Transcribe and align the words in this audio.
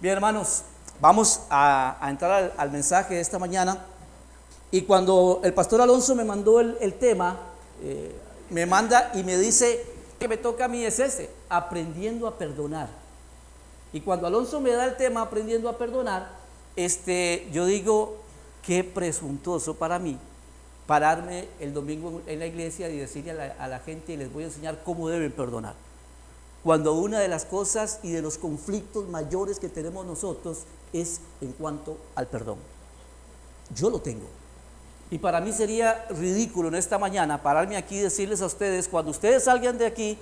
Bien, 0.00 0.14
hermanos, 0.14 0.62
vamos 0.98 1.42
a, 1.50 1.98
entrar 2.08 2.54
al, 2.56 2.70
mensaje 2.70 3.16
de 3.16 3.20
esta 3.20 3.38
mañana. 3.38 3.84
Y 4.70 4.82
cuando 4.82 5.42
el 5.44 5.52
pastor 5.52 5.82
Alonso 5.82 6.14
me 6.14 6.24
mandó 6.24 6.58
el, 6.58 6.94
tema, 6.94 7.36
eh, 7.82 8.10
me 8.48 8.64
manda 8.64 9.10
y 9.14 9.22
me 9.24 9.36
dice 9.36 9.84
que 10.18 10.26
me 10.26 10.38
toca 10.38 10.64
a 10.64 10.68
mí 10.68 10.82
es 10.86 11.00
ese, 11.00 11.28
aprendiendo 11.50 12.26
a 12.26 12.38
perdonar. 12.38 12.88
Y 13.92 14.00
cuando 14.00 14.26
Alonso 14.26 14.58
me 14.58 14.70
da 14.70 14.86
el 14.86 14.96
tema, 14.96 15.20
aprendiendo 15.20 15.68
a 15.68 15.76
perdonar, 15.76 16.30
este, 16.76 17.46
yo 17.52 17.66
digo, 17.66 18.22
qué 18.62 18.84
presuntuoso 18.84 19.74
para 19.74 19.98
mí 19.98 20.18
pararme 20.86 21.46
el 21.60 21.74
domingo 21.74 22.22
en 22.26 22.38
la 22.38 22.46
iglesia 22.46 22.88
y 22.88 22.96
decirle 22.96 23.32
a 23.32 23.34
la, 23.34 23.44
a 23.58 23.68
la 23.68 23.80
gente, 23.80 24.16
les 24.16 24.32
voy 24.32 24.44
a 24.44 24.46
enseñar 24.46 24.80
cómo 24.82 25.10
deben 25.10 25.30
perdonar. 25.30 25.74
Cuando 26.62 26.94
una 26.94 27.18
de 27.20 27.28
las 27.28 27.44
cosas 27.44 28.00
y 28.02 28.10
de 28.10 28.22
los 28.22 28.36
conflictos 28.36 29.08
mayores 29.08 29.58
que 29.58 29.68
tenemos 29.68 30.04
nosotros 30.04 30.64
es 30.92 31.20
en 31.40 31.52
cuanto 31.52 31.96
al 32.14 32.26
perdón. 32.26 32.58
Yo 33.74 33.88
lo 33.88 34.00
tengo. 34.00 34.26
Y 35.10 35.18
para 35.18 35.40
mí 35.40 35.52
sería 35.52 36.06
ridículo 36.10 36.68
en 36.68 36.74
esta 36.74 36.98
mañana 36.98 37.42
pararme 37.42 37.76
aquí 37.76 37.96
y 37.96 38.00
decirles 38.00 38.42
a 38.42 38.46
ustedes, 38.46 38.88
cuando 38.88 39.10
ustedes 39.10 39.44
salgan 39.44 39.78
de 39.78 39.86
aquí, 39.86 40.18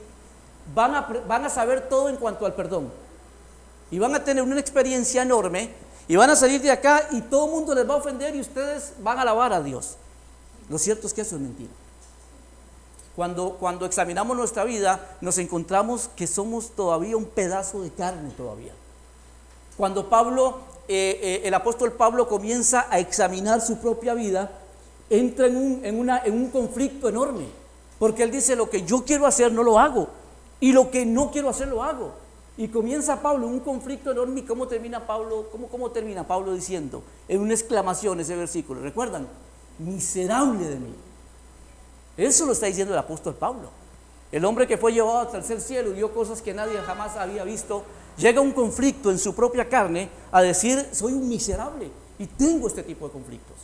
van 0.75 0.95
a, 0.95 1.01
van 1.01 1.45
a 1.45 1.51
saber 1.51 1.89
todo 1.89 2.09
en 2.09 2.17
cuanto 2.17 2.47
al 2.47 2.55
perdón. 2.55 2.91
Y 3.91 3.99
van 3.99 4.15
a 4.15 4.25
tener 4.25 4.43
una 4.43 4.61
experiencia 4.61 5.23
enorme 5.23 5.71
y 6.07 6.17
van 6.17 6.31
a 6.31 6.37
salir 6.37 6.63
de 6.63 6.71
acá 6.71 7.09
y 7.11 7.21
todo 7.23 7.47
el 7.47 7.51
mundo 7.51 7.75
les 7.75 7.89
va 7.89 7.95
a 7.95 7.97
ofender 7.99 8.35
y 8.37 8.41
ustedes 8.41 8.95
van 9.01 9.19
a 9.19 9.23
alabar 9.23 9.53
a 9.53 9.63
Dios. 9.63 9.97
Lo 10.69 10.79
cierto 10.79 11.07
es 11.07 11.15
que 11.15 11.23
eso 11.23 11.37
es 11.37 11.43
mentira. 11.43 11.71
Cuando, 13.19 13.57
cuando 13.59 13.85
examinamos 13.85 14.37
nuestra 14.37 14.63
vida, 14.63 15.19
nos 15.21 15.39
encontramos 15.39 16.09
que 16.15 16.29
somos 16.29 16.71
todavía 16.77 17.17
un 17.17 17.25
pedazo 17.25 17.83
de 17.83 17.91
carne 17.91 18.31
todavía. 18.37 18.73
Cuando 19.77 20.09
Pablo, 20.09 20.59
eh, 20.87 21.19
eh, 21.21 21.41
el 21.43 21.53
apóstol 21.53 21.95
Pablo 21.95 22.29
comienza 22.29 22.87
a 22.89 23.01
examinar 23.01 23.61
su 23.61 23.79
propia 23.79 24.15
vida, 24.15 24.53
entra 25.11 25.49
en 25.49 25.57
un, 25.57 25.85
en, 25.85 25.99
una, 25.99 26.19
en 26.25 26.35
un 26.35 26.49
conflicto 26.51 27.09
enorme. 27.09 27.47
Porque 27.99 28.23
él 28.23 28.31
dice, 28.31 28.55
lo 28.55 28.71
que 28.71 28.85
yo 28.85 29.05
quiero 29.05 29.27
hacer 29.27 29.51
no 29.51 29.65
lo 29.65 29.81
hago. 29.81 30.07
Y 30.61 30.71
lo 30.71 30.89
que 30.89 31.05
no 31.05 31.33
quiero 31.33 31.49
hacer 31.49 31.67
lo 31.67 31.83
hago. 31.83 32.13
Y 32.57 32.69
comienza 32.69 33.21
Pablo 33.21 33.49
un 33.49 33.59
conflicto 33.59 34.13
enorme. 34.13 34.43
¿Y 34.43 34.45
cómo 34.45 34.69
termina 34.69 35.09
Pablo? 35.09 35.49
¿Cómo, 35.51 35.67
cómo 35.67 35.91
termina 35.91 36.25
Pablo 36.25 36.55
diciendo? 36.55 37.03
En 37.27 37.41
una 37.41 37.55
exclamación 37.55 38.21
ese 38.21 38.37
versículo. 38.37 38.81
¿Recuerdan? 38.81 39.27
Miserable 39.81 40.69
de 40.69 40.77
mí. 40.77 41.08
Eso 42.19 42.45
lo 42.45 42.53
está 42.53 42.67
diciendo 42.67 42.93
el 42.93 42.99
apóstol 42.99 43.35
Pablo. 43.37 43.71
El 44.33 44.45
hombre 44.45 44.67
que 44.67 44.77
fue 44.77 44.93
llevado 44.93 45.21
al 45.21 45.31
tercer 45.31 45.61
cielo 45.61 45.91
y 45.91 45.95
vio 45.95 46.13
cosas 46.13 46.43
que 46.43 46.53
nadie 46.53 46.77
jamás 46.83 47.17
había 47.17 47.45
visto, 47.45 47.85
llega 48.19 48.41
a 48.41 48.43
un 48.43 48.51
conflicto 48.51 49.11
en 49.11 49.19
su 49.19 49.35
propia 49.35 49.69
carne 49.69 50.11
a 50.33 50.43
decir, 50.43 50.87
soy 50.93 51.13
un 51.13 51.29
miserable 51.29 51.91
y 52.19 52.27
tengo 52.27 52.67
este 52.67 52.83
tipo 52.83 53.07
de 53.07 53.13
conflictos. 53.13 53.57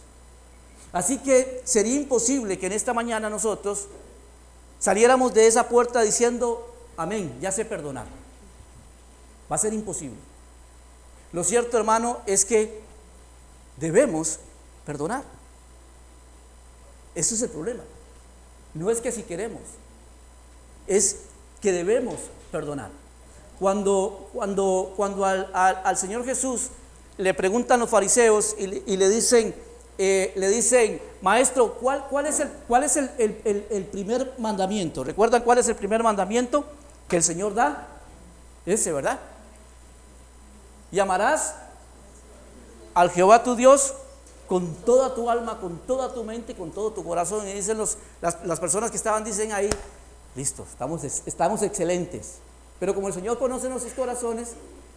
Así 0.92 1.18
que 1.18 1.62
sería 1.64 1.96
imposible 1.96 2.56
que 2.56 2.66
en 2.66 2.72
esta 2.72 2.94
mañana 2.94 3.28
nosotros 3.28 3.88
saliéramos 4.78 5.34
de 5.34 5.48
esa 5.48 5.68
puerta 5.68 6.00
diciendo, 6.02 6.72
amén, 6.96 7.36
ya 7.40 7.50
sé 7.50 7.64
perdonar. 7.64 8.06
Va 9.50 9.56
a 9.56 9.58
ser 9.58 9.74
imposible. 9.74 10.16
Lo 11.32 11.42
cierto, 11.42 11.76
hermano, 11.76 12.18
es 12.26 12.44
que 12.44 12.80
debemos 13.76 14.38
perdonar. 14.86 15.24
Ese 17.16 17.34
es 17.34 17.42
el 17.42 17.50
problema. 17.50 17.82
No 18.74 18.90
es 18.90 19.00
que 19.00 19.12
si 19.12 19.22
queremos, 19.22 19.62
es 20.86 21.20
que 21.60 21.72
debemos 21.72 22.16
perdonar. 22.50 22.90
Cuando, 23.58 24.28
cuando, 24.32 24.92
cuando 24.96 25.24
al, 25.24 25.96
Señor 25.96 26.24
Jesús 26.24 26.68
le 27.16 27.32
preguntan 27.34 27.78
los 27.78 27.88
fariseos 27.88 28.56
y, 28.58 28.66
le 28.96 29.08
dicen, 29.08 29.54
eh, 29.96 30.32
le 30.34 30.48
dicen, 30.48 31.00
maestro, 31.22 31.74
¿cuál, 31.74 32.04
cuál 32.10 32.26
es, 32.26 32.40
el, 32.40 32.48
cuál 32.66 32.82
es 32.82 32.96
el, 32.96 33.10
el, 33.70 33.84
primer 33.84 34.34
mandamiento? 34.38 35.04
¿Recuerdan 35.04 35.42
cuál 35.42 35.58
es 35.58 35.68
el 35.68 35.76
primer 35.76 36.02
mandamiento 36.02 36.64
que 37.08 37.16
el 37.16 37.22
Señor 37.22 37.54
da? 37.54 37.86
Ese, 38.66 38.92
¿verdad? 38.92 39.20
Llamarás 40.90 41.54
al 42.92 43.10
Jehová 43.10 43.44
tu 43.44 43.54
Dios 43.54 43.94
con 44.48 44.74
toda 44.84 45.14
tu 45.14 45.30
alma, 45.30 45.58
con 45.58 45.78
toda 45.86 46.12
tu 46.12 46.24
mente, 46.24 46.54
con 46.54 46.70
todo 46.70 46.92
tu 46.92 47.04
corazón. 47.04 47.46
Y 47.48 47.52
dicen 47.52 47.78
los, 47.78 47.96
las, 48.20 48.60
personas 48.60 48.90
que 48.90 48.96
estaban, 48.96 49.24
dicen 49.24 49.52
ahí, 49.52 49.70
listo, 50.34 50.66
estamos, 50.70 51.04
estamos 51.04 51.62
excelentes. 51.62 52.36
Pero 52.78 52.94
como 52.94 53.08
el 53.08 53.14
Señor 53.14 53.38
conoce 53.38 53.68
nuestros 53.68 53.94
corazones, 53.94 54.50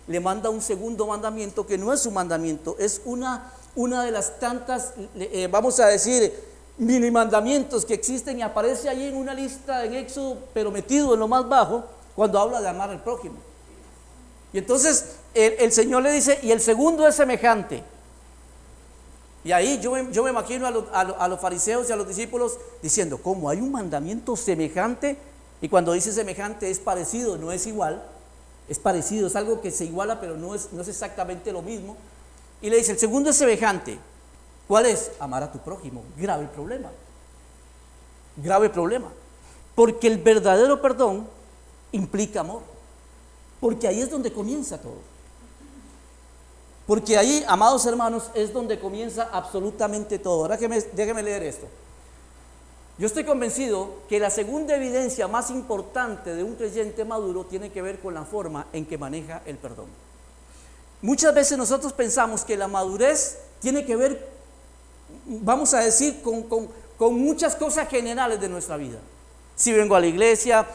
le 0.08 0.20
manda 0.20 0.50
un 0.50 0.62
segundo 0.62 1.08
mandamiento 1.08 1.66
que 1.66 1.78
no 1.78 1.94
es 1.94 2.02
su 2.02 2.12
mandamiento, 2.12 2.76
es 2.80 3.02
una, 3.06 3.52
una 3.76 4.04
de 4.04 4.12
las 4.12 4.40
tantas, 4.40 4.94
eh, 5.16 5.48
vamos 5.52 5.80
a 5.80 5.88
decir, 5.88 6.34
mini 6.78 7.12
mandamientos 7.12 7.86
que 7.86 7.94
existen 7.94 8.40
y 8.40 8.42
aparece 8.42 8.88
ahí 8.90 9.08
en 9.08 9.18
una 9.18 9.34
lista 9.34 9.84
en 9.84 9.96
Éxodo, 9.96 10.38
pero 10.54 10.72
metido 10.72 11.14
en 11.14 11.20
lo 11.20 11.28
más 11.28 11.48
bajo, 11.48 11.84
cuando 12.16 12.40
habla 12.40 12.62
de 12.62 12.70
amar 12.70 12.90
al 12.90 13.04
prójimo. 13.04 13.36
Y 14.54 14.60
entonces 14.60 15.18
el, 15.34 15.54
el 15.60 15.72
Señor 15.72 16.04
le 16.04 16.12
dice, 16.12 16.40
y 16.42 16.52
el 16.52 16.62
segundo 16.62 17.08
es 17.08 17.16
semejante. 17.16 17.84
Y 19.48 19.54
ahí 19.54 19.80
yo 19.80 19.98
yo 20.12 20.24
me 20.26 20.30
imagino 20.30 20.68
a, 20.68 21.28
los 21.30 21.40
fariseos 21.40 21.88
y 21.90 21.94
a 21.94 21.96
los 21.96 22.06
discípulos 22.06 22.58
diciendo, 22.84 23.18
¿cómo 23.24 23.50
hay 23.50 23.62
un 23.62 23.72
mandamiento 23.72 24.36
semejante? 24.36 25.18
Y 25.62 25.70
cuando 25.70 25.94
dice 25.94 26.12
semejante 26.12 26.70
es 26.70 26.80
parecido, 26.80 27.38
no 27.38 27.54
es 27.54 27.66
igual. 27.66 28.04
Es 28.68 28.78
parecido, 28.78 29.28
es 29.28 29.38
algo 29.38 29.62
que 29.62 29.72
se 29.72 29.86
iguala, 29.86 30.20
pero 30.20 30.36
no 30.36 30.54
es, 30.54 30.74
no 30.74 30.82
es 30.82 30.90
exactamente 30.90 31.54
lo 31.54 31.62
mismo. 31.62 31.96
Y 32.62 32.70
le 32.70 32.76
dice, 32.76 32.92
el 32.92 33.00
segundo 33.00 33.30
es 33.30 33.38
semejante. 33.38 33.98
¿Cuál 34.68 34.88
es? 34.88 35.12
Amar 35.18 35.44
a 35.44 35.50
tu 35.50 35.60
prójimo. 35.60 36.04
Grave 36.18 36.48
problema. 36.48 36.92
Grave 38.36 38.70
problema. 38.70 39.08
Porque 39.76 40.08
el 40.08 40.18
verdadero 40.18 40.82
perdón 40.82 41.26
implica 41.94 42.42
amor. 42.42 42.64
Porque 43.62 43.88
ahí 43.88 44.02
es 44.02 44.10
donde 44.12 44.34
comienza 44.34 44.78
todo. 44.78 45.00
Porque 46.88 47.18
ahí, 47.18 47.44
amados 47.48 47.86
hermanos, 47.86 48.32
es 48.34 48.54
donde 48.54 48.80
comienza 48.80 49.30
absolutamente 49.32 50.18
todo. 50.20 50.44
Ahora 50.44 50.58
que 50.58 50.70
déjeme 50.94 51.22
leer 51.22 51.44
esto. 51.44 51.68
Yo 52.98 53.06
estoy 53.06 53.26
convencido 53.26 53.90
que 54.10 54.20
la 54.20 54.30
segunda 54.30 54.76
evidencia 54.76 55.28
más 55.28 55.52
importante 55.52 56.34
de 56.34 56.44
un 56.44 56.56
creyente 56.56 57.04
maduro 57.06 57.44
tiene 57.44 57.72
que 57.72 57.82
ver 57.82 58.00
con 58.00 58.14
la 58.14 58.24
forma 58.24 58.68
en 58.74 58.86
que 58.86 58.98
maneja 58.98 59.44
el 59.46 59.58
perdón. 59.58 59.88
Muchas 61.02 61.36
veces 61.36 61.58
nosotros 61.58 61.94
pensamos 61.94 62.44
que 62.44 62.58
la 62.58 62.68
madurez 62.68 63.38
tiene 63.60 63.86
que 63.86 63.96
ver, 63.96 64.30
vamos 65.26 65.74
a 65.76 65.82
decir, 65.82 66.24
con 66.24 67.22
muchas 67.22 67.56
cosas 67.56 67.88
generales 67.90 68.42
de 68.42 68.50
nuestra 68.50 68.78
vida 68.78 68.98
si 69.58 69.74
vengo 69.74 69.96
a 69.96 70.00
la 70.00 70.06
iglesia, 70.06 70.68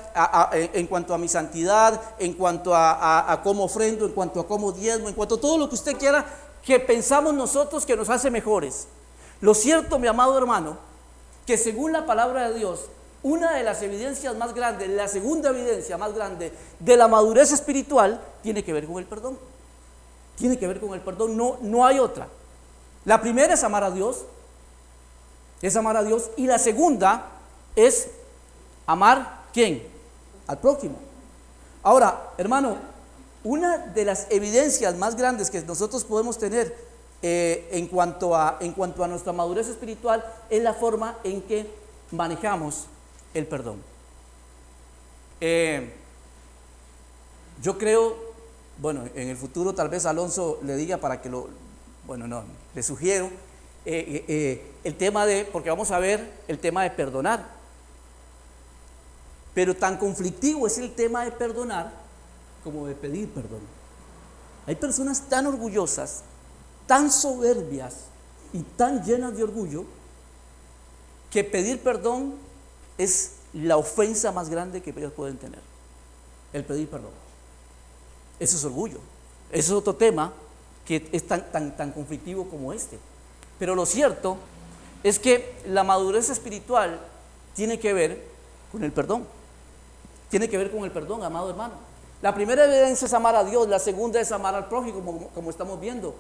en 0.53 0.89
cuanto 0.89 1.15
a 1.15 1.19
mi 1.19 1.29
santidad, 1.29 2.01
en 2.19 2.33
cuanto 2.33 2.75
a, 2.75 3.41
cómo 3.45 3.65
ofrendo, 3.65 4.05
en 4.05 4.11
cuanto 4.11 4.41
a 4.41 4.47
cómo 4.47 4.73
diezmo, 4.73 5.09
en 5.09 5.15
cuanto 5.15 5.37
a 5.37 5.41
todo 5.41 5.57
lo 5.57 5.69
que 5.69 5.77
usted 5.77 5.97
quiera, 5.97 6.27
que 6.65 6.81
pensamos 6.81 7.33
nosotros 7.33 7.87
que 7.87 7.97
nos 7.97 8.11
hace 8.11 8.29
mejores. 8.29 8.89
Lo 9.41 9.55
cierto, 9.55 10.01
mi 10.01 10.09
amado 10.09 10.37
hermano, 10.37 10.79
que 11.47 11.57
según 11.57 11.93
la 11.93 12.07
palabra 12.07 12.49
de 12.49 12.59
Dios, 12.59 12.87
una 13.23 13.53
de 13.53 13.63
las 13.63 13.81
evidencias 13.83 14.35
más 14.35 14.53
grandes, 14.53 14.89
la 14.91 15.07
segunda 15.07 15.51
evidencia 15.51 15.97
más 15.97 16.13
grande 16.13 16.53
de 16.81 16.97
la 16.97 17.07
madurez 17.07 17.53
espiritual, 17.53 18.21
tiene 18.43 18.65
que 18.65 18.73
ver 18.73 18.89
con 18.89 18.99
el 18.99 19.05
perdón. 19.05 19.39
Tiene 20.37 20.59
que 20.59 20.67
ver 20.67 20.81
con 20.81 20.93
el 20.95 21.01
perdón, 21.03 21.37
no, 21.37 21.59
no 21.61 21.87
hay 21.87 22.01
otra. 22.01 22.27
La 23.05 23.21
primera 23.21 23.55
es 23.55 23.63
amar 23.63 23.85
a 23.85 23.93
Dios, 23.93 24.25
es 25.61 25.77
amar 25.77 25.97
a 25.97 26.03
Dios, 26.03 26.31
y 26.37 26.49
la 26.49 26.59
segunda 26.59 27.27
es 27.77 28.09
Amar 28.87 29.45
quién? 29.53 29.87
Al 30.47 30.59
prójimo. 30.59 30.97
Ahora, 31.83 32.33
hermano, 32.39 32.77
una 33.45 33.79
de 33.79 34.05
las 34.05 34.27
evidencias 34.31 34.97
más 34.97 35.17
grandes 35.17 35.51
que 35.51 35.61
nosotros 35.63 36.05
podemos 36.05 36.39
tener 36.39 36.75
eh, 37.23 37.69
en, 37.73 37.87
cuanto 37.89 38.37
a, 38.37 38.59
en 38.61 38.73
cuanto 38.73 39.03
a 39.03 39.09
nuestra 39.09 39.33
madurez 39.33 39.69
espiritual 39.69 40.25
es 40.49 40.63
la 40.63 40.75
forma 40.75 41.19
en 41.25 41.43
que 41.43 41.67
manejamos 42.13 42.87
el 43.35 43.47
perdón. 43.47 43.83
Eh, 45.41 45.93
yo 47.61 47.79
creo, 47.79 48.17
bueno, 48.79 49.05
en 49.15 49.29
el 49.29 49.37
futuro 49.37 49.75
tal 49.75 49.89
vez 49.89 50.07
Alonso 50.07 50.61
le 50.63 50.77
diga 50.77 50.99
para 50.99 51.21
que 51.21 51.29
lo, 51.29 51.49
bueno, 52.07 52.29
no, 52.29 52.45
le 52.75 52.83
sugiero 52.83 53.29
eh, 53.85 54.75
el 54.85 54.97
tema 54.97 55.27
de, 55.27 55.45
porque 55.45 55.71
vamos 55.71 55.91
a 55.91 55.99
ver 55.99 56.33
el 56.47 56.59
tema 56.59 56.85
de 56.85 56.91
perdonar. 56.91 57.62
Pero 59.55 59.77
tan 59.77 59.99
conflictivo 59.99 60.67
es 60.67 60.79
el 60.79 60.95
tema 60.95 61.25
de 61.25 61.33
perdonar 61.33 61.93
como 62.65 62.87
de 62.87 62.95
pedir 62.95 63.29
perdón. 63.29 63.61
Hay 64.67 64.77
personas 64.77 65.29
tan 65.29 65.47
orgullosas, 65.47 66.23
tan 66.87 67.11
soberbias 67.11 67.95
y 68.53 68.61
tan 68.63 69.05
llenas 69.05 69.37
de 69.37 69.43
orgullo 69.43 69.85
que 71.31 71.43
pedir 71.43 71.81
perdón 71.81 72.35
es 72.99 73.33
la 73.53 73.77
ofensa 73.77 74.33
más 74.33 74.49
grande 74.49 74.83
que 74.83 74.91
ellos 74.91 75.13
pueden 75.13 75.37
tener. 75.37 75.61
El 76.53 76.65
pedir 76.65 76.89
perdón. 76.89 77.13
Eso 78.39 78.57
es 78.57 78.65
orgullo. 78.65 78.99
Ese 79.51 79.61
es 79.61 79.71
otro 79.71 79.95
tema 79.95 80.33
que 80.87 81.09
es 81.13 81.27
tan, 81.27 81.51
tan, 81.51 81.77
tan 81.77 81.93
conflictivo 81.93 82.49
como 82.49 82.73
este. 82.73 82.99
Pero 83.59 83.75
lo 83.75 83.87
cierto 83.87 84.37
es 85.03 85.19
que 85.19 85.57
la 85.67 85.85
madurez 85.85 86.31
espiritual 86.31 87.01
tiene 87.55 87.79
que 87.79 87.93
ver 87.93 88.25
con 88.71 88.85
el 88.85 88.93
perdón. 88.93 89.27
Tiene 90.33 90.49
que 90.49 90.57
ver 90.57 90.71
con 90.71 90.83
el 90.83 90.91
perdón, 90.91 91.23
amado 91.23 91.51
hermano. 91.51 91.75
La 92.23 92.35
primera 92.35 92.65
evidencia 92.65 93.05
es 93.05 93.13
amar 93.13 93.37
a 93.37 93.45
Dios, 93.45 93.69
la 93.69 93.79
segunda 93.79 94.19
es 94.19 94.33
amar 94.33 94.55
al 94.55 94.67
prójimo, 94.67 95.29
como, 95.35 95.51
estamos 95.51 95.79
viendo. 95.79 96.15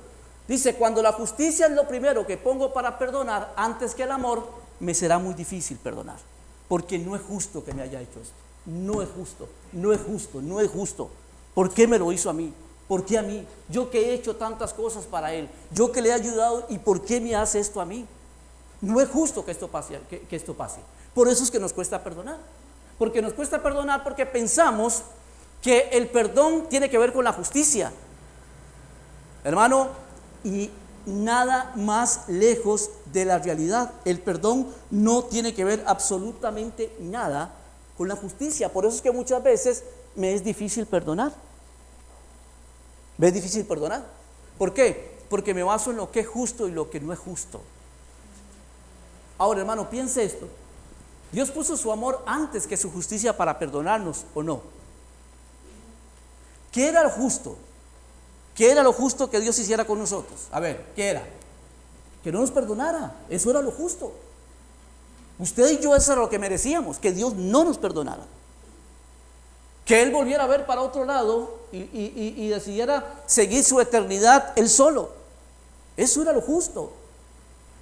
Dice, 0.46 0.74
cuando 0.74 1.00
la 1.00 1.12
justicia 1.12 1.64
es 1.64 1.72
lo 1.72 1.88
primero 1.88 2.26
que 2.26 2.36
pongo 2.36 2.74
para 2.74 2.98
perdonar 2.98 3.54
antes 3.56 3.94
que 3.94 4.02
el 4.02 4.10
amor, 4.10 4.46
me 4.80 4.92
será 4.92 5.18
muy 5.18 5.32
difícil 5.32 5.78
perdonar. 5.78 6.18
Porque 6.68 6.98
no 6.98 7.16
es 7.16 7.22
justo 7.22 7.64
que 7.64 7.72
me 7.72 7.80
haya 7.80 8.02
hecho 8.02 8.20
esto. 8.20 8.34
No 8.66 9.00
es 9.00 9.08
justo, 9.16 9.48
no 9.72 9.94
es 9.94 10.02
justo, 10.02 10.42
no 10.42 10.60
es 10.60 10.70
justo. 10.70 11.08
¿Por 11.54 11.72
qué 11.72 11.86
me 11.86 11.98
lo 11.98 12.12
hizo 12.12 12.28
a 12.28 12.34
mí? 12.34 12.52
¿Por 12.88 13.06
qué 13.06 13.16
a 13.16 13.22
mí? 13.22 13.46
Yo 13.70 13.88
que 13.88 14.10
he 14.10 14.12
hecho 14.12 14.36
tantas 14.36 14.74
cosas 14.74 15.06
para 15.06 15.32
él, 15.32 15.48
yo 15.70 15.90
que 15.90 16.02
le 16.02 16.10
he 16.10 16.12
ayudado 16.12 16.66
y 16.68 16.76
¿por 16.76 17.00
qué 17.00 17.18
me 17.18 17.34
hace 17.34 17.60
esto 17.60 17.80
a 17.80 17.86
mí? 17.86 18.06
No 18.82 19.00
es 19.00 19.08
justo 19.08 19.42
que 19.42 19.52
esto 19.52 19.68
pase. 19.68 20.00
Por 21.14 21.28
eso 21.28 21.42
es 21.44 21.50
que 21.50 21.58
nos 21.58 21.72
cuesta 21.72 22.04
perdonar. 22.04 22.36
Porque 23.02 23.20
nos 23.20 23.32
cuesta 23.32 23.60
perdonar 23.60 24.04
porque 24.04 24.26
pensamos 24.26 25.02
que 25.60 25.88
el 25.90 26.06
perdón 26.06 26.68
tiene 26.68 26.88
que 26.88 26.98
ver 26.98 27.12
con 27.12 27.24
la 27.24 27.32
justicia. 27.32 27.92
Hermano, 29.42 29.88
y 30.44 30.70
nada 31.04 31.72
más 31.74 32.28
lejos 32.28 32.90
de 33.06 33.24
la 33.24 33.40
realidad. 33.40 33.90
El 34.04 34.20
perdón 34.20 34.68
no 34.92 35.24
tiene 35.24 35.52
que 35.52 35.64
ver 35.64 35.82
absolutamente 35.88 36.94
nada 37.00 37.52
con 37.98 38.06
la 38.06 38.14
justicia. 38.14 38.72
Por 38.72 38.86
eso 38.86 38.94
es 38.94 39.02
que 39.02 39.10
muchas 39.10 39.42
veces 39.42 39.82
me 40.14 40.34
es 40.34 40.44
difícil 40.44 40.86
perdonar. 40.86 41.32
Me 43.18 43.26
es 43.26 43.34
difícil 43.34 43.64
perdonar. 43.64 44.06
¿Por 44.56 44.72
qué? 44.72 45.18
Porque 45.28 45.54
me 45.54 45.64
baso 45.64 45.90
en 45.90 45.96
lo 45.96 46.12
que 46.12 46.20
es 46.20 46.28
justo 46.28 46.68
y 46.68 46.70
lo 46.70 46.88
que 46.88 47.00
no 47.00 47.12
es 47.12 47.18
justo. 47.18 47.60
Ahora, 49.38 49.58
hermano, 49.58 49.90
piense 49.90 50.22
esto. 50.22 50.46
Dios 51.32 51.50
puso 51.50 51.76
su 51.78 51.90
amor 51.90 52.22
antes 52.26 52.66
que 52.66 52.76
su 52.76 52.92
justicia 52.92 53.36
para 53.36 53.58
perdonarnos 53.58 54.26
o 54.34 54.42
no. 54.42 54.60
¿Qué 56.70 56.88
era 56.88 57.02
lo 57.02 57.10
justo? 57.10 57.56
¿Qué 58.54 58.70
era 58.70 58.82
lo 58.82 58.92
justo 58.92 59.30
que 59.30 59.40
Dios 59.40 59.58
hiciera 59.58 59.86
con 59.86 59.98
nosotros? 59.98 60.48
A 60.52 60.60
ver, 60.60 60.92
¿qué 60.94 61.08
era? 61.08 61.22
Que 62.22 62.30
no 62.30 62.40
nos 62.40 62.50
perdonara. 62.50 63.14
Eso 63.30 63.50
era 63.50 63.62
lo 63.62 63.70
justo. 63.70 64.12
Usted 65.38 65.70
y 65.70 65.82
yo 65.82 65.96
eso 65.96 66.12
era 66.12 66.20
lo 66.20 66.28
que 66.28 66.38
merecíamos, 66.38 66.98
que 66.98 67.12
Dios 67.12 67.34
no 67.34 67.64
nos 67.64 67.78
perdonara. 67.78 68.24
Que 69.86 70.02
Él 70.02 70.12
volviera 70.12 70.44
a 70.44 70.46
ver 70.46 70.66
para 70.66 70.82
otro 70.82 71.04
lado 71.04 71.58
y, 71.72 72.48
decidiera 72.48 73.22
seguir 73.26 73.64
su 73.64 73.80
eternidad 73.80 74.52
Él 74.56 74.68
solo. 74.68 75.10
Eso 75.96 76.22
era 76.22 76.32
lo 76.32 76.42
justo. 76.42 76.92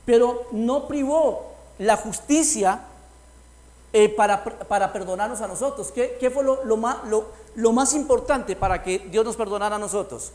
Pero 0.06 0.46
no 0.52 0.86
privó 0.88 1.52
la 1.78 1.96
justicia 1.96 2.84
eh, 3.92 4.08
para, 4.08 4.92
perdonarnos 4.92 5.40
a 5.40 5.48
nosotros. 5.48 5.92
¿Qué, 5.92 6.30
fue 6.32 6.44
lo, 6.44 6.76
más, 6.76 6.98
lo 7.54 7.72
más 7.72 7.94
importante 7.94 8.56
para 8.56 8.82
que 8.82 8.98
Dios 8.98 9.24
nos 9.24 9.36
perdonara 9.36 9.76
a 9.76 9.78
nosotros? 9.78 10.32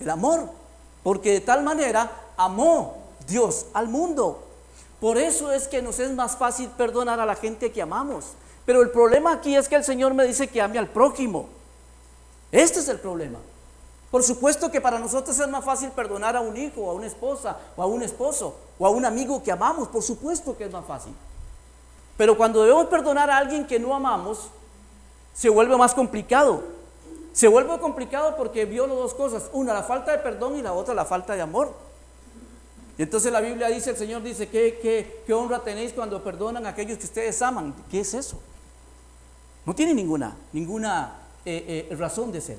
El 0.00 0.10
amor. 0.10 0.48
Porque 1.02 1.32
de 1.32 1.40
tal 1.40 1.62
manera 1.62 2.10
amó 2.36 2.98
Dios 3.26 3.66
al 3.74 3.88
mundo. 3.88 4.42
Por 5.00 5.18
eso 5.18 5.50
es 5.50 5.66
que 5.66 5.82
nos 5.82 5.98
es 5.98 6.12
más 6.12 6.36
fácil 6.36 6.68
perdonar 6.70 7.18
a 7.18 7.26
la 7.26 7.34
gente 7.34 7.72
que 7.72 7.82
amamos. 7.82 8.26
Pero 8.64 8.82
el 8.82 8.90
problema 8.90 9.32
aquí 9.32 9.56
es 9.56 9.68
que 9.68 9.74
el 9.74 9.84
Señor 9.84 10.14
me 10.14 10.24
dice 10.24 10.46
que 10.46 10.62
ame 10.62 10.78
al 10.78 10.88
prójimo. 10.88 11.48
Este 12.52 12.78
es 12.78 12.88
el 12.88 13.00
problema. 13.00 13.38
Por 14.12 14.22
supuesto 14.22 14.70
que 14.70 14.80
para 14.80 14.98
nosotros 14.98 15.38
es 15.38 15.48
más 15.48 15.64
fácil 15.64 15.90
perdonar 15.90 16.36
a 16.36 16.40
un 16.40 16.56
hijo, 16.56 16.88
a 16.88 16.92
una 16.92 17.06
esposa, 17.06 17.56
o 17.76 17.82
a 17.82 17.86
un 17.86 18.02
esposo, 18.02 18.54
o 18.78 18.86
a 18.86 18.90
un 18.90 19.04
amigo 19.04 19.42
que 19.42 19.50
amamos. 19.50 19.88
Por 19.88 20.02
supuesto 20.02 20.56
que 20.56 20.64
es 20.64 20.70
más 20.70 20.84
fácil. 20.84 21.14
Pero 22.22 22.36
cuando 22.36 22.62
debemos 22.62 22.86
perdonar 22.86 23.28
a 23.30 23.38
alguien 23.38 23.66
que 23.66 23.80
no 23.80 23.96
amamos, 23.96 24.42
se 25.34 25.48
vuelve 25.48 25.76
más 25.76 25.92
complicado. 25.92 26.62
Se 27.32 27.48
vuelve 27.48 27.76
complicado 27.80 28.36
porque 28.36 28.64
vio 28.64 28.86
las 28.86 28.96
dos 28.96 29.14
cosas. 29.14 29.50
Una, 29.52 29.74
la 29.74 29.82
falta 29.82 30.12
de 30.12 30.18
perdón 30.18 30.56
y 30.56 30.62
la 30.62 30.72
otra, 30.72 30.94
la 30.94 31.04
falta 31.04 31.34
de 31.34 31.42
amor. 31.42 31.74
Y 32.96 33.02
entonces 33.02 33.32
la 33.32 33.40
Biblia 33.40 33.66
dice, 33.66 33.90
el 33.90 33.96
Señor 33.96 34.22
dice, 34.22 34.48
¿qué, 34.48 35.34
honra 35.34 35.64
tenéis 35.64 35.92
cuando 35.94 36.22
perdonan 36.22 36.64
a 36.64 36.68
aquellos 36.68 36.96
que 36.96 37.06
ustedes 37.06 37.42
aman? 37.42 37.74
¿Qué 37.90 37.98
es 37.98 38.14
eso? 38.14 38.38
No 39.66 39.74
tiene 39.74 39.92
ninguna, 39.92 40.36
ninguna 40.52 41.16
eh, 41.44 41.88
eh, 41.90 41.96
razón 41.96 42.30
de 42.30 42.40
ser. 42.40 42.58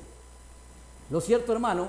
Lo 1.08 1.22
cierto, 1.22 1.54
hermano, 1.54 1.88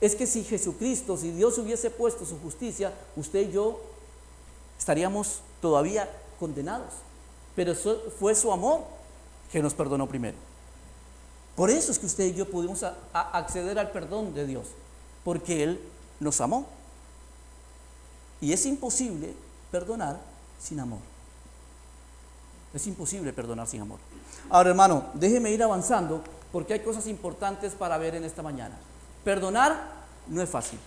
es 0.00 0.14
que 0.14 0.26
si 0.26 0.42
Jesucristo, 0.42 1.18
si 1.18 1.32
Dios 1.32 1.58
hubiese 1.58 1.90
puesto 1.90 2.24
su 2.24 2.40
justicia, 2.40 2.94
usted 3.14 3.40
y 3.40 3.52
yo 3.52 3.78
estaríamos 4.78 5.42
todavía 5.60 6.10
condenados. 6.38 6.94
Pero 7.60 7.74
fue 8.18 8.34
su 8.34 8.50
amor 8.50 8.84
que 9.52 9.60
nos 9.60 9.74
perdonó 9.74 10.08
primero. 10.08 10.38
Por 11.54 11.68
eso 11.68 11.92
es 11.92 11.98
que 11.98 12.06
usted 12.06 12.24
y 12.24 12.32
yo 12.32 12.50
pudimos 12.50 12.82
acceder 13.12 13.78
al 13.78 13.90
perdón 13.90 14.32
de 14.32 14.46
Dios, 14.46 14.68
porque 15.24 15.62
Él 15.62 15.80
nos 16.20 16.40
amó. 16.40 16.66
Y 18.40 18.54
es 18.54 18.64
imposible 18.64 19.34
perdonar 19.70 20.18
sin 20.58 20.80
amor. 20.80 21.00
Es 22.72 22.86
imposible 22.86 23.30
perdonar 23.34 23.66
sin 23.66 23.82
amor. 23.82 23.98
Ahora, 24.48 24.70
hermano, 24.70 25.10
déjeme 25.12 25.50
ir 25.50 25.62
avanzando 25.62 26.24
porque 26.52 26.72
hay 26.72 26.80
cosas 26.80 27.06
importantes 27.08 27.74
para 27.74 27.98
ver 27.98 28.14
en 28.14 28.24
esta 28.24 28.42
mañana. 28.42 28.78
Perdonar 29.22 29.78
no 30.28 30.40
es 30.40 30.48
fácil. 30.48 30.78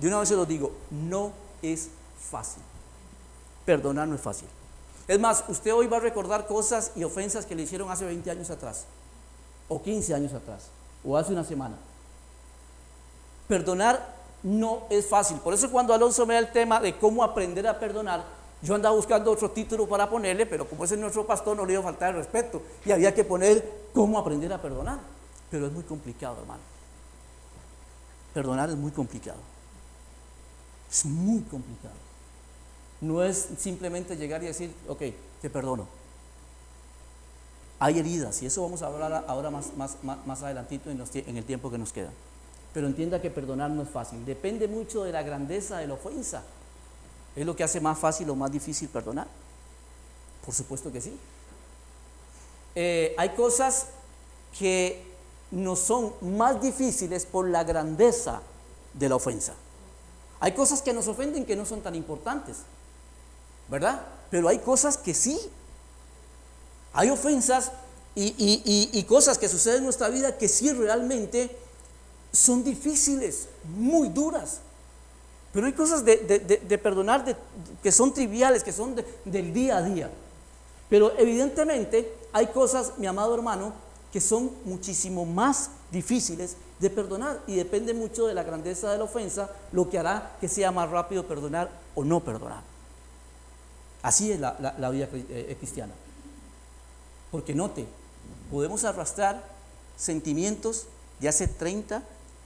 De 0.00 0.06
una 0.06 0.20
vez 0.20 0.28
se 0.28 0.36
lo 0.36 0.46
digo, 0.46 0.70
no 0.92 1.32
es 1.62 1.88
fácil. 2.30 2.62
Perdonar 3.64 4.06
no 4.06 4.14
es 4.14 4.20
fácil. 4.20 4.46
Es 5.08 5.20
más, 5.20 5.44
usted 5.48 5.72
hoy 5.72 5.86
va 5.86 5.98
a 5.98 6.00
recordar 6.00 6.46
cosas 6.46 6.92
y 6.96 7.04
ofensas 7.04 7.46
que 7.46 7.54
le 7.54 7.62
hicieron 7.62 7.90
hace 7.90 8.04
20 8.04 8.30
años 8.30 8.50
atrás, 8.50 8.86
o 9.68 9.80
15 9.80 10.14
años 10.14 10.32
atrás, 10.32 10.68
o 11.04 11.16
hace 11.16 11.32
una 11.32 11.44
semana. 11.44 11.76
Perdonar 13.46 14.14
no 14.42 14.82
es 14.90 15.06
fácil. 15.06 15.38
Por 15.38 15.54
eso 15.54 15.70
cuando 15.70 15.94
Alonso 15.94 16.26
me 16.26 16.34
da 16.34 16.40
el 16.40 16.52
tema 16.52 16.80
de 16.80 16.98
cómo 16.98 17.22
aprender 17.22 17.66
a 17.68 17.78
perdonar, 17.78 18.24
yo 18.62 18.74
andaba 18.74 18.96
buscando 18.96 19.30
otro 19.30 19.50
título 19.50 19.86
para 19.88 20.08
ponerle, 20.08 20.46
pero 20.46 20.68
como 20.68 20.84
ese 20.84 20.94
es 20.94 21.00
nuestro 21.00 21.26
pastor, 21.26 21.56
no 21.56 21.64
le 21.64 21.74
iba 21.74 21.80
a 21.80 21.84
faltar 21.84 22.10
el 22.10 22.16
respeto. 22.16 22.62
Y 22.84 22.90
había 22.90 23.14
que 23.14 23.22
poner 23.22 23.86
cómo 23.94 24.18
aprender 24.18 24.52
a 24.52 24.60
perdonar. 24.60 24.98
Pero 25.50 25.66
es 25.66 25.72
muy 25.72 25.84
complicado, 25.84 26.38
hermano. 26.40 26.62
Perdonar 28.34 28.70
es 28.70 28.76
muy 28.76 28.90
complicado. 28.90 29.38
Es 30.90 31.04
muy 31.04 31.42
complicado. 31.42 32.05
No 33.00 33.22
es 33.22 33.48
simplemente 33.58 34.16
llegar 34.16 34.42
y 34.42 34.46
decir, 34.46 34.72
ok, 34.88 35.02
te 35.42 35.50
perdono. 35.50 35.86
Hay 37.78 37.98
heridas, 37.98 38.42
y 38.42 38.46
eso 38.46 38.62
vamos 38.62 38.80
a 38.82 38.86
hablar 38.86 39.24
ahora 39.28 39.50
más, 39.50 40.42
adelantito 40.42 40.90
en, 40.90 41.02
en 41.14 41.36
el 41.36 41.44
tiempo 41.44 41.70
que 41.70 41.76
nos 41.76 41.92
queda. 41.92 42.10
Pero 42.72 42.86
entienda 42.86 43.20
que 43.20 43.30
perdonar 43.30 43.70
no 43.70 43.82
es 43.82 43.88
fácil. 43.88 44.24
Depende 44.24 44.66
mucho 44.68 45.04
de 45.04 45.12
la 45.12 45.22
grandeza 45.22 45.78
de 45.78 45.86
la 45.86 45.94
ofensa. 45.94 46.42
¿Es 47.34 47.44
lo 47.44 47.54
que 47.54 47.64
hace 47.64 47.80
más 47.80 47.98
fácil 47.98 48.30
o 48.30 48.34
más 48.34 48.50
difícil 48.50 48.88
perdonar? 48.88 49.26
Por 50.44 50.54
supuesto 50.54 50.90
que 50.90 51.00
sí. 51.00 51.18
Eh, 52.74 53.14
hay 53.18 53.30
cosas 53.30 53.88
que 54.58 55.02
no 55.50 55.76
son 55.76 56.12
más 56.20 56.60
difíciles 56.60 57.26
por 57.26 57.48
la 57.48 57.64
grandeza 57.64 58.40
de 58.94 59.08
la 59.08 59.16
ofensa. 59.16 59.54
Hay 60.40 60.52
cosas 60.52 60.82
que 60.82 60.92
nos 60.92 61.08
ofenden 61.08 61.44
que 61.44 61.56
no 61.56 61.64
son 61.64 61.80
tan 61.80 61.94
importantes, 61.94 62.58
¿verdad? 63.68 64.00
Pero 64.30 64.48
hay 64.48 64.58
cosas 64.58 64.96
que 64.96 65.14
sí. 65.14 65.38
Hay 66.92 67.10
ofensas 67.10 67.72
y, 68.14 69.02
cosas 69.04 69.36
que 69.36 69.48
suceden 69.48 69.78
en 69.78 69.84
nuestra 69.84 70.08
vida 70.08 70.38
que 70.38 70.48
sí 70.48 70.72
realmente 70.72 71.54
son 72.32 72.64
difíciles, 72.64 73.48
muy 73.76 74.08
duras. 74.08 74.60
Pero 75.52 75.66
hay 75.66 75.72
cosas 75.72 76.04
de, 76.04 76.80
perdonar 76.82 77.24
que 77.82 77.92
son 77.92 78.12
triviales, 78.12 78.62
que 78.62 78.72
son 78.72 78.94
del 79.24 79.52
día 79.52 79.78
a 79.78 79.82
día. 79.82 80.10
Pero 80.88 81.12
evidentemente 81.18 82.14
hay 82.32 82.46
cosas, 82.48 82.92
mi 82.98 83.06
amado 83.06 83.34
hermano, 83.34 83.72
que 84.12 84.20
son 84.20 84.50
muchísimo 84.64 85.26
más 85.26 85.70
difíciles 85.90 86.56
de 86.78 86.90
perdonar 86.90 87.40
y 87.46 87.56
depende 87.56 87.92
mucho 87.92 88.26
de 88.26 88.34
la 88.34 88.42
grandeza 88.42 88.90
de 88.92 88.98
la 88.98 89.04
ofensa 89.04 89.50
lo 89.72 89.88
que 89.90 89.98
hará 89.98 90.36
que 90.40 90.48
sea 90.48 90.70
más 90.70 90.90
rápido 90.90 91.26
perdonar 91.26 91.70
o 91.94 92.04
no 92.04 92.20
perdonar. 92.20 92.75
Así 94.06 94.30
es 94.30 94.38
la, 94.38 94.52
vida 94.90 95.08
eh, 95.12 95.56
cristiana. 95.58 95.92
Porque 97.32 97.56
note, 97.56 97.88
podemos 98.52 98.84
arrastrar 98.84 99.42
sentimientos 99.96 100.86
de 101.18 101.28
hace 101.28 101.48
30, 101.48 102.04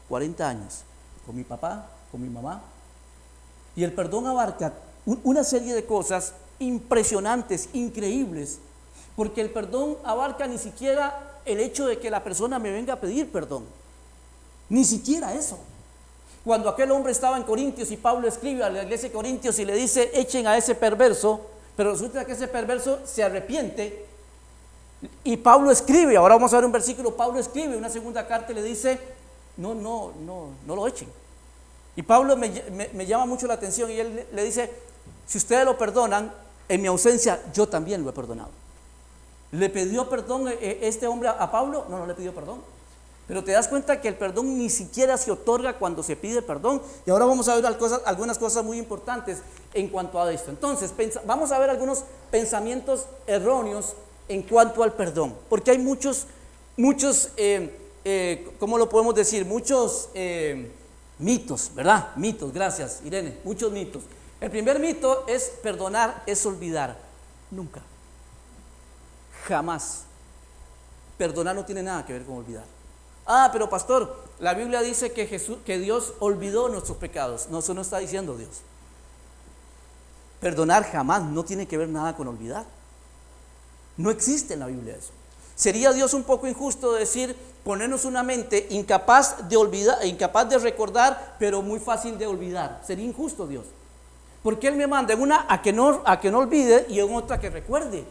40 0.09 0.49
años, 0.49 0.85
con 1.27 1.37
mi 1.37 1.45
papá, 1.45 1.87
con 2.11 2.23
mi 2.23 2.31
mamá. 2.31 2.63
Y 3.77 3.85
el 3.85 3.93
perdón 3.93 4.27
abarca 4.27 4.73
una 5.05 5.45
serie 5.45 5.75
de 5.75 5.85
cosas 5.85 6.33
impresionantes, 6.61 7.69
increíbles, 7.75 8.59
porque 9.15 9.43
el 9.43 9.51
perdón 9.51 9.99
abarca 10.03 10.47
ni 10.47 10.57
siquiera 10.57 11.43
el 11.45 11.61
hecho 11.61 11.87
de 11.87 11.99
que 11.99 12.09
la 12.09 12.25
persona 12.25 12.59
me 12.59 12.73
venga 12.73 12.95
a 12.95 13.01
pedir 13.01 13.31
perdón. 13.31 13.67
Ni 14.71 14.87
siquiera 14.87 15.35
eso. 15.35 15.59
Cuando 16.45 16.71
aquel 16.71 16.91
hombre 16.91 17.13
estaba 17.13 17.37
en 17.37 17.43
Corintios 17.43 17.91
y 17.91 17.97
Pablo 17.97 18.27
escribe 18.27 18.65
a 18.65 18.71
la 18.71 18.83
iglesia 18.83 19.09
de 19.09 19.15
Corintios 19.15 19.59
y 19.59 19.65
le 19.65 19.75
dice, 19.75 20.11
echen 20.15 20.47
a 20.47 20.57
ese 20.57 20.75
perverso, 20.75 21.41
pero 21.77 21.93
resulta 21.93 22.25
que 22.25 22.33
ese 22.33 22.49
perverso 22.49 23.01
se 23.05 23.23
arrepiente. 23.23 24.07
Y 25.25 25.37
Pablo 25.37 25.71
escribe, 25.71 26.17
ahora 26.17 26.35
vamos 26.35 26.53
a 26.53 26.57
ver 26.57 26.65
un 26.65 26.73
versículo, 26.73 27.15
Pablo 27.15 27.39
escribe 27.39 27.77
una 27.77 27.91
segunda 27.91 28.27
carta 28.27 28.53
y 28.53 28.55
le 28.55 28.63
dice, 28.63 28.99
no, 29.59 29.75
no, 29.75 30.13
no, 30.25 30.49
no 30.67 30.77
lo 30.77 30.87
echen. 30.87 31.09
Y 31.97 32.03
Pablo 32.03 32.37
me, 32.37 33.07
llama 33.07 33.27
mucho 33.27 33.47
la 33.47 33.55
atención 33.55 33.91
y 33.91 33.99
él 33.99 34.27
le 34.33 34.45
dice, 34.45 34.71
si 35.27 35.39
ustedes 35.39 35.65
lo 35.65 35.77
perdonan, 35.77 36.33
en 36.69 36.81
mi 36.81 36.89
ausencia 36.89 37.43
yo 37.53 37.69
también 37.69 38.03
lo 38.03 38.11
he 38.11 38.13
perdonado. 38.13 38.51
¿Le 39.53 39.69
pidió 39.69 40.09
perdón 40.09 40.49
eh, 40.49 40.79
este 40.83 41.07
hombre 41.07 41.29
a 41.29 41.51
Pablo? 41.51 41.87
No, 41.91 41.99
no 41.99 42.07
le 42.07 42.15
pidió 42.15 42.35
perdón. 42.35 42.61
Pero 43.31 43.45
te 43.45 43.53
das 43.53 43.69
cuenta 43.69 44.01
que 44.01 44.09
el 44.09 44.17
perdón 44.17 44.59
ni 44.59 44.69
siquiera 44.69 45.17
se 45.17 45.31
otorga 45.31 45.79
cuando 45.79 46.03
se 46.03 46.17
pide 46.17 46.43
perdón. 46.43 46.83
Y 47.07 47.11
ahora 47.11 47.27
vamos 47.27 47.49
a 47.49 47.55
ver 47.55 47.65
algunas 48.05 48.39
cosas 48.39 48.65
muy 48.65 48.77
importantes 48.77 49.39
en 49.73 49.87
cuanto 49.87 50.21
a 50.21 50.33
esto. 50.33 50.51
Entonces, 50.51 50.93
vamos 51.25 51.53
a 51.53 51.61
ver 51.61 51.71
algunos 51.71 52.03
pensamientos 52.33 53.07
erróneos 53.29 53.95
en 54.27 54.43
cuanto 54.43 54.83
al 54.83 54.95
perdón. 54.95 55.37
Porque 55.49 55.71
hay 55.71 55.79
muchos, 55.79 56.27
muchos, 56.77 57.29
eh, 57.37 58.51
¿cómo 58.59 58.77
lo 58.77 58.89
podemos 58.89 59.15
decir? 59.15 59.47
Muchos 59.47 60.09
mitos, 61.21 61.71
¿verdad? 61.73 62.09
Mitos, 62.17 62.53
gracias 62.53 63.01
Irene, 63.05 63.39
muchos 63.45 63.71
mitos. 63.71 64.03
El 64.41 64.51
primer 64.51 64.81
mito 64.81 65.25
es 65.29 65.53
perdonar 65.63 66.25
es 66.27 66.45
olvidar. 66.47 66.99
Nunca. 67.53 67.81
Jamás. 69.47 70.03
Perdonar 71.17 71.55
no 71.55 71.65
tiene 71.65 71.85
nada 71.85 72.05
que 72.05 72.13
ver 72.13 72.25
con 72.25 72.39
olvidar. 72.39 72.80
Ah, 73.33 73.51
pero 73.53 73.71
pastor, 73.71 74.25
la 74.41 74.55
Biblia 74.55 74.81
dice 74.83 75.13
que, 75.13 75.25
Jesús, 75.25 75.59
que 75.65 75.79
Dios 75.79 76.15
olvidó 76.19 76.69
nuestros 76.69 76.97
pecados. 76.99 77.47
No, 77.49 77.61
eso 77.61 77.75
no 77.75 77.83
está 77.83 77.99
diciendo 77.99 78.37
Dios. 78.37 78.51
Perdonar 80.41 80.83
jamás 80.83 81.23
no 81.23 81.45
tiene 81.45 81.69
que 81.69 81.79
ver 81.79 81.89
nada 81.89 82.17
con 82.17 82.27
olvidar. 82.27 82.65
No 83.97 84.11
existe 84.11 84.55
en 84.55 84.61
la 84.61 84.67
Biblia 84.67 84.97
eso. 84.97 85.13
Sería 85.55 85.93
Dios 85.93 86.13
un 86.13 86.25
poco 86.25 86.49
injusto 86.49 86.93
decir, 86.95 87.37
ponernos 87.63 88.05
una 88.05 88.25
mente 88.25 88.67
incapaz 88.71 89.49
de 89.49 89.57
olvidar, 89.57 90.05
incapaz 90.05 90.49
de 90.49 90.59
recordar, 90.59 91.37
pero 91.39 91.63
muy 91.63 91.79
fácil 91.79 92.19
de 92.19 92.27
olvidar. 92.27 92.83
Sería 92.85 93.05
injusto 93.05 93.47
Dios. 93.47 93.67
Porque 94.43 94.67
Él 94.67 94.75
me 94.75 94.89
manda 94.89 95.15
en 95.15 95.21
una 95.21 95.47
a 95.49 95.63
que 95.63 95.73
no, 95.73 96.03
a 96.05 96.19
que 96.19 96.33
no 96.33 96.39
olvide 96.39 96.85
y 96.89 96.99
en 96.99 97.15
otra 97.15 97.39
que 97.39 97.49
recuerde. 97.49 98.05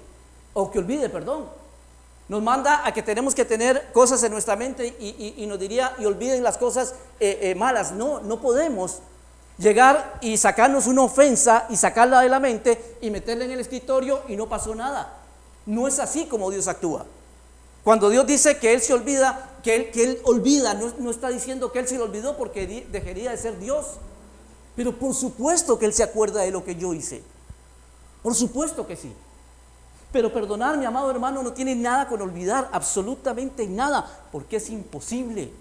O 0.53 0.71
que 0.71 0.79
olvide, 0.79 1.09
perdón. 1.09 1.58
Nos 2.29 2.43
manda 2.43 2.85
a 2.85 2.93
que 2.93 3.01
tenemos 3.01 3.33
que 3.33 3.43
tener 3.43 3.91
cosas 3.91 4.21
en 4.23 4.31
nuestra 4.31 4.55
mente 4.55 4.95
y, 4.99 5.43
nos 5.47 5.59
diría, 5.59 5.95
y 5.97 6.05
olviden 6.05 6.43
las 6.43 6.59
cosas 6.59 6.93
eh, 7.19 7.39
eh, 7.41 7.55
malas. 7.55 7.91
No, 7.91 8.21
no 8.21 8.39
podemos 8.39 8.99
llegar 9.57 10.19
y 10.21 10.37
sacarnos 10.37 10.85
una 10.85 11.01
ofensa 11.01 11.65
y 11.69 11.75
sacarla 11.75 12.21
de 12.21 12.29
la 12.29 12.39
mente 12.39 12.97
y 13.01 13.09
meterla 13.09 13.45
en 13.45 13.51
el 13.51 13.59
escritorio 13.59 14.21
y 14.27 14.35
no 14.35 14.47
pasó 14.47 14.75
nada. 14.75 15.17
No 15.65 15.87
es 15.87 15.97
así 15.97 16.27
como 16.27 16.51
Dios 16.51 16.67
actúa. 16.67 17.07
Cuando 17.83 18.11
Dios 18.11 18.27
dice 18.27 18.59
que 18.59 18.73
Él 18.73 18.81
se 18.81 18.93
olvida, 18.93 19.57
que 19.63 19.75
Él, 19.75 19.91
que 19.91 20.03
él 20.03 20.21
olvida, 20.23 20.75
no, 20.75 20.93
no 20.99 21.09
está 21.09 21.29
diciendo 21.29 21.71
que 21.71 21.79
Él 21.79 21.87
se 21.87 21.97
lo 21.97 22.03
olvidó 22.03 22.37
porque 22.37 22.85
dejaría 22.91 23.31
de 23.31 23.37
ser 23.37 23.57
Dios. 23.57 23.85
Pero 24.75 24.95
por 24.99 25.15
supuesto 25.15 25.79
que 25.79 25.87
Él 25.87 25.93
se 25.95 26.03
acuerda 26.03 26.41
de 26.41 26.51
lo 26.51 26.63
que 26.63 26.75
yo 26.75 26.93
hice. 26.93 27.23
Por 28.21 28.35
supuesto 28.35 28.85
que 28.85 28.95
sí. 28.95 29.11
Pero 30.11 30.33
perdonar, 30.33 30.77
mi 30.77 30.85
amado 30.85 31.11
hermano, 31.11 31.43
no 31.43 31.53
tiene 31.53 31.75
nada 31.75 32.07
con 32.07 32.21
olvidar, 32.21 32.69
absolutamente 32.71 33.67
nada, 33.67 34.05
porque 34.31 34.57
es 34.57 34.69
imposible. 34.69 35.51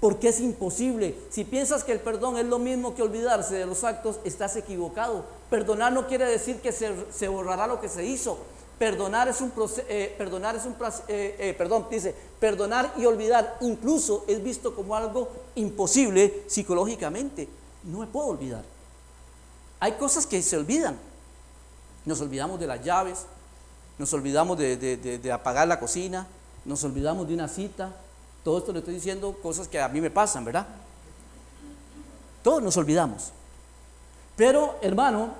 Porque 0.00 0.28
es 0.28 0.40
imposible. 0.40 1.14
Si 1.30 1.44
piensas 1.44 1.84
que 1.84 1.92
el 1.92 2.00
perdón 2.00 2.38
es 2.38 2.46
lo 2.46 2.58
mismo 2.58 2.94
que 2.94 3.02
olvidarse 3.02 3.54
de 3.54 3.66
los 3.66 3.84
actos, 3.84 4.18
estás 4.24 4.56
equivocado. 4.56 5.24
Perdonar 5.50 5.92
no 5.92 6.06
quiere 6.06 6.26
decir 6.26 6.60
que 6.60 6.72
se, 6.72 6.94
se 7.12 7.28
borrará 7.28 7.66
lo 7.66 7.80
que 7.80 7.88
se 7.88 8.04
hizo. 8.04 8.38
Perdonar 8.78 9.28
es 9.28 9.40
un 9.40 9.52
eh, 9.88 10.14
perdonar 10.18 10.56
es 10.56 10.64
un 10.64 10.74
eh, 11.06 11.36
eh, 11.38 11.54
perdón, 11.56 11.86
dice, 11.90 12.14
perdonar 12.40 12.92
y 12.96 13.06
olvidar 13.06 13.56
incluso 13.60 14.24
es 14.26 14.42
visto 14.42 14.74
como 14.74 14.96
algo 14.96 15.28
imposible 15.54 16.42
psicológicamente. 16.48 17.48
No 17.84 18.00
me 18.00 18.06
puedo 18.06 18.28
olvidar. 18.28 18.64
Hay 19.78 19.92
cosas 19.92 20.26
que 20.26 20.42
se 20.42 20.56
olvidan. 20.56 20.98
Nos 22.04 22.20
olvidamos 22.20 22.58
de 22.58 22.66
las 22.66 22.82
llaves, 22.82 23.26
nos 23.98 24.12
olvidamos 24.12 24.58
de, 24.58 25.30
apagar 25.32 25.68
la 25.68 25.78
cocina, 25.78 26.26
nos 26.64 26.82
olvidamos 26.84 27.28
de 27.28 27.34
una 27.34 27.48
cita. 27.48 27.94
Todo 28.42 28.58
esto 28.58 28.72
le 28.72 28.80
estoy 28.80 28.94
diciendo 28.94 29.36
cosas 29.42 29.68
que 29.68 29.80
a 29.80 29.88
mí 29.88 30.00
me 30.00 30.10
pasan, 30.10 30.44
¿verdad? 30.44 30.66
Todos 32.42 32.62
nos 32.62 32.76
olvidamos. 32.76 33.30
Pero, 34.36 34.78
hermano, 34.82 35.34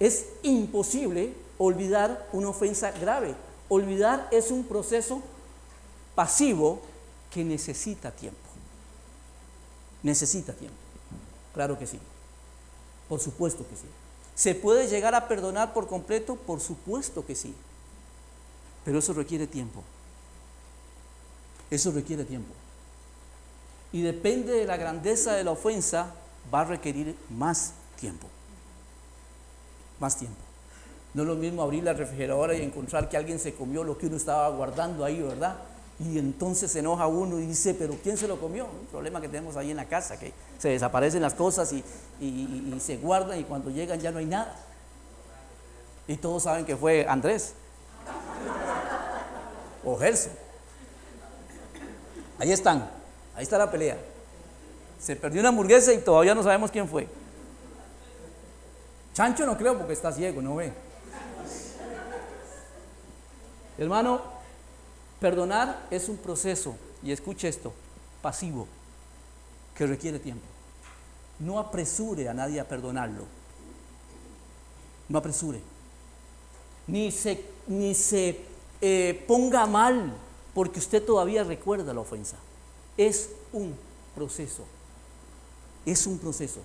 es 0.00 0.26
imposible 0.42 1.34
olvidar 1.58 2.28
una 2.32 2.48
ofensa 2.48 2.90
grave. 2.92 3.34
Olvidar 3.68 4.28
es 4.30 4.50
un 4.50 4.64
proceso 4.64 5.22
pasivo 6.14 6.80
que 7.30 7.44
necesita 7.44 8.10
tiempo. 8.10 8.38
Necesita 10.02 10.52
tiempo. 10.52 10.76
Claro 11.52 11.78
que 11.78 11.86
sí. 11.86 11.98
Por 13.08 13.20
supuesto 13.20 13.66
que 13.68 13.76
sí. 13.76 13.86
¿Se 14.34 14.54
puede 14.54 14.88
llegar 14.88 15.14
a 15.14 15.28
perdonar 15.28 15.72
por 15.72 15.86
completo? 15.86 16.36
Por 16.36 16.60
supuesto 16.60 17.24
que 17.24 17.34
sí. 17.34 17.54
Pero 18.84 18.98
eso 18.98 19.12
requiere 19.12 19.46
tiempo. 19.46 19.82
Eso 21.70 21.92
requiere 21.92 22.24
tiempo. 22.24 22.52
Y 23.92 24.02
depende 24.02 24.52
de 24.52 24.66
la 24.66 24.76
grandeza 24.76 25.34
de 25.34 25.44
la 25.44 25.52
ofensa, 25.52 26.14
va 26.52 26.62
a 26.62 26.64
requerir 26.64 27.16
más 27.30 27.74
tiempo. 27.98 28.26
Más 30.00 30.16
tiempo. 30.16 30.40
No 31.14 31.22
es 31.22 31.28
lo 31.28 31.36
mismo 31.36 31.62
abrir 31.62 31.84
la 31.84 31.92
refrigeradora 31.92 32.54
y 32.54 32.62
encontrar 32.62 33.08
que 33.08 33.16
alguien 33.16 33.38
se 33.38 33.54
comió 33.54 33.84
lo 33.84 33.96
que 33.96 34.06
uno 34.06 34.16
estaba 34.16 34.48
guardando 34.48 35.04
ahí, 35.04 35.22
¿verdad? 35.22 35.56
Y 36.04 36.18
entonces 36.18 36.70
se 36.70 36.80
enoja 36.80 37.06
uno 37.06 37.38
y 37.38 37.46
dice, 37.46 37.72
pero 37.72 37.96
¿quién 38.02 38.18
se 38.18 38.28
lo 38.28 38.38
comió? 38.38 38.66
Un 38.66 38.86
problema 38.86 39.20
que 39.20 39.28
tenemos 39.28 39.56
ahí 39.56 39.70
en 39.70 39.76
la 39.76 39.86
casa, 39.86 40.18
que 40.18 40.32
se 40.58 40.68
desaparecen 40.68 41.22
las 41.22 41.34
cosas 41.34 41.72
y, 41.72 41.82
se 42.78 42.98
guardan 42.98 43.40
y 43.40 43.44
cuando 43.44 43.70
llegan 43.70 43.98
ya 43.98 44.10
no 44.10 44.18
hay 44.18 44.26
nada. 44.26 44.54
Y 46.06 46.16
todos 46.16 46.42
saben 46.42 46.66
que 46.66 46.76
fue 46.76 47.06
Andrés 47.08 47.54
o 49.82 49.96
Gerson. 49.96 50.32
Ahí 52.38 52.52
están, 52.52 52.90
ahí 53.34 53.44
está 53.44 53.56
la 53.56 53.70
pelea. 53.70 53.96
Se 55.00 55.16
perdió 55.16 55.40
una 55.40 55.48
hamburguesa 55.48 55.92
y 55.92 55.98
todavía 55.98 56.34
no 56.34 56.42
sabemos 56.42 56.70
quién 56.70 56.86
fue. 56.86 57.08
Chancho 59.14 59.46
no 59.46 59.56
creo 59.56 59.78
porque 59.78 59.94
está 59.94 60.12
ciego, 60.12 60.42
no 60.42 60.56
ve. 60.56 60.72
Hermano, 63.78 64.33
perdonar 65.24 65.86
es 65.90 66.10
un 66.10 66.18
proceso, 66.18 66.76
y 67.02 67.10
escuche 67.10 67.48
esto, 67.48 67.72
pasivo, 68.20 68.68
que 69.74 69.86
requiere 69.86 70.18
tiempo. 70.18 70.44
No 71.38 71.58
apresure 71.58 72.28
a 72.28 72.34
nadie 72.34 72.60
a 72.60 72.68
perdonarlo. 72.68 73.24
No 75.08 75.16
apresure. 75.16 75.62
Ni 76.88 77.10
se, 77.10 77.42
ni 77.68 77.94
se 77.94 78.38
eh, 78.82 79.24
ponga 79.26 79.64
mal 79.64 80.12
porque 80.52 80.78
usted 80.78 81.02
todavía 81.02 81.42
recuerda 81.42 81.94
la 81.94 82.00
ofensa. 82.00 82.36
Es 82.98 83.30
un 83.54 83.74
proceso. 84.14 84.66
Es 85.86 86.06
un 86.06 86.18
proceso 86.18 86.60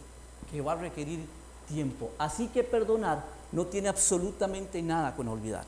que 0.51 0.59
va 0.59 0.73
a 0.73 0.75
requerir 0.75 1.21
tiempo. 1.69 2.11
Así 2.17 2.49
que 2.49 2.65
perdonar 2.65 3.23
no 3.53 3.67
tiene 3.67 3.87
absolutamente 3.87 4.81
nada 4.81 5.15
con 5.15 5.29
olvidar. 5.29 5.63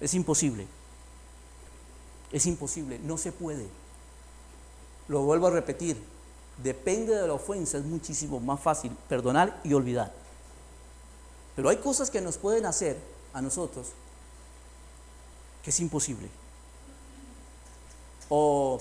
Es 0.00 0.12
imposible. 0.12 0.75
Es 2.36 2.44
imposible, 2.44 2.98
no 2.98 3.16
se 3.16 3.32
puede. 3.32 3.66
Lo 5.08 5.22
vuelvo 5.22 5.46
a 5.46 5.50
repetir, 5.50 5.96
depende 6.62 7.14
de 7.14 7.26
la 7.26 7.32
ofensa, 7.32 7.78
es 7.78 7.84
muchísimo 7.86 8.40
más 8.40 8.60
fácil 8.60 8.92
perdonar 9.08 9.58
y 9.64 9.72
olvidar. 9.72 10.12
Pero 11.54 11.70
hay 11.70 11.78
cosas 11.78 12.10
que 12.10 12.20
nos 12.20 12.36
pueden 12.36 12.66
hacer 12.66 12.98
a 13.32 13.40
nosotros 13.40 13.86
que 15.62 15.70
es 15.70 15.80
imposible. 15.80 16.28
O 18.28 18.80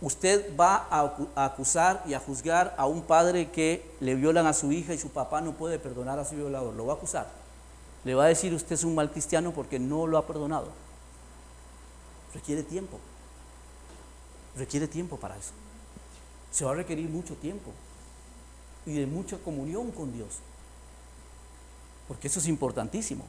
usted 0.00 0.56
va 0.58 0.88
a 0.90 1.44
acusar 1.44 2.02
y 2.08 2.14
a 2.14 2.18
juzgar 2.18 2.74
a 2.76 2.86
un 2.86 3.02
padre 3.02 3.52
que 3.52 3.88
le 4.00 4.16
violan 4.16 4.48
a 4.48 4.52
su 4.52 4.72
hija 4.72 4.94
y 4.94 4.98
su 4.98 5.10
papá 5.10 5.40
no 5.40 5.52
puede 5.52 5.78
perdonar 5.78 6.18
a 6.18 6.24
su 6.24 6.34
violador. 6.34 6.74
Lo 6.74 6.86
va 6.86 6.94
a 6.94 6.96
acusar 6.96 7.38
le 8.04 8.14
va 8.14 8.24
a 8.24 8.28
decir 8.28 8.54
usted 8.54 8.74
es 8.74 8.84
un 8.84 8.94
mal 8.94 9.10
cristiano 9.10 9.52
porque 9.52 9.78
no 9.78 10.06
lo 10.06 10.18
ha 10.18 10.26
perdonado. 10.26 10.68
Requiere 12.34 12.62
tiempo. 12.62 12.98
Requiere 14.56 14.88
tiempo 14.88 15.16
para 15.16 15.36
eso. 15.36 15.52
Se 16.50 16.64
va 16.64 16.72
a 16.72 16.74
requerir 16.74 17.08
mucho 17.08 17.34
tiempo 17.34 17.70
y 18.86 18.94
de 18.94 19.06
mucha 19.06 19.38
comunión 19.38 19.90
con 19.92 20.12
Dios. 20.12 20.28
Porque 22.06 22.28
eso 22.28 22.40
es 22.40 22.48
importantísimo. 22.48 23.24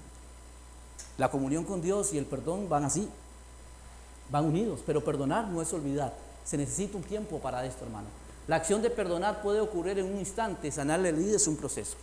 La 1.18 1.30
comunión 1.30 1.66
con 1.66 1.82
Dios 1.82 2.14
y 2.14 2.18
el 2.18 2.26
perdón 2.26 2.70
van 2.70 2.86
así, 2.86 3.10
van 4.32 4.46
unidos, 4.46 4.82
pero 4.86 5.04
perdonar 5.04 5.48
no 5.48 5.62
es 5.62 5.74
olvidar. 5.74 6.16
Se 6.46 6.58
necesita 6.58 6.98
un 6.98 7.04
tiempo 7.04 7.40
para 7.40 7.66
esto, 7.66 7.84
hermano. 7.84 8.08
La 8.48 8.56
acción 8.56 8.82
de 8.82 8.90
perdonar 8.90 9.42
puede 9.42 9.60
ocurrir 9.60 10.00
en 10.00 10.06
un 10.06 10.18
instante, 10.18 10.72
sanar 10.72 11.02
la 11.02 11.10
herida 11.10 11.36
es 11.36 11.48
un 11.48 11.58
proceso. 11.58 11.98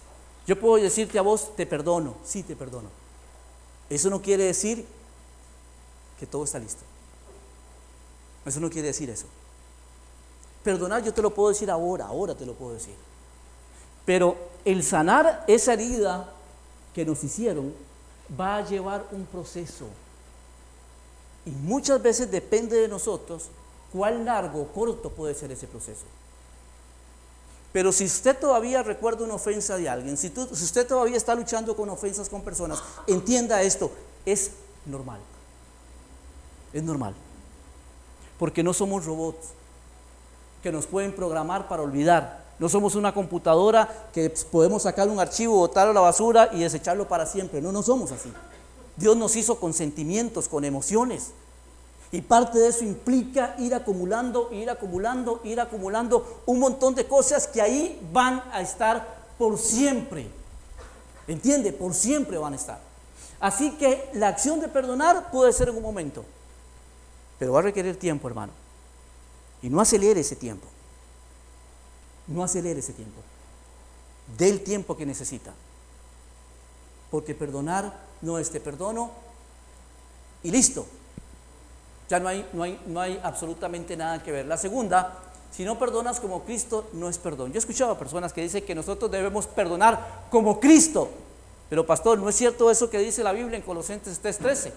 Yo 0.47 0.61
puedo 0.61 0.76
decirte 0.76 1.19
a 1.19 1.23
vos, 1.23 1.57
te 1.57 1.67
perdono, 1.67 2.15
sí 2.25 2.43
te 2.43 2.55
perdono. 2.55 2.88
Eso 3.91 4.11
no 4.11 4.23
quiere 4.23 4.45
decir 4.45 4.87
que 6.18 6.26
todo 6.26 6.44
está 6.44 6.58
listo. 6.58 6.82
Eso 8.44 8.61
no 8.61 8.70
quiere 8.70 8.88
decir 8.88 9.11
eso. 9.11 9.26
Perdonar 10.62 11.02
yo 11.02 11.12
te 11.12 11.23
lo 11.23 11.35
puedo 11.35 11.50
decir 11.50 11.70
ahora, 11.70 12.06
ahora 12.06 12.35
te 12.35 12.46
lo 12.46 12.54
puedo 12.54 12.75
decir. 12.75 12.94
Pero 14.04 14.37
el 14.64 14.82
sanar 14.82 15.44
esa 15.49 15.73
herida 15.73 16.32
que 16.94 17.04
nos 17.04 17.23
hicieron 17.25 17.75
va 18.38 18.56
a 18.56 18.64
llevar 18.64 19.06
un 19.12 19.26
proceso. 19.26 19.87
Y 21.44 21.50
muchas 21.50 22.02
veces 22.02 22.30
depende 22.30 22.76
de 22.76 22.88
nosotros 22.88 23.50
cuál 23.92 24.25
largo 24.25 24.62
o 24.62 24.68
corto 24.68 25.11
puede 25.11 25.35
ser 25.35 25.52
ese 25.52 25.66
proceso. 25.66 26.04
Pero 27.73 27.92
si 27.92 28.04
usted 28.04 28.38
todavía 28.38 28.82
recuerda 28.82 29.25
una 29.25 29.35
ofensa 29.35 29.76
de 29.76 29.88
alguien, 29.88 30.16
si, 30.16 30.30
si, 30.30 30.64
usted 30.64 30.87
todavía 30.87 31.16
está 31.16 31.35
luchando 31.35 31.76
con 31.76 31.90
ofensas 31.90 32.28
con 32.28 32.42
personas, 32.42 32.82
entienda 33.06 33.62
esto, 33.62 33.90
es 34.25 34.52
normal. 34.87 35.20
Es 36.76 36.83
normal. 36.83 37.14
Porque 38.38 38.62
no 38.62 38.75
somos 38.75 39.06
robots 39.06 39.49
que 40.62 40.71
nos 40.71 40.87
pueden 40.87 41.14
programar 41.14 41.68
para 41.68 41.83
olvidar. 41.83 42.45
No 42.59 42.68
somos 42.68 42.95
una 42.95 43.14
computadora 43.14 44.09
que 44.12 44.28
podemos 44.52 44.83
sacar 44.83 45.09
un 45.09 45.18
archivo, 45.18 45.56
botarlo 45.56 45.92
a 45.92 45.95
la 45.95 46.00
basura 46.00 46.50
y 46.52 46.61
desecharlo 46.61 47.09
para 47.09 47.25
siempre. 47.25 47.62
No, 47.62 47.73
no 47.73 47.83
somos 47.83 48.12
así. 48.12 48.30
Dios 48.95 49.16
nos 49.16 49.37
hizo 49.37 49.59
con 49.59 49.73
sentimientos, 49.73 50.49
con 50.49 50.66
emociones. 50.66 51.30
Y 52.12 52.21
parte 52.21 52.59
de 52.59 52.68
eso 52.68 52.85
implica 52.85 53.54
ir 53.59 53.75
acumulando, 53.75 54.50
ir 54.52 54.68
acumulando, 54.68 55.40
ir 55.45 55.59
acumulando 55.59 56.42
un 56.45 56.59
montón 56.59 56.95
de 56.95 57.06
cosas 57.06 57.47
que 57.47 57.62
ahí 57.62 58.06
van 58.12 58.42
a 58.52 58.61
estar 58.61 59.16
por 59.38 59.56
siempre. 59.59 60.28
¿Entiende? 61.26 61.73
Por 61.73 61.95
siempre 61.95 62.37
van 62.37 62.52
a 62.52 62.56
estar. 62.56 62.80
Así 63.40 63.71
que 63.78 64.11
la 64.12 64.28
acción 64.28 64.61
de 64.61 64.68
perdonar 64.68 65.30
puede 65.30 65.54
ser 65.54 65.71
en 65.71 65.76
un 65.76 65.83
momento, 65.83 66.23
pero 67.38 67.52
va 67.52 67.61
a 67.61 67.62
requerir 67.62 67.99
tiempo, 67.99 68.28
hermano. 68.28 68.52
Y 69.62 69.69
no 69.69 69.81
acelere 69.81 70.21
ese 70.21 70.37
tiempo. 70.37 70.66
No 72.26 72.43
acelere 72.43 72.81
ese 72.81 72.93
tiempo. 72.93 73.21
Dé 74.37 74.49
el 74.49 74.62
tiempo 74.62 74.97
que 74.97 75.07
necesita. 75.07 75.52
Porque 77.11 77.35
perdonar 77.35 77.99
no 78.23 78.38
es 78.38 78.50
te 78.50 78.61
perdono 78.61 79.11
y 80.43 80.50
listo. 80.50 80.87
Ya 82.09 82.21
no 82.21 82.28
hay, 82.28 82.49
no, 82.52 82.62
hay, 82.62 82.81
no 82.87 83.00
hay 83.00 83.21
absolutamente 83.23 83.97
nada 83.97 84.23
que 84.23 84.33
ver. 84.33 84.47
La 84.47 84.57
segunda, 84.57 85.19
si 85.50 85.64
no 85.64 85.78
perdonas 85.78 86.21
como 86.21 86.45
Cristo, 86.45 86.88
no 86.93 87.09
es 87.09 87.19
perdón. 87.19 87.52
Yo 87.52 87.57
he 87.57 87.59
escuchado 87.59 87.93
a 87.93 87.99
personas 87.99 88.33
que 88.33 88.43
dicen 88.43 88.64
que 88.64 88.75
nosotros 88.75 89.11
debemos 89.11 89.47
perdonar 89.47 90.26
como 90.31 90.61
Cristo. 90.61 91.11
Pero 91.69 91.85
pastor, 91.87 92.19
¿no 92.19 92.28
es 92.28 92.37
cierto 92.37 92.71
eso 92.71 92.90
que 92.90 92.99
dice 92.99 93.25
la 93.25 93.33
Biblia 93.33 93.57
en 93.57 93.62
Colosenses 93.62 94.23
3:13? 94.23 94.73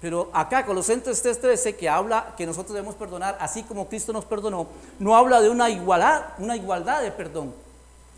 Pero 0.00 0.30
acá 0.32 0.64
Colosenses 0.64 1.22
3:13 1.24 1.76
que 1.76 1.88
habla 1.88 2.34
que 2.36 2.46
nosotros 2.46 2.74
debemos 2.74 2.94
perdonar 2.94 3.36
así 3.40 3.64
como 3.64 3.88
Cristo 3.88 4.12
nos 4.12 4.24
perdonó, 4.24 4.68
no 4.98 5.16
habla 5.16 5.40
de 5.40 5.50
una 5.50 5.68
igualdad, 5.70 6.34
una 6.38 6.56
igualdad 6.56 7.02
de 7.02 7.10
perdón. 7.10 7.52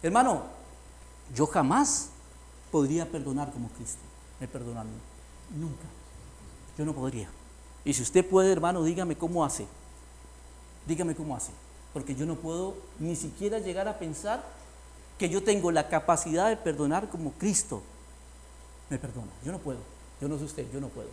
Hermano, 0.02 0.42
yo 1.34 1.46
jamás 1.46 2.10
podría 2.70 3.06
perdonar 3.06 3.50
como 3.52 3.68
Cristo 3.70 4.00
me 4.38 4.48
perdonó 4.48 4.80
a 4.80 4.84
mí. 4.84 4.90
Nunca. 5.56 5.84
Yo 6.76 6.84
no 6.84 6.94
podría. 6.94 7.28
Y 7.84 7.92
si 7.92 8.02
usted 8.02 8.26
puede, 8.26 8.52
hermano, 8.52 8.82
dígame 8.82 9.16
cómo 9.16 9.44
hace. 9.44 9.66
Dígame 10.86 11.14
cómo 11.14 11.36
hace. 11.36 11.52
Porque 11.92 12.14
yo 12.14 12.26
no 12.26 12.36
puedo 12.36 12.74
ni 12.98 13.16
siquiera 13.16 13.58
llegar 13.58 13.88
a 13.88 13.98
pensar 13.98 14.42
que 15.18 15.28
yo 15.28 15.42
tengo 15.42 15.70
la 15.70 15.88
capacidad 15.88 16.48
de 16.48 16.56
perdonar 16.56 17.08
como 17.08 17.32
Cristo 17.32 17.82
me 18.88 18.98
perdona. 18.98 19.30
Yo 19.44 19.52
no 19.52 19.58
puedo. 19.58 19.78
Yo 20.20 20.28
no 20.28 20.38
sé 20.38 20.44
usted, 20.44 20.66
yo 20.72 20.80
no 20.80 20.88
puedo. 20.88 21.08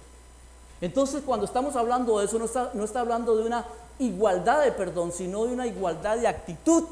Entonces, 0.82 1.24
cuando 1.26 1.46
estamos 1.46 1.76
hablando 1.76 2.20
de 2.20 2.26
eso, 2.26 2.38
no 2.38 2.46
está, 2.46 2.72
no 2.74 2.84
está 2.84 3.00
hablando 3.00 3.36
de 3.36 3.46
una 3.46 3.66
igualdad 4.00 4.64
de 4.64 4.72
perdón, 4.72 5.12
sino 5.12 5.46
de 5.46 5.54
una 5.54 5.66
igualdad 5.66 6.18
de 6.18 6.28
actitud. 6.28 6.84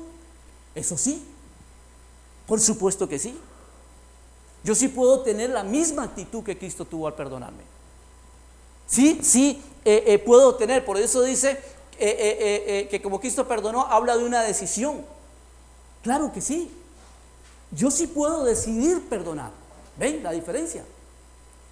Eso 0.73 0.97
sí. 0.97 1.23
Por 2.47 2.59
supuesto 2.59 3.07
que 3.07 3.19
sí. 3.19 3.37
Yo 4.63 4.73
sí 4.73 4.87
puedo 4.87 5.21
tener 5.21 5.51
la 5.51 5.63
misma 5.63 6.03
actitud 6.03 6.43
que 6.43 6.57
Cristo 6.57 6.85
tuvo 6.85 7.07
al 7.07 7.13
perdonarme. 7.13 7.63
Sí, 8.87 9.19
sí, 9.21 9.61
eh, 9.83 10.03
eh, 10.07 10.19
puedo 10.19 10.55
tener. 10.55 10.83
Por 10.83 10.97
eso 10.97 11.21
dice 11.21 11.59
eh, 11.99 12.87
que 12.89 13.01
como 13.01 13.19
Cristo 13.19 13.47
perdonó, 13.47 13.85
habla 13.85 14.17
de 14.17 14.23
una 14.23 14.41
decisión. 14.41 15.05
Claro 16.01 16.31
que 16.33 16.41
sí. 16.41 16.71
Yo 17.71 17.91
sí 17.91 18.07
puedo 18.07 18.43
decidir 18.43 19.07
perdonar. 19.07 19.51
¿Ven 19.97 20.23
la 20.23 20.31
diferencia? 20.31 20.83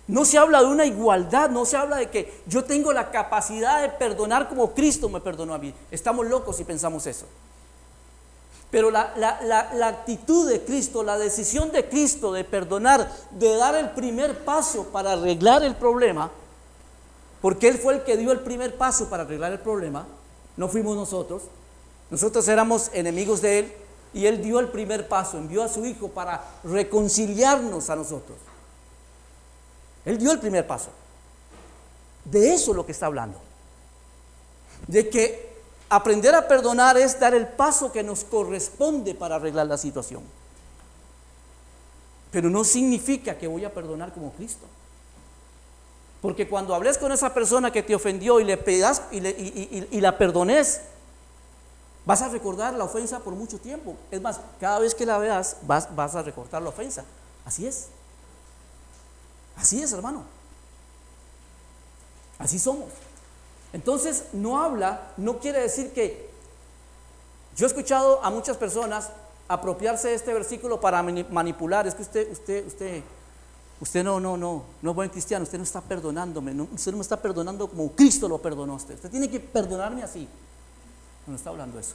No 0.07 0.25
se 0.25 0.37
habla 0.37 0.59
de 0.61 0.67
una 0.67 0.85
igualdad, 0.85 1.49
no 1.49 1.65
se 1.65 1.77
habla 1.77 1.97
de 1.97 2.09
que 2.09 2.41
yo 2.45 2.65
tengo 2.65 2.91
la 2.91 3.09
capacidad 3.09 3.81
de 3.81 3.89
perdonar 3.89 4.49
como 4.49 4.73
Cristo 4.73 5.07
me 5.07 5.21
perdonó 5.21 5.53
a 5.53 5.57
mí. 5.57 5.73
Estamos 5.91 6.27
locos 6.27 6.57
si 6.57 6.65
pensamos 6.65 7.07
eso. 7.07 7.25
Pero 8.69 8.89
la, 8.89 9.13
actitud 9.85 10.49
de 10.49 10.63
Cristo, 10.63 11.03
la 11.03 11.17
decisión 11.17 11.71
de 11.71 11.87
Cristo 11.87 12.33
de 12.33 12.43
perdonar, 12.43 13.09
de 13.31 13.55
dar 13.55 13.75
el 13.75 13.91
primer 13.91 14.43
paso 14.43 14.85
para 14.85 15.13
arreglar 15.13 15.63
el 15.63 15.75
problema, 15.75 16.31
porque 17.39 17.67
Él 17.67 17.77
fue 17.77 17.93
el 17.93 18.03
que 18.03 18.17
dio 18.17 18.31
el 18.31 18.39
primer 18.39 18.75
paso 18.75 19.09
para 19.09 19.23
arreglar 19.23 19.51
el 19.51 19.59
problema, 19.59 20.07
no 20.57 20.67
fuimos 20.67 20.95
nosotros, 20.95 21.43
nosotros 22.09 22.47
éramos 22.47 22.89
enemigos 22.93 23.41
de 23.41 23.59
Él 23.59 23.73
y 24.11 24.25
Él 24.25 24.41
dio 24.41 24.59
el 24.59 24.69
primer 24.69 25.07
paso, 25.07 25.37
envió 25.37 25.61
a 25.61 25.69
su 25.69 25.85
Hijo 25.85 26.09
para 26.09 26.43
reconciliarnos 26.63 27.91
a 27.91 27.95
nosotros. 27.95 28.37
Él 30.05 30.17
dio 30.17 30.31
el 30.31 30.39
primer 30.39 30.65
paso. 30.67 30.89
De 32.25 32.53
eso 32.53 32.71
es 32.71 32.77
lo 32.77 32.85
que 32.85 32.91
está 32.91 33.05
hablando. 33.05 33.39
De 34.87 35.09
que 35.09 35.53
Aprender 35.93 36.33
a 36.33 36.47
perdonar 36.47 36.97
es 36.97 37.19
dar 37.19 37.35
el 37.35 37.47
paso 37.47 37.91
que 37.91 38.01
nos 38.01 38.23
corresponde 38.23 39.13
para 39.13 39.35
arreglar 39.35 39.67
la 39.67 39.77
situación. 39.77 40.23
Pero 42.31 42.49
no 42.49 42.63
significa 42.63 43.37
que 43.37 43.45
voy 43.45 43.63
a 43.63 43.71
perdonar 43.71 44.11
como 44.11 44.31
Cristo. 44.33 44.65
Porque 46.19 46.49
cuando 46.49 46.73
hables 46.73 46.97
con 46.97 47.11
esa 47.11 47.31
persona 47.31 47.69
que 47.69 47.83
te 47.83 47.93
ofendió 47.93 48.39
y 48.39 48.43
le 48.43 48.57
pedas 48.57 49.03
y, 49.11 50.01
la 50.01 50.17
perdones, 50.17 50.81
vas 52.07 52.23
a 52.23 52.29
recordar 52.29 52.73
la 52.73 52.85
ofensa 52.85 53.19
por 53.19 53.35
mucho 53.35 53.59
tiempo. 53.59 53.95
Es 54.09 54.19
más, 54.19 54.39
cada 54.59 54.79
vez 54.79 54.95
que 54.95 55.05
la 55.05 55.19
veas, 55.19 55.57
vas, 55.61 55.95
vas 55.95 56.15
a 56.15 56.23
recordar 56.23 56.63
la 56.63 56.69
ofensa. 56.69 57.05
Así 57.45 57.67
es. 57.67 57.89
Así 59.55 59.81
es, 59.81 59.91
hermano. 59.93 60.23
Así 62.37 62.59
somos. 62.59 62.89
Entonces, 63.71 64.25
no 64.33 64.61
habla, 64.61 65.11
no 65.17 65.39
quiere 65.39 65.61
decir 65.61 65.93
que... 65.93 66.31
Yo 67.55 67.65
he 67.65 67.67
escuchado 67.67 68.23
a 68.23 68.29
muchas 68.31 68.57
personas 68.57 69.09
apropiarse 69.47 70.09
de 70.09 70.15
este 70.15 70.33
versículo 70.33 70.79
para 70.79 71.03
manipular. 71.03 71.85
Es 71.85 71.93
que 71.95 72.01
usted, 72.01 72.31
usted, 72.31 72.65
usted, 72.65 73.03
usted 73.79 74.03
no, 74.03 74.19
no, 74.19 74.37
no, 74.37 74.63
no 74.81 74.89
es 74.89 74.95
buen 74.95 75.09
cristiano, 75.09 75.43
usted 75.43 75.59
no 75.59 75.63
está 75.63 75.81
perdonándome, 75.81 76.51
usted 76.61 76.91
no 76.91 76.97
me 76.97 77.03
está 77.03 77.21
perdonando 77.21 77.67
como 77.67 77.91
Cristo 77.91 78.27
lo 78.27 78.39
perdonó 78.39 78.73
a 78.73 78.77
usted. 78.77 78.95
Usted 78.95 79.11
tiene 79.11 79.29
que 79.29 79.39
perdonarme 79.39 80.01
así. 80.01 80.27
No 81.27 81.35
está 81.35 81.51
hablando 81.51 81.77
eso. 81.79 81.93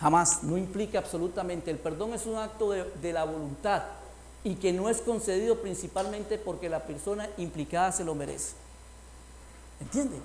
Jamás, 0.00 0.42
no 0.42 0.56
implica 0.56 0.98
absolutamente. 0.98 1.70
El 1.70 1.78
perdón 1.78 2.14
es 2.14 2.26
un 2.26 2.36
acto 2.36 2.72
de, 2.72 2.84
de 2.84 3.12
la 3.12 3.24
voluntad 3.24 3.82
y 4.42 4.54
que 4.54 4.72
no 4.72 4.88
es 4.88 5.00
concedido 5.00 5.60
principalmente 5.60 6.38
porque 6.38 6.68
la 6.68 6.84
persona 6.86 7.28
implicada 7.36 7.92
se 7.92 8.04
lo 8.04 8.14
merece. 8.14 8.54
¿Entiende? 9.80 10.16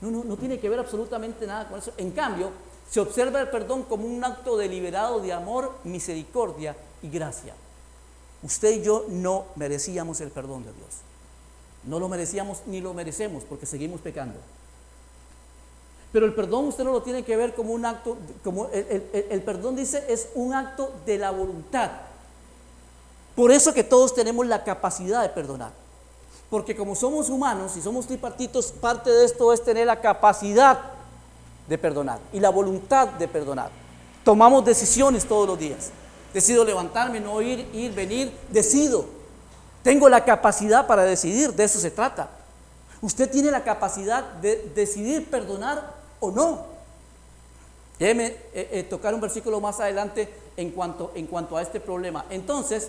No, 0.00 0.10
no, 0.10 0.24
no 0.24 0.36
tiene 0.36 0.58
que 0.58 0.68
ver 0.68 0.78
absolutamente 0.78 1.46
nada 1.46 1.68
con 1.68 1.78
eso. 1.78 1.92
En 1.96 2.10
cambio, 2.10 2.50
se 2.90 3.00
observa 3.00 3.40
el 3.40 3.48
perdón 3.48 3.84
como 3.84 4.06
un 4.06 4.22
acto 4.24 4.56
deliberado 4.56 5.20
de 5.20 5.32
amor, 5.32 5.72
misericordia 5.84 6.76
y 7.02 7.08
gracia. 7.08 7.54
Usted 8.42 8.72
y 8.72 8.82
yo 8.82 9.06
no 9.08 9.46
merecíamos 9.56 10.20
el 10.20 10.30
perdón 10.30 10.64
de 10.64 10.72
Dios. 10.72 10.90
No 11.84 11.98
lo 11.98 12.08
merecíamos 12.08 12.62
ni 12.66 12.80
lo 12.80 12.92
merecemos 12.92 13.44
porque 13.44 13.66
seguimos 13.66 14.00
pecando. 14.00 14.38
Pero 16.12 16.26
el 16.26 16.34
perdón 16.34 16.66
usted 16.66 16.84
no 16.84 16.92
lo 16.92 17.02
tiene 17.02 17.24
que 17.24 17.36
ver 17.36 17.54
como 17.54 17.72
un 17.72 17.84
acto, 17.84 18.16
como 18.44 18.68
el, 18.68 19.02
el 19.12 19.42
perdón 19.42 19.76
dice 19.76 20.04
es 20.08 20.28
un 20.34 20.54
acto 20.54 20.92
de 21.06 21.18
la 21.18 21.30
voluntad. 21.30 21.90
Por 23.34 23.50
eso 23.50 23.74
que 23.74 23.84
todos 23.84 24.14
tenemos 24.14 24.46
la 24.46 24.62
capacidad 24.62 25.22
de 25.22 25.28
perdonar. 25.28 25.72
Porque 26.50 26.76
como 26.76 26.94
somos 26.94 27.30
humanos 27.30 27.76
y 27.76 27.82
somos 27.82 28.06
tripartitos, 28.06 28.70
parte 28.70 29.10
de 29.10 29.24
esto 29.24 29.52
es 29.52 29.64
tener 29.64 29.86
la 29.86 30.00
capacidad 30.00 30.78
de 31.68 31.78
perdonar 31.78 32.20
y 32.32 32.40
la 32.40 32.50
voluntad 32.50 33.08
de 33.08 33.26
perdonar. 33.26 33.70
Tomamos 34.24 34.64
decisiones 34.64 35.26
todos 35.26 35.48
los 35.48 35.58
días. 35.58 35.90
Decido 36.32 36.64
levantarme, 36.64 37.20
no 37.20 37.40
ir, 37.42 37.68
ir, 37.72 37.92
venir, 37.92 38.32
decido. 38.50 39.06
Tengo 39.82 40.08
la 40.08 40.24
capacidad 40.24 40.86
para 40.86 41.02
decidir, 41.04 41.52
de 41.52 41.64
eso 41.64 41.78
se 41.78 41.90
trata. 41.90 42.28
Usted 43.00 43.30
tiene 43.30 43.50
la 43.50 43.62
capacidad 43.62 44.24
de 44.34 44.70
decidir 44.74 45.30
perdonar 45.30 45.94
o 46.20 46.30
no. 46.30 46.66
Déjeme 47.98 48.26
eh, 48.26 48.68
eh, 48.72 48.86
tocar 48.88 49.14
un 49.14 49.20
versículo 49.20 49.60
más 49.60 49.78
adelante 49.78 50.32
en 50.56 50.70
cuanto, 50.70 51.12
en 51.14 51.26
cuanto 51.26 51.56
a 51.56 51.62
este 51.62 51.80
problema. 51.80 52.24
Entonces, 52.30 52.88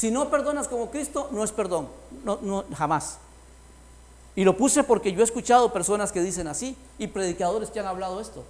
si 0.00 0.10
no 0.10 0.30
perdonas 0.30 0.66
como 0.66 0.90
Cristo, 0.90 1.28
no 1.30 1.44
es 1.44 1.52
perdón. 1.52 1.86
No, 2.24 2.38
no, 2.40 2.64
jamás. 2.74 3.18
Y 4.34 4.44
lo 4.44 4.56
puse 4.56 4.82
porque 4.82 5.12
yo 5.12 5.20
he 5.20 5.24
escuchado 5.24 5.74
personas 5.74 6.10
que 6.10 6.22
dicen 6.22 6.48
así 6.48 6.74
y 6.98 7.08
predicadores 7.08 7.68
que 7.68 7.80
han 7.80 7.86
hablado 7.86 8.18
esto. 8.18 8.42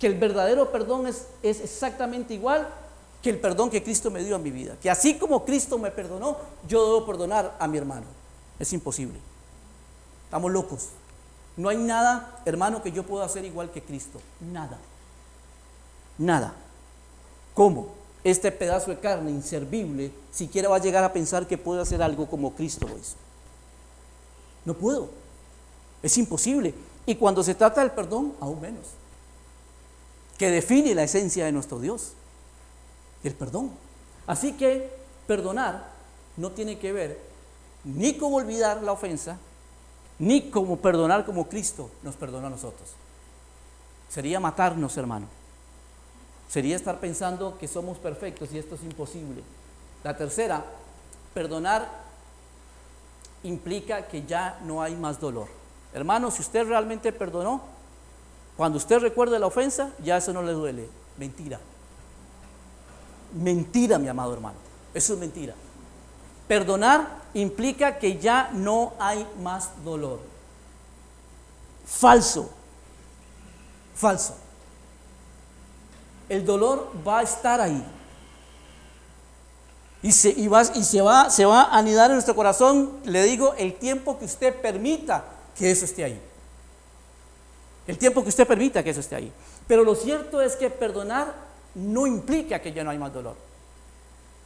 Que 0.00 0.08
el 0.08 0.18
verdadero 0.18 0.72
perdón 0.72 1.06
es, 1.06 1.28
es 1.44 1.60
exactamente 1.60 2.34
igual 2.34 2.66
que 3.22 3.30
el 3.30 3.38
perdón 3.38 3.70
que 3.70 3.84
Cristo 3.84 4.10
me 4.10 4.24
dio 4.24 4.34
a 4.34 4.40
mi 4.40 4.50
vida. 4.50 4.76
Que 4.82 4.90
así 4.90 5.16
como 5.18 5.44
Cristo 5.44 5.78
me 5.78 5.92
perdonó, 5.92 6.36
yo 6.66 6.84
debo 6.84 7.06
perdonar 7.06 7.56
a 7.60 7.68
mi 7.68 7.78
hermano. 7.78 8.06
Es 8.58 8.72
imposible. 8.72 9.20
Estamos 10.24 10.50
locos. 10.50 10.88
No 11.56 11.68
hay 11.68 11.76
nada, 11.76 12.40
hermano, 12.44 12.82
que 12.82 12.90
yo 12.90 13.04
pueda 13.04 13.24
hacer 13.24 13.44
igual 13.44 13.70
que 13.70 13.82
Cristo. 13.82 14.20
Nada. 14.40 14.78
Nada. 16.18 16.54
¿Cómo? 17.54 18.01
Este 18.24 18.52
pedazo 18.52 18.90
de 18.90 19.00
carne 19.00 19.30
inservible 19.30 20.12
siquiera 20.30 20.68
va 20.68 20.76
a 20.76 20.80
llegar 20.80 21.02
a 21.02 21.12
pensar 21.12 21.46
que 21.46 21.58
puede 21.58 21.82
hacer 21.82 22.02
algo 22.02 22.28
como 22.28 22.54
Cristo 22.54 22.86
lo 22.86 22.96
hizo. 22.96 23.16
No 24.64 24.74
puedo. 24.74 25.10
Es 26.02 26.16
imposible. 26.18 26.74
Y 27.04 27.16
cuando 27.16 27.42
se 27.42 27.54
trata 27.54 27.80
del 27.80 27.90
perdón, 27.90 28.34
aún 28.40 28.60
menos. 28.60 28.86
Que 30.38 30.50
define 30.50 30.94
la 30.94 31.02
esencia 31.02 31.44
de 31.44 31.52
nuestro 31.52 31.80
Dios. 31.80 32.12
El 33.24 33.34
perdón. 33.34 33.72
Así 34.26 34.52
que 34.52 34.90
perdonar 35.26 35.90
no 36.36 36.52
tiene 36.52 36.78
que 36.78 36.92
ver 36.92 37.32
ni 37.84 38.16
con 38.16 38.32
olvidar 38.32 38.82
la 38.82 38.92
ofensa, 38.92 39.38
ni 40.18 40.50
como 40.50 40.76
perdonar 40.76 41.24
como 41.24 41.48
Cristo 41.48 41.90
nos 42.02 42.14
perdona 42.14 42.46
a 42.46 42.50
nosotros. 42.50 42.90
Sería 44.08 44.38
matarnos, 44.38 44.96
hermano. 44.96 45.26
Sería 46.52 46.76
estar 46.76 47.00
pensando 47.00 47.56
que 47.56 47.66
somos 47.66 47.96
perfectos 47.96 48.52
y 48.52 48.58
esto 48.58 48.74
es 48.74 48.82
imposible. 48.82 49.42
La 50.04 50.18
tercera, 50.18 50.62
perdonar 51.32 51.88
implica 53.42 54.06
que 54.06 54.26
ya 54.26 54.60
no 54.66 54.82
hay 54.82 54.94
más 54.94 55.18
dolor. 55.18 55.48
Hermano, 55.94 56.30
si 56.30 56.42
usted 56.42 56.68
realmente 56.68 57.10
perdonó, 57.10 57.62
cuando 58.54 58.76
usted 58.76 58.98
recuerde 58.98 59.38
la 59.38 59.46
ofensa, 59.46 59.92
ya 60.04 60.18
eso 60.18 60.34
no 60.34 60.42
le 60.42 60.52
duele. 60.52 60.90
Mentira. 61.16 61.58
Mentira, 63.32 63.96
mi 63.96 64.08
amado 64.08 64.34
hermano. 64.34 64.58
Eso 64.92 65.14
es 65.14 65.20
mentira. 65.20 65.54
Perdonar 66.46 67.22
implica 67.32 67.98
que 67.98 68.18
ya 68.18 68.50
no 68.52 68.92
hay 68.98 69.26
más 69.42 69.70
dolor. 69.82 70.20
Falso. 71.86 72.50
Falso. 73.94 74.41
El 76.32 76.46
dolor 76.46 76.90
va 77.06 77.18
a 77.18 77.22
estar 77.22 77.60
ahí. 77.60 77.84
Y, 80.02 80.12
se, 80.12 80.48
va, 80.48 80.62
y 80.74 80.82
se, 80.82 81.02
va, 81.02 81.62
a 81.62 81.78
anidar 81.78 82.10
en 82.10 82.14
nuestro 82.14 82.34
corazón, 82.34 83.00
le 83.04 83.22
digo, 83.22 83.54
el 83.58 83.74
tiempo 83.74 84.18
que 84.18 84.24
usted 84.24 84.58
permita 84.58 85.26
que 85.54 85.70
eso 85.70 85.84
esté 85.84 86.04
ahí. 86.04 86.18
El 87.86 87.98
tiempo 87.98 88.22
que 88.22 88.30
usted 88.30 88.46
permita 88.46 88.82
que 88.82 88.88
eso 88.88 89.00
esté 89.00 89.14
ahí. 89.14 89.30
Pero 89.68 89.84
lo 89.84 89.94
cierto 89.94 90.40
es 90.40 90.56
que 90.56 90.70
perdonar 90.70 91.34
no 91.74 92.06
implica 92.06 92.62
que 92.62 92.72
ya 92.72 92.82
no 92.82 92.90
hay 92.90 92.98
más 92.98 93.12
dolor. 93.12 93.36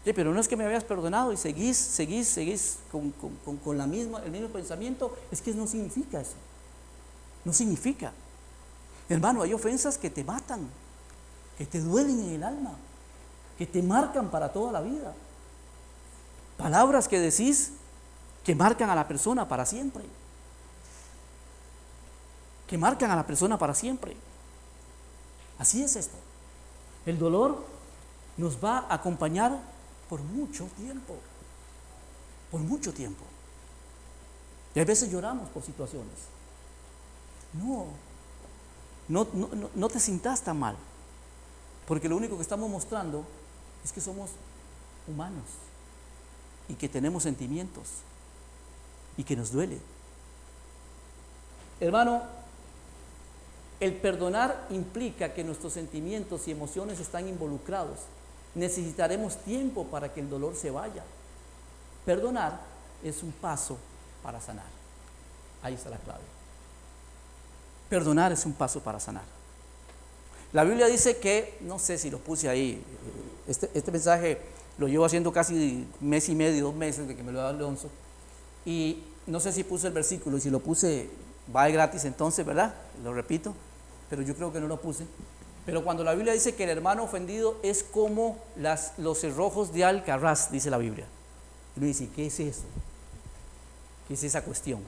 Sí, 0.04 0.12
pero 0.12 0.34
no 0.34 0.40
es 0.40 0.48
que 0.48 0.56
me 0.56 0.64
habías 0.64 0.82
perdonado 0.82 1.32
y 1.32 1.36
seguís, 1.36 1.76
seguís, 1.76 2.26
seguís 2.26 2.78
con, 2.90 3.12
con, 3.12 3.58
con 3.58 3.78
la 3.78 3.86
misma, 3.86 4.22
el 4.24 4.32
mismo 4.32 4.48
pensamiento. 4.48 5.16
Es 5.30 5.40
que 5.40 5.54
no 5.54 5.68
significa 5.68 6.20
eso. 6.20 6.34
No 7.44 7.52
significa. 7.52 8.12
Hermano, 9.08 9.42
hay 9.42 9.54
ofensas 9.54 9.96
que 9.96 10.10
te 10.10 10.24
matan, 10.24 10.68
que 11.56 11.66
te 11.66 11.80
duelen 11.80 12.20
en 12.20 12.34
el 12.34 12.42
alma, 12.42 12.72
que 13.56 13.66
te 13.66 13.82
marcan 13.82 14.30
para 14.30 14.52
toda 14.52 14.72
la 14.72 14.80
vida. 14.80 15.14
Palabras 16.56 17.08
que 17.08 17.18
decís 17.18 17.72
que 18.44 18.54
marcan 18.54 18.90
a 18.90 18.94
la 18.94 19.08
persona 19.08 19.48
para 19.48 19.66
siempre. 19.66 20.04
Que 22.66 22.78
marcan 22.78 23.10
a 23.10 23.16
la 23.16 23.26
persona 23.26 23.58
para 23.58 23.74
siempre. 23.74 24.16
Así 25.58 25.82
es 25.82 25.96
esto. 25.96 26.16
El 27.06 27.18
dolor 27.18 27.64
nos 28.36 28.62
va 28.62 28.80
a 28.80 28.94
acompañar 28.94 29.58
por 30.08 30.20
mucho 30.20 30.64
tiempo. 30.76 31.16
Por 32.50 32.60
mucho 32.60 32.92
tiempo. 32.92 33.24
Y 34.74 34.80
a 34.80 34.84
veces 34.84 35.10
lloramos 35.10 35.48
por 35.50 35.62
situaciones. 35.62 36.14
No, 37.54 37.86
no, 39.08 39.26
no, 39.32 39.70
no 39.74 39.88
te 39.88 39.98
sintas 40.00 40.42
tan 40.42 40.58
mal. 40.58 40.76
Porque 41.86 42.08
lo 42.08 42.16
único 42.16 42.36
que 42.36 42.42
estamos 42.42 42.68
mostrando 42.68 43.24
es 43.84 43.92
que 43.92 44.00
somos 44.00 44.30
humanos 45.06 45.44
y 46.68 46.74
que 46.74 46.88
tenemos 46.88 47.22
sentimientos 47.22 47.84
y 49.16 49.24
que 49.24 49.36
nos 49.36 49.52
duele. 49.52 49.78
Hermano, 51.80 52.22
el 53.78 53.94
perdonar 53.94 54.66
implica 54.70 55.34
que 55.34 55.44
nuestros 55.44 55.74
sentimientos 55.74 56.48
y 56.48 56.50
emociones 56.50 56.98
están 56.98 57.28
involucrados. 57.28 58.00
Necesitaremos 58.54 59.36
tiempo 59.44 59.84
para 59.84 60.12
que 60.12 60.20
el 60.20 60.30
dolor 60.30 60.56
se 60.56 60.70
vaya. 60.70 61.04
Perdonar 62.04 62.60
es 63.04 63.22
un 63.22 63.32
paso 63.32 63.76
para 64.22 64.40
sanar. 64.40 64.64
Ahí 65.62 65.74
está 65.74 65.90
la 65.90 65.98
clave. 65.98 66.24
Perdonar 67.90 68.32
es 68.32 68.46
un 68.46 68.54
paso 68.54 68.80
para 68.80 68.98
sanar. 68.98 69.35
La 70.56 70.64
Biblia 70.64 70.86
dice 70.86 71.18
que, 71.18 71.58
no 71.60 71.78
sé 71.78 71.98
si 71.98 72.08
lo 72.08 72.16
puse 72.16 72.48
ahí, 72.48 72.82
este, 73.46 73.68
este 73.74 73.92
mensaje 73.92 74.38
lo 74.78 74.88
llevo 74.88 75.04
haciendo 75.04 75.30
casi 75.30 75.86
mes 76.00 76.30
y 76.30 76.34
medio, 76.34 76.64
dos 76.64 76.74
meses 76.74 77.06
de 77.06 77.14
que 77.14 77.22
me 77.22 77.30
lo 77.30 77.40
da 77.40 77.50
Alonso. 77.50 77.90
Y 78.64 79.02
no 79.26 79.38
sé 79.38 79.52
si 79.52 79.64
puse 79.64 79.88
el 79.88 79.92
versículo, 79.92 80.38
y 80.38 80.40
si 80.40 80.48
lo 80.48 80.60
puse, 80.60 81.10
va 81.54 81.66
de 81.66 81.72
gratis 81.72 82.06
entonces, 82.06 82.46
¿verdad? 82.46 82.74
Lo 83.04 83.12
repito, 83.12 83.52
pero 84.08 84.22
yo 84.22 84.34
creo 84.34 84.50
que 84.50 84.58
no 84.58 84.66
lo 84.66 84.80
puse. 84.80 85.04
Pero 85.66 85.84
cuando 85.84 86.02
la 86.02 86.14
Biblia 86.14 86.32
dice 86.32 86.54
que 86.54 86.64
el 86.64 86.70
hermano 86.70 87.04
ofendido 87.04 87.58
es 87.62 87.82
como 87.82 88.38
las, 88.56 88.94
los 88.96 89.18
cerrojos 89.18 89.74
de 89.74 89.84
Alcarraz, 89.84 90.50
dice 90.50 90.70
la 90.70 90.78
Biblia. 90.78 91.04
Uno 91.76 91.84
dice, 91.84 92.08
¿qué 92.16 92.28
es 92.28 92.40
eso? 92.40 92.64
¿Qué 94.08 94.14
es 94.14 94.24
esa 94.24 94.42
cuestión? 94.42 94.80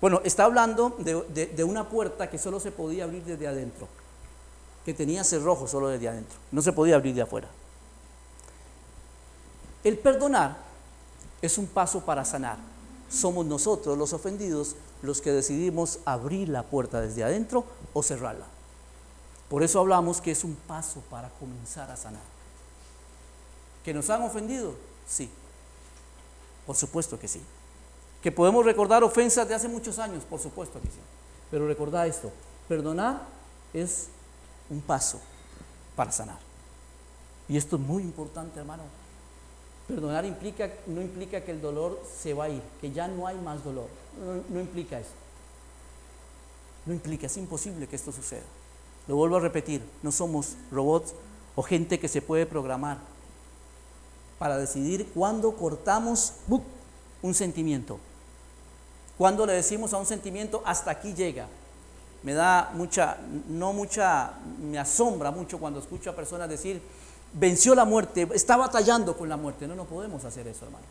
Bueno, 0.00 0.20
está 0.22 0.44
hablando 0.44 0.96
de, 1.00 1.46
de 1.46 1.64
una 1.64 1.88
puerta 1.88 2.30
que 2.30 2.38
solo 2.38 2.60
se 2.60 2.70
podía 2.70 3.02
abrir 3.02 3.24
desde 3.24 3.48
adentro, 3.48 3.88
que 4.86 4.94
tenía 4.94 5.24
cerrojos 5.24 5.72
solo 5.72 5.88
desde 5.88 6.08
adentro, 6.08 6.38
no 6.52 6.62
se 6.62 6.72
podía 6.72 6.94
abrir 6.94 7.12
de 7.12 7.22
afuera. 7.22 7.48
El 9.82 9.98
perdonar 9.98 10.58
es 11.42 11.58
un 11.58 11.66
paso 11.66 12.04
para 12.04 12.24
sanar. 12.24 12.56
Somos 13.10 13.44
nosotros 13.46 13.98
los 13.98 14.12
ofendidos 14.12 14.76
los 15.02 15.20
que 15.20 15.32
decidimos 15.32 15.98
abrir 16.04 16.48
la 16.48 16.62
puerta 16.62 17.00
desde 17.00 17.24
adentro 17.24 17.64
o 17.94 18.02
cerrarla. 18.04 18.46
Por 19.48 19.64
eso 19.64 19.80
hablamos 19.80 20.20
que 20.20 20.30
es 20.30 20.44
un 20.44 20.54
paso 20.54 21.00
para 21.10 21.30
comenzar 21.30 21.90
a 21.90 21.96
sanar. 21.96 22.22
¿Que 23.84 23.92
nos 23.92 24.08
han 24.08 24.22
ofendido? 24.22 24.72
Sí. 25.08 25.28
Por 26.64 26.76
supuesto 26.76 27.18
que 27.18 27.26
sí. 27.26 27.42
¿Que 28.22 28.30
podemos 28.30 28.64
recordar 28.64 29.02
ofensas 29.02 29.48
de 29.48 29.54
hace 29.54 29.66
muchos 29.66 29.98
años? 29.98 30.22
Por 30.22 30.38
supuesto 30.38 30.80
que 30.80 30.86
sí. 30.86 31.00
Pero 31.50 31.66
recordad 31.66 32.06
esto, 32.06 32.30
perdonar 32.68 33.22
es 33.74 34.10
un 34.70 34.80
paso 34.80 35.20
para 35.94 36.12
sanar. 36.12 36.38
Y 37.48 37.56
esto 37.56 37.76
es 37.76 37.82
muy 37.82 38.02
importante, 38.02 38.58
hermano. 38.58 38.82
Perdonar 39.86 40.24
implica, 40.24 40.70
no 40.86 41.00
implica 41.00 41.42
que 41.42 41.52
el 41.52 41.60
dolor 41.60 42.02
se 42.20 42.34
va 42.34 42.44
a 42.44 42.48
ir, 42.48 42.62
que 42.80 42.90
ya 42.90 43.06
no 43.06 43.26
hay 43.26 43.36
más 43.36 43.62
dolor. 43.62 43.88
No, 44.50 44.60
implica 44.60 44.98
eso. 44.98 45.12
No 46.84 46.92
implica, 46.92 47.26
es 47.26 47.36
imposible 47.36 47.86
que 47.86 47.96
esto 47.96 48.10
suceda. 48.10 48.42
Lo 49.06 49.16
vuelvo 49.16 49.36
a 49.36 49.40
repetir, 49.40 49.82
no 50.02 50.10
somos 50.10 50.56
robots 50.72 51.14
o 51.54 51.62
gente 51.62 52.00
que 52.00 52.08
se 52.08 52.20
puede 52.20 52.46
programar 52.46 52.98
para 54.38 54.58
decidir 54.58 55.08
cuándo 55.14 55.54
cortamos 55.54 56.34
un 57.22 57.34
sentimiento. 57.34 57.98
Cuando 59.16 59.46
le 59.46 59.54
decimos 59.54 59.92
a 59.92 59.98
un 59.98 60.06
sentimiento, 60.06 60.62
hasta 60.64 60.90
aquí 60.90 61.14
llega. 61.14 61.46
Me 62.26 62.34
da 62.34 62.72
mucha, 62.74 63.18
no 63.46 63.72
mucha, 63.72 64.32
me 64.60 64.80
asombra 64.80 65.30
mucho 65.30 65.60
cuando 65.60 65.78
escucho 65.78 66.10
a 66.10 66.16
personas 66.16 66.48
decir, 66.48 66.82
venció 67.32 67.72
la 67.72 67.84
muerte, 67.84 68.26
está 68.34 68.56
batallando 68.56 69.16
con 69.16 69.28
la 69.28 69.36
muerte. 69.36 69.68
No, 69.68 69.76
no 69.76 69.84
podemos 69.84 70.24
hacer 70.24 70.48
eso, 70.48 70.64
hermano. 70.64 70.84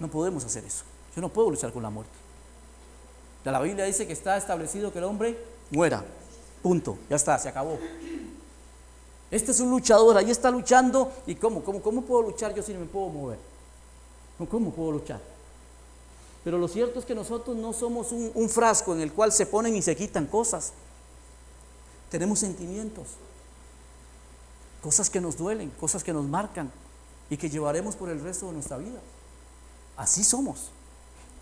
No 0.00 0.08
podemos 0.08 0.44
hacer 0.44 0.64
eso. 0.64 0.82
Yo 1.14 1.22
no 1.22 1.28
puedo 1.28 1.50
luchar 1.50 1.72
con 1.72 1.84
la 1.84 1.90
muerte. 1.90 2.12
La 3.44 3.60
Biblia 3.60 3.84
dice 3.84 4.08
que 4.08 4.12
está 4.12 4.36
establecido 4.36 4.92
que 4.92 4.98
el 4.98 5.04
hombre 5.04 5.38
muera. 5.70 6.04
Punto. 6.64 6.98
Ya 7.08 7.14
está, 7.14 7.38
se 7.38 7.48
acabó. 7.48 7.78
Este 9.30 9.52
es 9.52 9.60
un 9.60 9.70
luchador, 9.70 10.18
ahí 10.18 10.32
está 10.32 10.50
luchando. 10.50 11.12
¿Y 11.28 11.36
cómo? 11.36 11.62
¿Cómo, 11.62 11.80
cómo 11.80 12.02
puedo 12.02 12.22
luchar 12.22 12.52
yo 12.56 12.62
si 12.64 12.74
no 12.74 12.80
me 12.80 12.86
puedo 12.86 13.08
mover? 13.08 13.38
¿Cómo 14.50 14.72
puedo 14.72 14.90
luchar? 14.90 15.20
Pero 16.48 16.56
lo 16.56 16.66
cierto 16.66 16.98
es 16.98 17.04
que 17.04 17.14
nosotros 17.14 17.54
no 17.58 17.74
somos 17.74 18.10
un, 18.10 18.48
frasco 18.48 18.94
en 18.94 19.02
el 19.02 19.12
cual 19.12 19.32
se 19.32 19.44
ponen 19.44 19.76
y 19.76 19.82
se 19.82 19.94
quitan 19.94 20.24
cosas. 20.24 20.72
tenemos 22.10 22.38
sentimientos, 22.38 23.06
cosas 24.80 25.10
que 25.10 25.20
nos 25.20 25.36
duelen, 25.36 25.68
cosas 25.78 26.02
que 26.02 26.14
nos 26.14 26.24
marcan 26.24 26.72
y 27.28 27.36
que 27.36 27.50
llevaremos 27.50 27.96
por 27.96 28.08
el 28.08 28.22
resto 28.22 28.46
de 28.46 28.54
nuestra 28.54 28.78
vida. 28.78 28.98
Así 29.94 30.24
somos. 30.24 30.70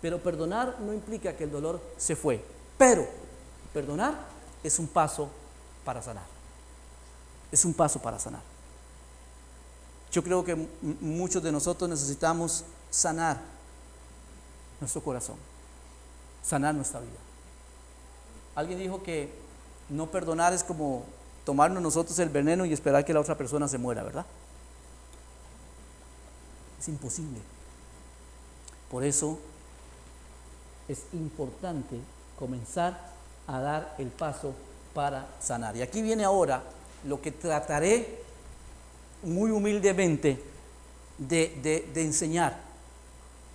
Pero 0.01 0.21
perdonar 0.21 0.77
no 0.81 0.93
implica 0.93 1.37
que 1.37 1.45
el 1.45 1.51
dolor 1.51 1.79
se 1.97 2.17
fue. 2.17 2.43
Pero 2.77 3.07
perdonar 3.73 4.13
es 4.61 4.77
un 4.77 4.87
paso 4.87 5.29
para 5.85 6.01
sanar. 6.01 6.25
Es 7.49 7.63
un 7.63 7.73
paso 7.73 8.01
para 8.01 8.19
sanar. 8.19 8.41
Yo 10.11 10.21
creo 10.21 10.43
que 10.43 10.67
muchos 10.99 11.41
de 11.41 11.53
nosotros 11.53 11.89
necesitamos 11.89 12.65
sanar 12.91 13.55
nuestro 14.79 15.01
corazón, 15.01 15.35
sanar 16.43 16.75
nuestra 16.75 16.99
vida. 16.99 17.19
Alguien 18.55 18.79
dijo 18.79 19.03
que 19.03 19.31
no 19.89 20.07
perdonar 20.07 20.53
es 20.53 20.63
como 20.63 21.05
tomarnos 21.45 21.81
nosotros 21.81 22.17
el 22.19 22.29
veneno 22.29 22.65
y 22.65 22.73
esperar 22.73 23.05
que 23.05 23.13
la 23.13 23.21
otra 23.21 23.37
persona 23.37 23.67
se 23.67 23.77
muera, 23.77 24.03
¿verdad? 24.03 24.25
Es 26.79 26.87
imposible. 26.87 27.39
Por 28.91 29.03
eso 29.03 29.39
es 30.87 31.03
importante 31.13 31.99
comenzar 32.37 33.11
a 33.47 33.59
dar 33.59 33.95
el 33.97 34.07
paso 34.07 34.53
para 34.93 35.27
sanar. 35.39 35.75
Y 35.75 35.81
aquí 35.81 36.01
viene 36.01 36.23
ahora 36.23 36.63
lo 37.05 37.21
que 37.21 37.31
trataré 37.31 38.21
muy 39.23 39.51
humildemente 39.51 40.41
de, 41.17 41.91
enseñar 41.95 42.59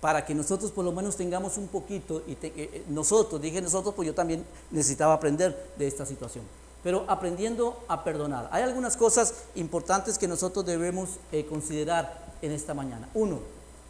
para 0.03 0.25
que 0.25 0.35
nosotros 0.35 0.69
por 0.69 0.83
lo 0.83 0.91
menos 0.91 1.15
tengamos 1.15 1.57
un 1.57 1.69
poquito, 1.69 2.23
y 2.27 2.33
eh, 2.33 2.37
eh, 2.41 2.83
nosotros, 2.89 3.41
dije 3.41 3.61
nosotros, 3.61 3.95
pues 3.95 4.05
yo 4.05 4.13
también 4.13 4.45
necesitaba 4.69 5.13
aprender 5.13 5.71
de 5.77 5.87
esta 5.87 6.05
situación, 6.05 6.43
pero 6.83 7.05
aprendiendo 7.07 7.81
a 7.87 8.03
perdonar. 8.03 8.49
Hay 8.51 8.63
algunas 8.63 8.97
cosas 8.97 9.33
importantes 9.55 10.17
que 10.17 10.27
nosotros 10.27 10.65
debemos 10.65 11.11
eh, 11.31 11.45
considerar 11.45 12.33
en 12.41 12.51
esta 12.51 12.73
mañana. 12.73 13.07
Uno, 13.13 13.39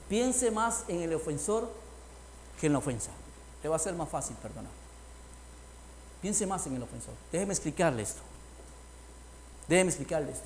piense 0.08 0.52
más 0.52 0.84
en 0.88 1.02
el 1.02 1.16
ofensor 1.16 1.68
que 2.62 2.68
en 2.68 2.74
la 2.74 2.78
ofensa. 2.78 3.10
Le 3.64 3.70
va 3.70 3.78
a 3.78 3.80
ser 3.80 3.96
más 3.96 4.08
fácil 4.08 4.36
perdonar. 4.36 4.72
Piense 6.22 6.46
más 6.46 6.68
en 6.68 6.76
el 6.76 6.84
ofensor. 6.84 7.16
Déjeme 7.32 7.54
explicarle 7.54 8.04
esto. 8.04 8.22
Déjeme 9.68 9.90
explicarle 9.90 10.32
esto. 10.32 10.46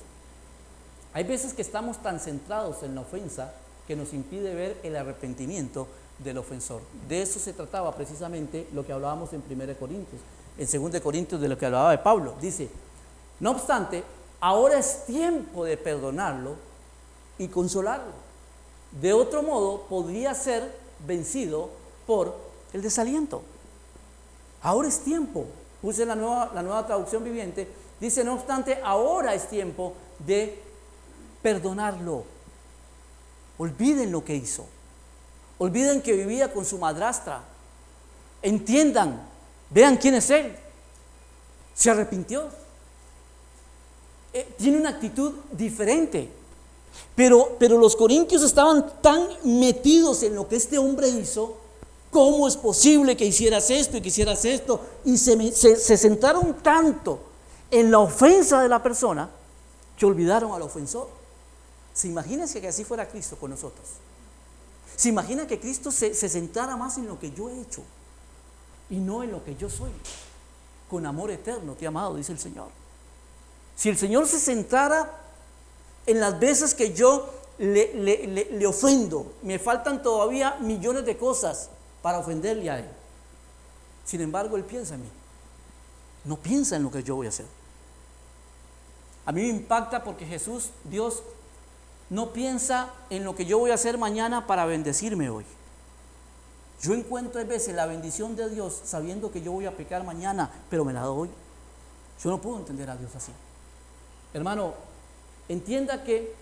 Hay 1.12 1.24
veces 1.24 1.52
que 1.52 1.60
estamos 1.60 2.00
tan 2.02 2.20
centrados 2.20 2.82
en 2.84 2.94
la 2.94 3.02
ofensa 3.02 3.52
que 3.88 3.96
nos 3.96 4.12
impide 4.12 4.54
ver 4.54 4.76
el 4.82 4.94
arrepentimiento 4.94 5.88
del 6.18 6.36
ofensor. 6.36 6.82
De 7.08 7.22
eso 7.22 7.38
se 7.38 7.54
trataba 7.54 7.94
precisamente 7.96 8.68
lo 8.74 8.84
que 8.84 8.92
hablábamos 8.92 9.32
en 9.32 9.42
1 9.48 9.74
Corintios. 9.78 10.20
En 10.58 10.92
2 10.92 11.00
Corintios 11.00 11.40
de 11.40 11.48
lo 11.48 11.56
que 11.56 11.64
hablaba 11.64 11.92
de 11.92 11.98
Pablo. 11.98 12.34
Dice, 12.38 12.68
no 13.40 13.52
obstante, 13.52 14.04
ahora 14.40 14.78
es 14.78 15.06
tiempo 15.06 15.64
de 15.64 15.78
perdonarlo 15.78 16.56
y 17.38 17.48
consolarlo. 17.48 18.12
De 19.00 19.14
otro 19.14 19.42
modo, 19.42 19.86
podría 19.88 20.34
ser 20.34 20.70
vencido 21.06 21.70
por 22.06 22.36
el 22.74 22.82
desaliento. 22.82 23.42
Ahora 24.60 24.88
es 24.88 25.00
tiempo. 25.00 25.46
Puse 25.80 26.04
la 26.04 26.14
nueva, 26.14 26.50
la 26.54 26.62
nueva 26.62 26.86
traducción 26.86 27.24
viviente. 27.24 27.66
Dice, 28.00 28.22
no 28.22 28.34
obstante, 28.34 28.80
ahora 28.84 29.34
es 29.34 29.48
tiempo 29.48 29.94
de 30.26 30.60
perdonarlo. 31.40 32.24
Olviden 33.58 34.12
lo 34.12 34.24
que 34.24 34.34
hizo. 34.34 34.66
Olviden 35.58 36.00
que 36.00 36.12
vivía 36.12 36.52
con 36.52 36.64
su 36.64 36.78
madrastra. 36.78 37.42
Entiendan, 38.40 39.20
vean 39.70 39.96
quién 39.96 40.14
es 40.14 40.30
él. 40.30 40.56
Se 41.74 41.90
arrepintió. 41.90 42.48
Eh, 44.32 44.54
tiene 44.56 44.78
una 44.78 44.90
actitud 44.90 45.32
diferente. 45.52 46.30
Pero, 47.16 47.56
pero 47.58 47.76
los 47.78 47.96
corintios 47.96 48.42
estaban 48.42 49.00
tan 49.02 49.28
metidos 49.42 50.22
en 50.22 50.36
lo 50.36 50.48
que 50.48 50.56
este 50.56 50.78
hombre 50.78 51.08
hizo. 51.08 51.56
¿Cómo 52.10 52.48
es 52.48 52.56
posible 52.56 53.16
que 53.16 53.26
hicieras 53.26 53.70
esto 53.70 53.96
y 53.96 54.00
que 54.00 54.08
hicieras 54.08 54.44
esto? 54.44 54.80
Y 55.04 55.18
se, 55.18 55.52
se 55.52 55.96
sentaron 55.96 56.54
tanto 56.62 57.18
en 57.70 57.90
la 57.90 57.98
ofensa 57.98 58.62
de 58.62 58.68
la 58.68 58.82
persona 58.82 59.28
que 59.96 60.06
olvidaron 60.06 60.52
al 60.52 60.62
ofensor. 60.62 61.17
¿Se 61.98 62.06
imagina 62.06 62.46
que 62.46 62.68
así 62.68 62.84
fuera 62.84 63.08
Cristo 63.08 63.36
con 63.36 63.50
nosotros? 63.50 63.88
¿Se 64.94 65.08
imagina 65.08 65.48
que 65.48 65.58
Cristo 65.58 65.90
se, 65.90 66.14
se 66.14 66.28
sentara 66.28 66.76
más 66.76 66.96
en 66.96 67.08
lo 67.08 67.18
que 67.18 67.32
yo 67.32 67.50
he 67.50 67.60
hecho 67.60 67.82
y 68.88 68.98
no 68.98 69.24
en 69.24 69.32
lo 69.32 69.42
que 69.44 69.56
yo 69.56 69.68
soy? 69.68 69.90
Con 70.88 71.04
amor 71.06 71.32
eterno 71.32 71.74
te 71.74 71.88
amado, 71.88 72.14
dice 72.14 72.30
el 72.30 72.38
Señor. 72.38 72.68
Si 73.74 73.88
el 73.88 73.98
Señor 73.98 74.28
se 74.28 74.38
sentara 74.38 75.10
en 76.06 76.20
las 76.20 76.38
veces 76.38 76.72
que 76.72 76.94
yo 76.94 77.34
le, 77.58 78.46
le, 78.48 78.66
ofendo, 78.68 79.32
me 79.42 79.58
faltan 79.58 80.00
todavía 80.00 80.54
millones 80.60 81.04
de 81.04 81.16
cosas 81.16 81.68
para 82.00 82.20
ofenderle 82.20 82.70
a 82.70 82.78
Él. 82.78 82.88
Sin 84.04 84.20
embargo, 84.20 84.56
Él 84.56 84.62
piensa 84.62 84.94
en 84.94 85.02
mí. 85.02 85.10
No 86.24 86.36
piensa 86.36 86.76
en 86.76 86.84
lo 86.84 86.92
que 86.92 87.02
yo 87.02 87.16
voy 87.16 87.26
a 87.26 87.30
hacer. 87.30 87.46
A 89.26 89.32
mí 89.32 89.42
me 89.42 89.48
impacta 89.48 90.04
porque 90.04 90.24
Jesús, 90.24 90.70
Dios, 90.84 91.24
no 92.10 92.32
piensa 92.32 92.90
en 93.10 93.24
lo 93.24 93.34
que 93.34 93.44
yo 93.44 93.58
voy 93.58 93.70
a 93.70 93.74
hacer 93.74 93.98
mañana 93.98 94.46
para 94.46 94.64
bendecirme 94.64 95.28
hoy. 95.28 95.44
Yo 96.80 96.94
encuentro 96.94 97.40
a 97.40 97.44
veces 97.44 97.74
la 97.74 97.86
bendición 97.86 98.36
de 98.36 98.48
Dios 98.48 98.80
sabiendo 98.84 99.30
que 99.30 99.42
yo 99.42 99.52
voy 99.52 99.66
a 99.66 99.76
pecar 99.76 100.04
mañana, 100.04 100.50
pero 100.70 100.84
me 100.84 100.92
la 100.92 101.02
doy. 101.02 101.28
Yo 102.22 102.30
no 102.30 102.40
puedo 102.40 102.58
entender 102.58 102.88
a 102.88 102.96
Dios 102.96 103.14
así. 103.14 103.32
Hermano, 104.32 104.74
entienda 105.48 106.02
que 106.04 106.34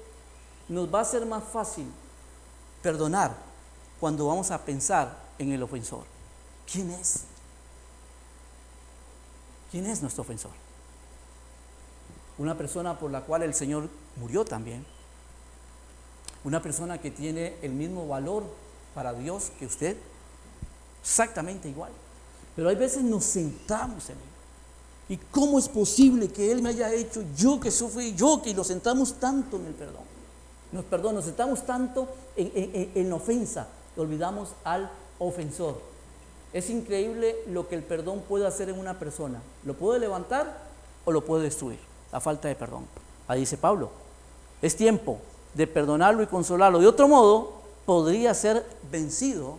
nos 0.68 0.92
va 0.92 1.00
a 1.00 1.05
ser 1.05 1.24
más 1.26 1.42
fácil 1.44 1.87
perdonar 2.83 3.35
cuando 3.98 4.26
vamos 4.26 4.50
a 4.50 4.64
pensar 4.64 5.16
en 5.38 5.52
el 5.52 5.62
ofensor. 5.62 6.05
¿Quién 6.70 6.90
es? 6.90 7.24
¿Quién 9.70 9.87
es 9.87 10.02
nuestro 10.02 10.22
ofensor? 10.22 10.52
Una 12.38 12.57
persona 12.57 12.98
por 12.98 13.11
la 13.11 13.22
cual 13.22 13.42
el 13.42 13.55
Señor 13.55 13.88
murió 14.16 14.44
también 14.44 14.85
una 16.47 16.63
persona 16.63 17.01
que 17.01 17.11
tiene 17.11 17.57
el 17.61 17.73
mismo 17.73 18.07
valor 18.07 18.45
para 18.95 19.13
Dios 19.13 19.51
que 19.59 19.67
usted, 19.67 19.97
exactamente 21.03 21.69
igual. 21.69 21.91
Pero 22.55 22.69
hay 22.69 22.77
veces 22.77 23.03
nos 23.03 23.25
sentamos 23.25 24.09
en 24.11 24.15
él. 24.15 24.23
¿Y 25.09 25.17
cómo 25.17 25.59
es 25.59 25.69
posible 25.69 26.29
que 26.29 26.53
Él 26.53 26.63
me 26.63 26.69
haya 26.69 26.93
hecho 26.93 27.25
yo 27.37 27.59
que 27.59 27.73
sufrí, 27.73 28.15
yo 28.15 28.43
que 28.43 28.55
lo 28.55 28.63
sentamos 28.63 29.15
tanto 29.15 29.57
en 29.57 29.67
el 29.67 29.75
perdón? 29.75 30.05
Nos 30.71 30.85
perdón, 30.85 31.17
nos 31.17 31.25
sentamos 31.25 31.67
tanto 31.67 32.09
en, 32.37 32.93
en 32.95 33.09
la 33.09 33.17
ofensa, 33.17 33.67
olvidamos 33.97 34.51
al 34.63 34.89
ofensor. 35.19 35.81
Es 36.53 36.71
increíble 36.71 37.35
lo 37.49 37.69
que 37.69 37.75
el 37.75 37.83
perdón 37.83 38.23
puede 38.29 38.47
hacer 38.47 38.69
en 38.69 38.79
una 38.79 39.01
persona. 39.01 39.43
Lo 39.65 39.75
puede 39.75 39.99
levantar 39.99 40.63
o 41.05 41.11
lo 41.11 41.25
puede 41.25 41.43
destruir. 41.43 41.81
La 42.13 42.21
falta 42.21 42.47
de 42.47 42.55
perdón. 42.55 42.87
Ahí 43.27 43.41
dice 43.41 43.59
Pablo. 43.59 43.91
Es 44.63 44.77
tiempo 44.77 45.21
de 45.57 45.66
perdonarlo 45.66 46.23
y 46.23 46.27
consolarlo. 46.27 46.79
De 46.79 46.87
otro 46.87 47.09
modo, 47.09 47.62
podría 47.87 48.35
ser 48.35 48.64
vencido 48.90 49.57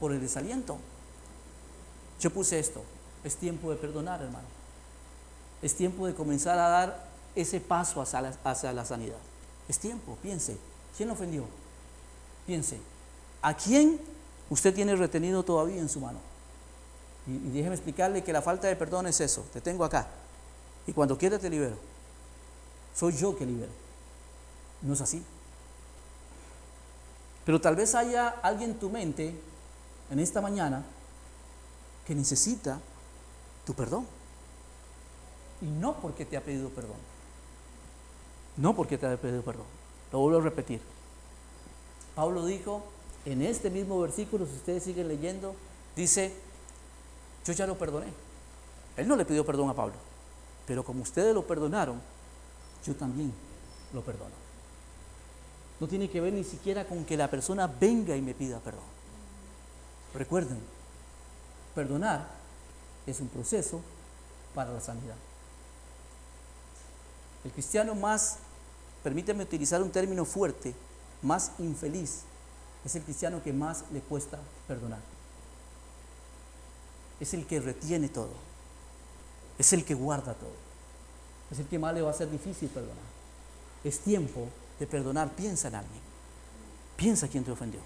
por 0.00 0.12
el 0.12 0.20
desaliento. 0.20 0.78
Yo 2.20 2.30
puse 2.30 2.58
esto, 2.58 2.82
es 3.22 3.36
tiempo 3.36 3.70
de 3.70 3.76
perdonar, 3.76 4.20
hermano. 4.20 4.46
Es 5.62 5.74
tiempo 5.74 6.06
de 6.06 6.14
comenzar 6.14 6.58
a 6.58 6.68
dar 6.68 7.08
ese 7.36 7.60
paso 7.60 8.00
hacia 8.00 8.72
la, 8.72 8.84
sanidad. 8.84 9.18
Es 9.68 9.78
tiempo, 9.78 10.18
piense. 10.22 10.56
¿Quién 10.96 11.08
lo 11.08 11.14
ofendió? 11.14 11.44
Piense. 12.46 12.80
¿A 13.40 13.54
quién 13.54 14.00
usted 14.50 14.74
tiene 14.74 14.96
retenido 14.96 15.44
todavía 15.44 15.80
en 15.80 15.88
su 15.88 16.00
mano? 16.00 16.18
Y, 17.28 17.32
y 17.32 17.50
déjeme 17.50 17.74
explicarle 17.74 18.24
que 18.24 18.32
la 18.32 18.42
falta 18.42 18.66
de 18.66 18.74
perdón 18.74 19.06
es 19.06 19.20
eso. 19.20 19.44
Te 19.52 19.60
tengo 19.60 19.84
acá. 19.84 20.08
Y 20.86 20.92
cuando 20.92 21.16
quiera 21.16 21.38
te 21.38 21.48
libero. 21.48 21.76
Soy 22.94 23.16
yo 23.16 23.36
que 23.36 23.46
libero. 23.46 23.87
No 24.82 24.94
es 24.94 25.00
así. 25.00 25.24
Pero 27.44 27.60
tal 27.60 27.76
vez 27.76 27.94
haya 27.94 28.28
alguien 28.42 28.70
en 28.70 28.78
tu 28.78 28.90
mente 28.90 29.34
en 30.10 30.18
esta 30.18 30.40
mañana 30.40 30.84
que 32.06 32.14
necesita 32.14 32.78
tu 33.64 33.74
perdón. 33.74 34.06
Y 35.60 35.66
no 35.66 35.94
porque 36.00 36.24
te 36.24 36.36
ha 36.36 36.42
pedido 36.42 36.68
perdón. 36.68 36.96
No 38.56 38.74
porque 38.74 38.98
te 38.98 39.06
ha 39.06 39.16
pedido 39.16 39.42
perdón. 39.42 39.66
Lo 40.12 40.20
vuelvo 40.20 40.38
a 40.38 40.42
repetir. 40.42 40.80
Pablo 42.14 42.44
dijo 42.44 42.82
en 43.24 43.42
este 43.42 43.70
mismo 43.70 44.00
versículo, 44.00 44.46
si 44.46 44.52
ustedes 44.52 44.82
siguen 44.82 45.08
leyendo, 45.08 45.54
dice, 45.94 46.34
yo 47.44 47.52
ya 47.52 47.66
lo 47.66 47.78
perdoné. 47.78 48.08
Él 48.96 49.06
no 49.06 49.16
le 49.16 49.24
pidió 49.24 49.46
perdón 49.46 49.70
a 49.70 49.74
Pablo, 49.74 49.94
pero 50.66 50.84
como 50.84 51.02
ustedes 51.02 51.34
lo 51.34 51.46
perdonaron, 51.46 52.00
yo 52.84 52.94
también 52.94 53.32
lo 53.92 54.02
perdono. 54.02 54.47
No 55.80 55.86
tiene 55.86 56.10
que 56.10 56.20
ver 56.20 56.32
ni 56.32 56.44
siquiera 56.44 56.86
con 56.86 57.04
que 57.04 57.16
la 57.16 57.30
persona 57.30 57.66
venga 57.66 58.16
y 58.16 58.22
me 58.22 58.34
pida 58.34 58.58
perdón. 58.60 58.82
Recuerden, 60.14 60.58
perdonar 61.74 62.26
es 63.06 63.20
un 63.20 63.28
proceso 63.28 63.80
para 64.54 64.72
la 64.72 64.80
sanidad. 64.80 65.16
el 67.44 67.52
cristiano 67.52 67.94
más, 67.94 68.38
permíteme 69.02 69.44
utilizar 69.44 69.80
un 69.80 69.90
término 69.90 70.24
fuerte, 70.24 70.74
más 71.22 71.52
infeliz, 71.58 72.22
es 72.84 72.94
el 72.94 73.02
cristiano 73.02 73.42
que 73.42 73.52
más 73.52 73.84
le 73.92 74.00
cuesta 74.00 74.38
perdonar. 74.66 75.00
Es 77.20 77.34
el 77.34 77.46
que 77.46 77.60
retiene 77.60 78.08
todo. 78.08 78.32
Es 79.58 79.72
el 79.72 79.84
que 79.84 79.94
guarda 79.94 80.34
todo. 80.34 80.54
Es 81.50 81.58
el 81.58 81.66
que 81.66 81.78
más 81.78 81.94
le 81.94 82.02
va 82.02 82.10
a 82.10 82.14
ser 82.14 82.30
difícil 82.30 82.68
perdonar. 82.68 82.96
Es 83.82 83.98
tiempo 84.00 84.48
de 84.78 84.86
perdonar. 84.86 85.30
Piensa 85.30 85.68
en 85.68 85.76
alguien. 85.76 86.00
Piensa 86.96 87.28
quién 87.28 87.44
te 87.44 87.50
ofendió. 87.50 87.80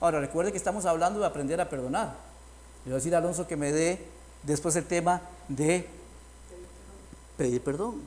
Ahora, 0.00 0.20
recuerde 0.20 0.50
que 0.50 0.58
estamos 0.58 0.84
hablando 0.84 1.20
de 1.20 1.26
aprender 1.26 1.60
a 1.60 1.68
perdonar. 1.68 2.16
Le 2.84 2.90
voy 2.90 2.92
a 2.92 2.96
decir 2.96 3.14
a 3.14 3.18
Alonso 3.18 3.46
que 3.46 3.56
me 3.56 3.72
dé 3.72 4.04
después 4.42 4.74
el 4.76 4.84
tema 4.84 5.22
de 5.48 5.88
pedir 7.36 7.62
perdón. 7.62 8.02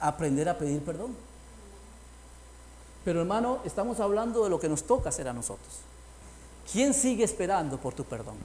Aprender 0.00 0.48
a 0.48 0.58
pedir 0.58 0.82
perdón. 0.82 1.14
Pero 3.04 3.20
hermano, 3.20 3.58
estamos 3.64 4.00
hablando 4.00 4.44
de 4.44 4.50
lo 4.50 4.58
que 4.58 4.68
nos 4.68 4.84
toca 4.84 5.10
hacer 5.10 5.28
a 5.28 5.32
nosotros. 5.32 5.80
¿Quién 6.70 6.94
sigue 6.94 7.24
esperando 7.24 7.78
por 7.78 7.94
tu 7.94 8.04
perdón? 8.04 8.36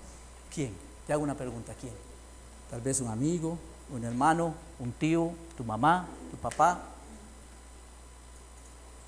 ¿Quién? 0.54 0.74
Te 1.08 1.14
hago 1.14 1.24
una 1.24 1.36
pregunta. 1.36 1.74
¿Quién? 1.80 1.94
Tal 2.70 2.82
vez 2.82 3.00
un 3.00 3.08
amigo, 3.08 3.58
un 3.92 4.04
hermano, 4.04 4.54
un 4.80 4.92
tío, 4.92 5.32
tu 5.58 5.64
mamá, 5.64 6.08
tu 6.32 6.38
papá. 6.38 6.80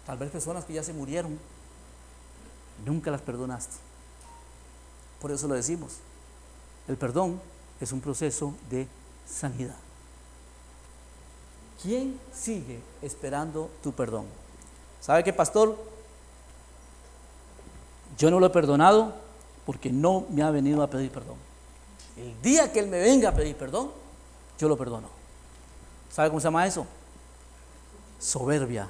Tal 0.05 0.17
vez 0.17 0.31
personas 0.31 0.65
que 0.65 0.73
ya 0.73 0.83
se 0.83 0.93
murieron. 0.93 1.39
Nunca 2.85 3.11
las 3.11 3.21
perdonaste. 3.21 3.75
Por 5.19 5.31
eso 5.31 5.47
lo 5.47 5.53
decimos. 5.53 5.97
El 6.87 6.97
perdón 6.97 7.39
es 7.79 7.91
un 7.91 8.01
proceso 8.01 8.55
de 8.69 8.87
sanidad. 9.27 9.75
¿Quién 11.81 12.19
sigue 12.33 12.79
esperando 13.01 13.69
tu 13.81 13.91
perdón? 13.91 14.25
¿Sabe 14.99 15.23
qué, 15.23 15.33
pastor? 15.33 15.77
Yo 18.17 18.29
no 18.29 18.39
lo 18.39 18.47
he 18.47 18.51
perdonado 18.51 19.15
porque 19.65 19.91
no 19.91 20.25
me 20.29 20.43
ha 20.43 20.51
venido 20.51 20.83
a 20.83 20.89
pedir 20.89 21.11
perdón. 21.11 21.37
El 22.17 22.39
día 22.41 22.71
que 22.71 22.79
Él 22.79 22.87
me 22.87 22.99
venga 22.99 23.29
a 23.29 23.33
pedir 23.33 23.55
perdón, 23.55 23.91
yo 24.59 24.67
lo 24.67 24.77
perdono. 24.77 25.07
¿Sabe 26.11 26.29
cómo 26.29 26.39
se 26.39 26.45
llama 26.45 26.67
eso? 26.67 26.85
Soberbia, 28.19 28.89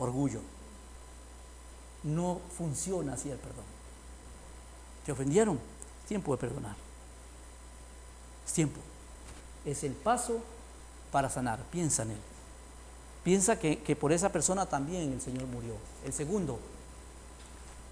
orgullo. 0.00 0.40
No 2.02 2.40
funciona 2.56 3.12
así 3.12 3.30
el 3.30 3.38
perdón. 3.38 3.64
Te 5.04 5.12
ofendieron, 5.12 5.60
es 6.02 6.08
tiempo 6.08 6.32
de 6.32 6.38
perdonar. 6.38 6.76
Es 8.46 8.52
tiempo. 8.52 8.80
Es 9.64 9.84
el 9.84 9.92
paso 9.92 10.40
para 11.12 11.28
sanar. 11.28 11.60
Piensa 11.70 12.02
en 12.02 12.12
Él. 12.12 12.20
Piensa 13.22 13.58
que, 13.58 13.82
que 13.82 13.94
por 13.94 14.12
esa 14.12 14.32
persona 14.32 14.66
también 14.66 15.12
el 15.12 15.20
Señor 15.20 15.46
murió. 15.46 15.74
El 16.04 16.12
segundo, 16.12 16.58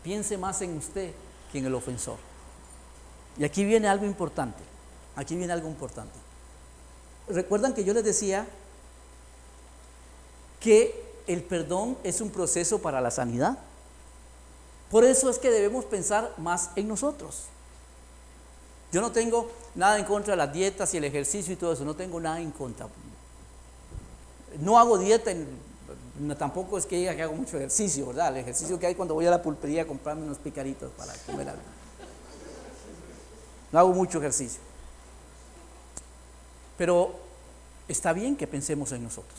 piense 0.03 0.39
más 0.39 0.63
en 0.63 0.77
usted 0.77 1.13
que 1.53 1.59
en 1.59 1.67
el 1.67 1.75
ofensor. 1.75 2.17
Y 3.37 3.45
aquí 3.45 3.65
viene 3.65 3.89
algo 3.89 4.07
importante. 4.07 4.63
Aquí 5.17 5.37
viene 5.37 5.53
algo 5.53 5.69
importante. 5.69 6.19
Recuerdan 7.29 7.75
que 7.75 7.85
yo 7.85 7.93
les 7.93 8.05
decía 8.05 8.47
que 10.61 11.08
el 11.29 11.43
perdón 11.43 11.97
es 12.03 12.21
un 12.21 12.31
proceso 12.31 12.81
para 12.81 13.01
la 13.01 13.11
sanidad. 13.11 13.59
Por 14.91 15.05
eso 15.05 15.31
es 15.31 15.39
que 15.39 15.51
debemos 15.51 15.85
pensar 15.85 16.33
más 16.39 16.71
en 16.75 16.89
nosotros. 16.89 17.45
Yo 18.91 19.03
no 19.03 19.13
tengo 19.13 19.51
nada 19.75 19.99
en 19.99 20.05
contra 20.07 20.33
de 20.33 20.39
las 20.39 20.53
dietas 20.53 20.93
y 20.95 20.97
el 20.97 21.05
ejercicio 21.05 21.53
y 21.53 21.57
todo 21.57 21.75
eso, 21.75 21.85
no 21.85 21.95
tengo 21.95 22.19
nada 22.19 22.41
en 22.41 22.51
contra. 22.51 22.89
No 24.61 24.79
hago 24.79 24.97
dieta, 24.97 25.31
tampoco 26.39 26.79
es 26.79 26.87
que 26.87 26.97
diga 26.97 27.15
que 27.15 27.23
hago 27.23 27.35
mucho 27.35 27.59
ejercicio, 27.59 28.07
¿verdad? 28.07 28.29
El 28.29 28.39
ejercicio 28.39 28.79
que 28.79 28.87
hay 28.87 28.95
cuando 28.95 29.13
voy 29.15 29.27
a 29.27 29.31
la 29.31 29.43
pulpería 29.43 29.83
a 29.83 29.87
comprarme 29.87 30.25
unos 30.25 30.39
picaritos 30.39 30.91
para 30.97 31.13
comer 31.27 31.51
algo. 31.51 31.63
No 33.71 33.79
hago 33.79 33.93
mucho 33.93 34.19
ejercicio. 34.19 34.61
Pero 36.79 37.15
está 37.89 38.15
bien 38.15 38.37
que 38.37 38.47
pensemos 38.47 38.91
en 38.93 39.03
nosotros, 39.03 39.39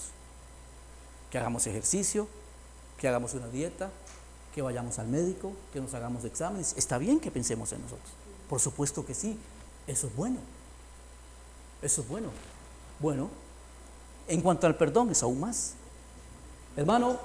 que 1.30 1.38
hagamos 1.38 1.68
ejercicio, 1.68 2.28
que 2.98 3.08
hagamos 3.08 3.34
una 3.34 3.48
dieta, 3.48 3.90
que 4.54 4.62
vayamos 4.62 5.00
al 5.00 5.08
médico, 5.08 5.54
que 5.72 5.80
nos 5.80 5.94
hagamos 5.94 6.26
exámenes. 6.26 6.74
Está 6.78 6.98
bien 6.98 7.20
que 7.20 7.32
pensemos 7.32 7.72
en 7.72 7.82
nosotros. 7.82 8.10
Por 8.50 8.60
supuesto 8.60 9.06
que 9.06 9.14
sí. 9.14 9.40
Eso 9.88 10.08
es 10.08 10.16
bueno. 10.16 10.40
Eso 11.82 12.02
es 12.02 12.08
bueno. 12.08 12.30
Bueno, 13.00 13.30
en 14.28 14.42
cuanto 14.42 14.68
al 14.68 14.76
perdón 14.76 15.12
es 15.12 15.24
aún 15.24 15.40
más. 15.40 15.74
Hermano, 16.76 17.20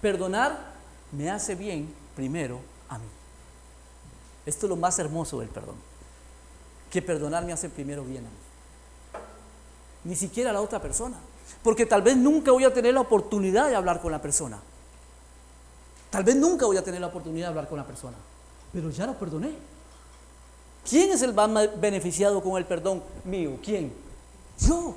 perdonar 0.00 0.74
me 1.12 1.30
hace 1.30 1.54
bien 1.54 1.92
primero 2.14 2.60
a 2.88 2.98
mí. 2.98 3.06
Esto 4.44 4.66
es 4.66 4.70
lo 4.70 4.76
más 4.76 4.98
hermoso 4.98 5.40
del 5.40 5.48
perdón. 5.48 5.76
Que 6.90 7.02
perdonar 7.02 7.44
me 7.44 7.52
hace 7.52 7.68
primero 7.68 8.04
bien 8.04 8.24
a 8.24 8.28
mí. 8.28 8.36
Ni 10.04 10.16
siquiera 10.16 10.50
a 10.50 10.52
la 10.52 10.60
otra 10.60 10.80
persona. 10.80 11.16
Porque 11.62 11.86
tal 11.86 12.02
vez 12.02 12.16
nunca 12.16 12.52
voy 12.52 12.64
a 12.64 12.72
tener 12.72 12.94
la 12.94 13.00
oportunidad 13.00 13.68
de 13.68 13.76
hablar 13.76 14.00
con 14.00 14.12
la 14.12 14.20
persona. 14.20 14.58
Tal 16.10 16.24
vez 16.24 16.36
nunca 16.36 16.66
voy 16.66 16.76
a 16.76 16.84
tener 16.84 17.00
la 17.00 17.08
oportunidad 17.08 17.46
de 17.46 17.50
hablar 17.50 17.68
con 17.68 17.78
la 17.78 17.86
persona, 17.86 18.16
pero 18.72 18.90
ya 18.90 19.06
lo 19.06 19.14
perdoné. 19.14 19.50
¿Quién 20.88 21.10
es 21.10 21.22
el 21.22 21.34
más 21.34 21.80
beneficiado 21.80 22.42
con 22.42 22.56
el 22.56 22.64
perdón 22.64 23.02
mío? 23.24 23.58
¿Quién? 23.62 23.92
Yo. 24.60 24.94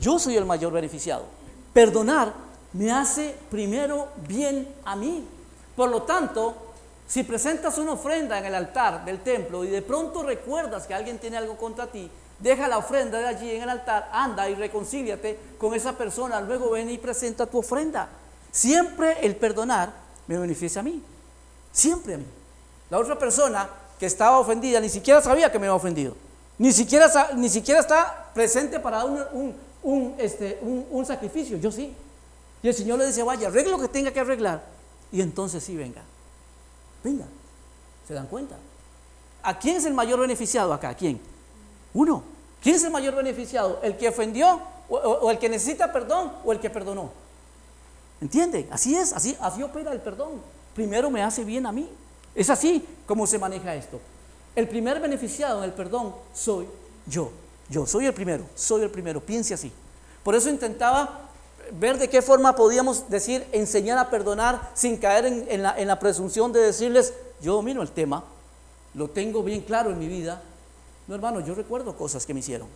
Yo 0.00 0.18
soy 0.18 0.36
el 0.36 0.44
mayor 0.44 0.72
beneficiado. 0.72 1.24
Perdonar 1.72 2.34
me 2.72 2.90
hace 2.90 3.36
primero 3.50 4.08
bien 4.26 4.68
a 4.84 4.96
mí. 4.96 5.24
Por 5.76 5.90
lo 5.90 6.02
tanto, 6.02 6.54
si 7.06 7.22
presentas 7.22 7.78
una 7.78 7.92
ofrenda 7.92 8.38
en 8.38 8.46
el 8.46 8.54
altar 8.54 9.04
del 9.04 9.20
templo 9.20 9.64
y 9.64 9.68
de 9.68 9.82
pronto 9.82 10.22
recuerdas 10.22 10.86
que 10.86 10.94
alguien 10.94 11.18
tiene 11.18 11.36
algo 11.36 11.56
contra 11.56 11.86
ti, 11.86 12.10
deja 12.42 12.66
la 12.66 12.78
ofrenda 12.78 13.18
de 13.18 13.26
allí 13.26 13.50
en 13.50 13.62
el 13.62 13.68
altar, 13.68 14.10
anda 14.12 14.50
y 14.50 14.54
reconcíliate 14.54 15.38
con 15.58 15.74
esa 15.74 15.96
persona, 15.96 16.40
luego 16.40 16.70
ven 16.70 16.90
y 16.90 16.98
presenta 16.98 17.46
tu 17.46 17.58
ofrenda. 17.58 18.08
Siempre 18.50 19.24
el 19.24 19.36
perdonar 19.36 19.92
me 20.26 20.36
beneficia 20.36 20.80
a 20.80 20.84
mí. 20.84 21.02
Siempre 21.70 22.14
a 22.14 22.18
mí. 22.18 22.26
La 22.90 22.98
otra 22.98 23.18
persona 23.18 23.68
que 23.98 24.06
estaba 24.06 24.38
ofendida 24.38 24.80
ni 24.80 24.88
siquiera 24.88 25.22
sabía 25.22 25.50
que 25.50 25.58
me 25.58 25.66
había 25.66 25.76
ofendido. 25.76 26.16
Ni 26.58 26.72
siquiera, 26.72 27.08
ni 27.36 27.48
siquiera 27.48 27.80
está 27.80 28.30
presente 28.34 28.80
para 28.80 29.04
un, 29.04 29.54
un, 29.82 30.14
este, 30.18 30.58
un, 30.62 31.06
sacrificio. 31.06 31.56
Yo 31.56 31.70
sí. 31.70 31.94
Y 32.62 32.68
el 32.68 32.74
Señor 32.74 32.98
le 32.98 33.06
dice, 33.06 33.22
vaya, 33.22 33.48
arregle 33.48 33.70
lo 33.70 33.78
que 33.78 33.88
tenga 33.88 34.10
que 34.10 34.20
arreglar. 34.20 34.62
Y 35.10 35.20
entonces 35.20 35.62
sí, 35.62 35.76
venga. 35.76 36.02
Venga. 37.02 37.24
¿Se 38.06 38.14
dan 38.14 38.26
cuenta? 38.26 38.56
¿A 39.42 39.58
quién 39.58 39.76
es 39.76 39.84
el 39.84 39.94
mayor 39.94 40.20
beneficiado 40.20 40.72
acá? 40.72 40.90
¿A 40.90 40.94
quién? 40.94 41.20
Uno. 41.94 42.31
¿Quién 42.62 42.76
es 42.76 42.84
el 42.84 42.90
mayor 42.90 43.16
beneficiado? 43.16 43.80
¿El 43.82 43.96
que 43.96 44.08
ofendió 44.08 44.60
o, 44.88 45.30
el 45.30 45.38
que 45.38 45.48
necesita 45.48 45.92
perdón 45.92 46.32
o 46.44 46.52
el 46.52 46.60
que 46.60 46.70
perdonó? 46.70 47.10
¿Entienden? 48.20 48.68
Así 48.70 48.94
es, 48.94 49.12
así, 49.12 49.36
así 49.40 49.62
opera 49.62 49.92
el 49.92 50.00
perdón. 50.00 50.40
Primero 50.74 51.10
me 51.10 51.22
hace 51.22 51.42
bien 51.42 51.66
a 51.66 51.72
mí. 51.72 51.88
Es 52.34 52.48
así 52.50 52.86
como 53.04 53.26
se 53.26 53.38
maneja 53.38 53.74
esto. 53.74 54.00
El 54.54 54.68
primer 54.68 55.00
beneficiado 55.00 55.58
en 55.58 55.64
el 55.64 55.72
perdón 55.72 56.14
soy 56.32 56.66
yo. 57.06 57.32
Yo 57.68 57.86
soy 57.86 58.06
el 58.06 58.14
primero, 58.14 58.44
soy 58.54 58.82
el 58.82 58.90
primero. 58.90 59.20
Piense 59.20 59.54
así. 59.54 59.72
Por 60.22 60.36
eso 60.36 60.48
intentaba 60.48 61.30
ver 61.72 61.98
de 61.98 62.08
qué 62.08 62.22
forma 62.22 62.54
podíamos 62.54 63.10
decir, 63.10 63.44
enseñar 63.50 63.98
a 63.98 64.08
perdonar 64.08 64.70
sin 64.74 64.98
caer 64.98 65.26
en 65.26 65.88
la 65.88 65.98
presunción 65.98 66.52
de 66.52 66.60
decirles, 66.60 67.14
yo 67.40 67.54
domino 67.54 67.82
el 67.82 67.90
tema, 67.90 68.24
lo 68.94 69.08
tengo 69.08 69.42
bien 69.42 69.62
claro 69.62 69.90
en 69.90 69.98
mi 69.98 70.06
vida. 70.06 70.42
No, 71.06 71.14
hermano, 71.14 71.40
yo 71.40 71.54
recuerdo 71.54 71.96
cosas 71.96 72.24
que 72.24 72.34
me 72.34 72.40
hicieron. 72.40 72.68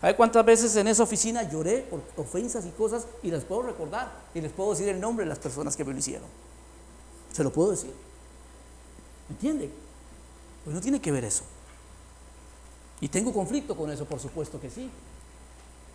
¿Sabe 0.00 0.16
cuántas 0.16 0.44
veces 0.44 0.74
en 0.76 0.88
esa 0.88 1.02
oficina 1.02 1.42
lloré 1.42 1.78
por 1.78 2.00
ofensas 2.16 2.64
y 2.64 2.70
cosas 2.70 3.06
y 3.22 3.30
les 3.30 3.44
puedo 3.44 3.62
recordar 3.62 4.10
y 4.34 4.40
les 4.40 4.50
puedo 4.50 4.70
decir 4.70 4.88
el 4.88 5.00
nombre 5.00 5.24
de 5.24 5.28
las 5.28 5.38
personas 5.38 5.76
que 5.76 5.84
me 5.84 5.92
lo 5.92 5.98
hicieron? 5.98 6.26
Se 7.32 7.44
lo 7.44 7.52
puedo 7.52 7.70
decir. 7.70 7.92
¿Entiende? 9.28 9.70
Pues 10.64 10.74
no 10.74 10.80
tiene 10.80 11.00
que 11.00 11.12
ver 11.12 11.24
eso. 11.24 11.44
Y 13.00 13.08
tengo 13.08 13.32
conflicto 13.32 13.76
con 13.76 13.90
eso, 13.90 14.04
por 14.04 14.20
supuesto 14.20 14.60
que 14.60 14.70
sí. 14.70 14.90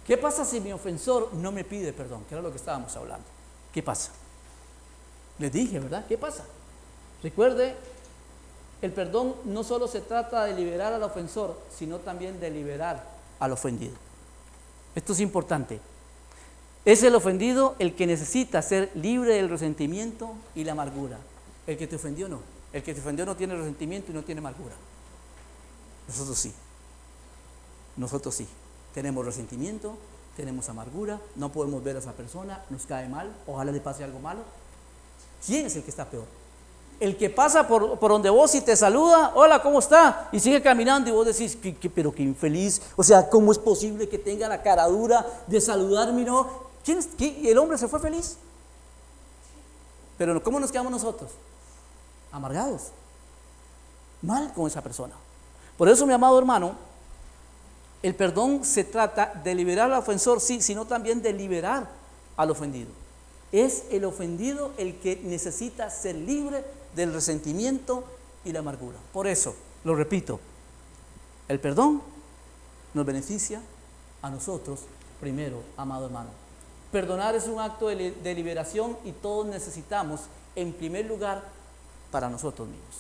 ¿Qué 0.06 0.18
pasa 0.18 0.46
si 0.46 0.60
mi 0.60 0.72
ofensor 0.72 1.34
no 1.34 1.52
me 1.52 1.64
pide 1.64 1.92
perdón? 1.92 2.24
Que 2.30 2.36
era 2.36 2.42
lo 2.42 2.52
que 2.52 2.58
estábamos 2.58 2.96
hablando. 2.96 3.26
¿Qué 3.74 3.82
pasa? 3.82 4.12
Les 5.40 5.52
dije, 5.52 5.80
¿verdad? 5.80 6.06
¿Qué 6.08 6.18
pasa? 6.18 6.46
Recuerde, 7.24 7.76
el 8.82 8.92
perdón 8.92 9.36
no 9.46 9.64
solo 9.64 9.88
se 9.88 10.02
trata 10.02 10.46
de 10.46 10.54
liberar 10.54 10.94
al 10.94 11.04
ofensor, 11.04 11.60
sino 11.76 12.00
también 12.00 12.40
de 12.40 12.52
liberar 12.52 13.08
al 13.40 13.52
ofendido. 13.52 13.96
Esto 14.96 15.14
es 15.14 15.20
importante. 15.20 15.80
Es 16.86 17.02
el 17.04 17.16
ofendido 17.16 17.76
el 17.80 17.96
que 17.96 18.06
necesita 18.06 18.62
ser 18.62 18.92
libre 18.96 19.36
del 19.36 19.50
resentimiento 19.50 20.34
y 20.54 20.64
la 20.64 20.74
amargura. 20.74 21.18
El 21.66 21.78
que 21.78 21.88
te 21.88 21.96
ofendió 21.96 22.30
no. 22.30 22.42
El 22.72 22.84
que 22.84 22.94
te 22.94 23.02
ofendió 23.02 23.26
no 23.26 23.36
tiene 23.36 23.56
resentimiento 23.56 24.12
y 24.12 24.14
no 24.14 24.24
tiene 24.24 24.40
amargura. 24.40 24.76
Nosotros 26.08 26.38
sí. 26.38 26.54
Nosotros 27.98 28.36
sí. 28.36 28.48
Tenemos 28.94 29.26
resentimiento, 29.26 29.98
tenemos 30.36 30.70
amargura, 30.70 31.20
no 31.36 31.52
podemos 31.52 31.84
ver 31.84 31.96
a 31.96 32.00
esa 32.00 32.14
persona, 32.14 32.64
nos 32.70 32.86
cae 32.86 33.10
mal, 33.10 33.36
ojalá 33.48 33.72
le 33.72 33.82
pase 33.82 34.04
algo 34.04 34.20
malo. 34.20 34.42
¿Quién 35.46 35.66
es 35.66 35.76
el 35.76 35.84
que 35.84 35.90
está 35.90 36.06
peor? 36.06 36.26
El 37.00 37.18
que 37.18 37.30
pasa 37.30 37.68
por, 37.68 38.00
donde 38.00 38.30
vos 38.30 38.56
y 38.56 38.62
te 38.62 38.76
saluda, 38.76 39.34
hola, 39.36 39.62
¿cómo 39.62 39.80
está? 39.80 40.30
Y 40.32 40.40
sigue 40.40 40.62
caminando 40.62 41.10
y 41.10 41.14
vos 41.14 41.26
decís, 41.26 41.58
pero 41.94 42.14
qué 42.14 42.24
infeliz. 42.24 42.82
O 42.96 43.04
sea, 43.04 43.30
¿cómo 43.30 43.52
es 43.52 43.60
posible 43.60 44.08
que 44.08 44.18
tenga 44.18 44.48
la 44.48 44.62
cara 44.62 44.88
dura 44.88 45.26
de 45.48 45.60
saludarme? 45.60 46.24
No? 46.24 46.48
¿Quién 46.86 47.00
es, 47.00 47.10
¿El 47.20 47.58
hombre 47.58 47.78
se 47.78 47.88
fue 47.88 48.00
feliz? 48.00 48.38
Pero 50.18 50.42
¿cómo 50.42 50.60
nos 50.60 50.72
quedamos 50.72 50.92
nosotros? 50.92 51.32
Amargados. 52.32 52.84
Mal 54.22 54.54
con 54.54 54.68
esa 54.68 54.82
persona. 54.82 55.14
Por 55.78 55.90
eso, 55.90 56.06
mi 56.06 56.14
amado 56.14 56.40
hermano, 56.40 56.76
el 58.02 58.16
perdón 58.16 58.64
se 58.64 58.84
trata 58.84 59.34
de 59.44 59.56
liberar 59.56 59.92
al 59.92 60.00
ofensor, 60.00 60.40
sí, 60.40 60.62
sino 60.62 60.86
también 60.86 61.22
de 61.22 61.34
liberar 61.34 61.90
al 62.38 62.52
ofendido. 62.52 62.90
Es 63.52 63.84
el 63.90 64.06
ofendido 64.06 64.72
el 64.78 65.00
que 65.00 65.18
necesita 65.24 65.90
ser 65.90 66.16
libre 66.16 66.64
del 66.96 67.14
resentimiento 67.14 68.04
y 68.44 68.52
la 68.52 68.60
amargura. 68.60 68.98
Por 69.12 69.28
eso, 69.28 69.56
lo 69.84 69.96
repito, 69.96 70.40
el 71.48 71.60
perdón 71.60 72.02
nos 72.94 73.06
beneficia 73.06 73.62
a 74.22 74.30
nosotros 74.30 74.82
primero, 75.20 75.62
amado 75.78 76.06
hermano. 76.06 76.30
Perdonar 76.92 77.36
es 77.36 77.48
un 77.48 77.60
acto 77.60 77.88
de, 77.88 78.36
liberación 78.36 78.98
y 79.04 79.12
todos 79.12 79.46
necesitamos, 79.48 80.22
en 80.56 80.72
primer 80.72 81.06
lugar, 81.06 81.44
para 82.10 82.30
nosotros 82.30 82.68
mismos. 82.68 82.96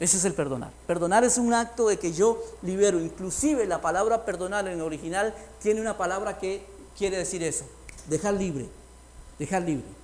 Ese 0.00 0.16
es 0.16 0.24
el 0.24 0.34
perdonar. 0.34 0.72
Perdonar 0.86 1.22
es 1.22 1.38
un 1.38 1.54
acto 1.54 1.86
de 1.86 1.98
que 1.98 2.12
yo 2.12 2.42
libero. 2.62 2.98
Inclusive 2.98 3.66
la 3.66 3.80
palabra 3.80 4.24
perdonar 4.24 4.66
en 4.66 4.80
original 4.80 5.32
tiene 5.60 5.80
una 5.80 5.96
palabra 5.96 6.38
que 6.38 6.66
quiere 6.98 7.18
decir 7.18 7.42
eso. 7.44 7.64
Dejar 8.08 8.34
libre. 8.34 8.68
Dejar 9.38 9.62
libre. 9.62 10.01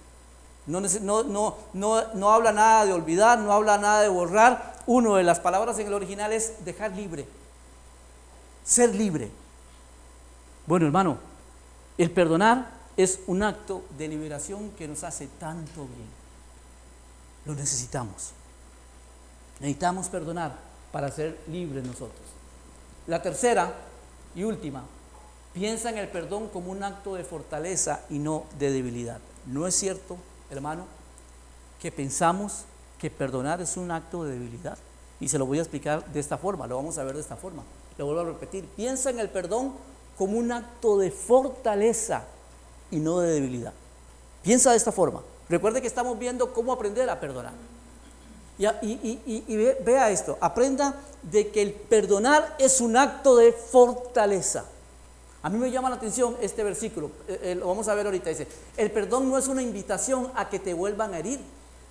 No, 0.68 2.30
habla 2.30 2.52
nada 2.52 2.84
de 2.84 2.92
olvidar, 2.92 3.38
no 3.38 3.52
habla 3.52 3.78
nada 3.78 4.02
de 4.02 4.08
borrar. 4.08 4.76
Una 4.86 5.16
de 5.16 5.24
las 5.24 5.40
palabras 5.40 5.78
en 5.78 5.86
el 5.86 5.94
original 5.94 6.32
es 6.32 6.64
dejar 6.64 6.92
libre. 6.92 7.26
Ser 8.64 8.94
libre. 8.94 9.30
Bueno, 10.66 10.84
hermano, 10.84 11.18
el 11.96 12.10
perdonar 12.10 12.70
es 12.98 13.20
un 13.26 13.42
acto 13.42 13.82
de 13.96 14.08
liberación 14.08 14.70
que 14.72 14.86
nos 14.86 15.04
hace 15.04 15.26
tanto 15.38 15.86
bien. 15.86 16.08
Lo 17.46 17.54
necesitamos. 17.54 18.32
Necesitamos 19.60 20.08
perdonar 20.08 20.54
para 20.92 21.10
ser 21.10 21.38
libres 21.48 21.82
nosotros. 21.82 22.20
La 23.06 23.22
tercera 23.22 23.72
y 24.34 24.44
última, 24.44 24.84
piensa 25.54 25.88
en 25.88 25.96
el 25.96 26.08
perdón 26.08 26.48
como 26.48 26.70
un 26.70 26.82
acto 26.82 27.14
de 27.14 27.24
fortaleza 27.24 28.00
y 28.10 28.18
no 28.18 28.44
de 28.58 28.70
debilidad. 28.70 29.18
No 29.46 29.66
es 29.66 29.74
cierto 29.74 30.18
hermano, 30.50 30.86
que 31.80 31.92
pensamos 31.92 32.64
que 32.98 33.10
perdonar 33.10 33.60
es 33.60 33.76
un 33.76 33.90
acto 33.90 34.24
de 34.24 34.32
debilidad. 34.32 34.78
Y 35.20 35.28
se 35.28 35.38
lo 35.38 35.46
voy 35.46 35.58
a 35.58 35.62
explicar 35.62 36.04
de 36.12 36.20
esta 36.20 36.38
forma, 36.38 36.66
lo 36.66 36.76
vamos 36.76 36.98
a 36.98 37.04
ver 37.04 37.14
de 37.14 37.20
esta 37.20 37.36
forma. 37.36 37.62
Lo 37.96 38.06
vuelvo 38.06 38.20
a 38.20 38.24
repetir, 38.24 38.64
piensa 38.76 39.10
en 39.10 39.18
el 39.18 39.28
perdón 39.28 39.72
como 40.16 40.38
un 40.38 40.52
acto 40.52 40.98
de 40.98 41.10
fortaleza 41.10 42.24
y 42.90 42.98
no 42.98 43.20
de 43.20 43.32
debilidad. 43.32 43.72
Piensa 44.42 44.70
de 44.70 44.76
esta 44.76 44.92
forma. 44.92 45.22
Recuerde 45.48 45.80
que 45.80 45.86
estamos 45.86 46.18
viendo 46.18 46.52
cómo 46.52 46.72
aprender 46.72 47.08
a 47.10 47.18
perdonar. 47.18 47.52
Y, 48.58 48.66
y, 49.46 49.56
vea 49.84 50.10
esto, 50.10 50.36
aprenda 50.40 50.94
de 51.22 51.48
que 51.48 51.62
el 51.62 51.72
perdonar 51.72 52.56
es 52.58 52.80
un 52.80 52.96
acto 52.96 53.36
de 53.36 53.52
fortaleza. 53.52 54.64
A 55.48 55.50
mí 55.50 55.56
me 55.56 55.70
llama 55.70 55.88
la 55.88 55.96
atención 55.96 56.36
este 56.42 56.62
versículo, 56.62 57.10
eh, 57.26 57.40
eh, 57.42 57.54
lo 57.54 57.68
vamos 57.68 57.88
a 57.88 57.94
ver 57.94 58.04
ahorita, 58.04 58.28
dice, 58.28 58.46
el 58.76 58.90
perdón 58.90 59.30
no 59.30 59.38
es 59.38 59.48
una 59.48 59.62
invitación 59.62 60.30
a 60.34 60.50
que 60.50 60.58
te 60.58 60.74
vuelvan 60.74 61.14
a 61.14 61.20
herir. 61.20 61.40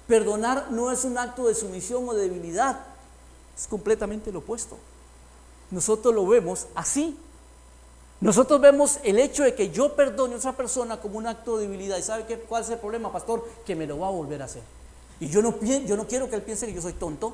Perdonar 0.05 0.67
no 0.69 0.91
es 0.91 1.03
un 1.05 1.17
acto 1.17 1.47
de 1.47 1.55
sumisión 1.55 2.07
o 2.07 2.13
de 2.13 2.29
debilidad, 2.29 2.85
es 3.57 3.65
completamente 3.65 4.31
lo 4.31 4.39
opuesto. 4.39 4.77
Nosotros 5.71 6.13
lo 6.13 6.27
vemos 6.27 6.67
así. 6.75 7.17
Nosotros 8.21 8.61
vemos 8.61 8.99
el 9.01 9.17
hecho 9.17 9.41
de 9.41 9.55
que 9.55 9.71
yo 9.71 9.95
perdone 9.95 10.35
a 10.35 10.37
otra 10.37 10.55
persona 10.55 11.01
como 11.01 11.17
un 11.17 11.25
acto 11.25 11.57
de 11.57 11.63
debilidad. 11.63 11.97
¿Y 11.97 12.03
sabe 12.03 12.27
qué, 12.27 12.37
cuál 12.37 12.61
es 12.61 12.69
el 12.69 12.77
problema, 12.77 13.11
pastor? 13.11 13.43
Que 13.65 13.75
me 13.75 13.87
lo 13.87 13.97
va 13.97 14.09
a 14.09 14.11
volver 14.11 14.39
a 14.43 14.45
hacer. 14.45 14.61
Y 15.19 15.29
yo 15.29 15.41
no, 15.41 15.59
yo 15.61 15.97
no 15.97 16.05
quiero 16.05 16.29
que 16.29 16.35
él 16.35 16.43
piense 16.43 16.67
que 16.67 16.73
yo 16.73 16.81
soy 16.83 16.93
tonto. 16.93 17.33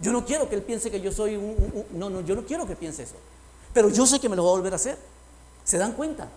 Yo 0.00 0.10
no 0.10 0.24
quiero 0.24 0.48
que 0.48 0.56
él 0.56 0.62
piense 0.62 0.90
que 0.90 1.00
yo 1.00 1.12
soy 1.12 1.36
un... 1.36 1.84
No, 1.92 2.10
no, 2.10 2.22
yo 2.22 2.34
no 2.34 2.44
quiero 2.44 2.66
que 2.66 2.74
piense 2.74 3.04
eso. 3.04 3.14
Pero 3.72 3.88
yo 3.88 4.04
sé 4.04 4.18
que 4.18 4.28
me 4.28 4.34
lo 4.34 4.42
va 4.42 4.50
a 4.50 4.54
volver 4.54 4.72
a 4.72 4.76
hacer. 4.76 5.13
¿Se 5.64 5.78
dan 5.78 5.92
cuenta? 5.92 6.28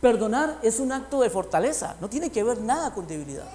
Perdonar 0.00 0.58
es 0.62 0.80
un 0.80 0.92
acto 0.92 1.20
de 1.20 1.30
fortaleza, 1.30 1.96
no 2.00 2.08
tiene 2.08 2.30
que 2.30 2.42
ver 2.42 2.60
nada 2.60 2.94
con 2.94 3.06
debilidad. 3.06 3.48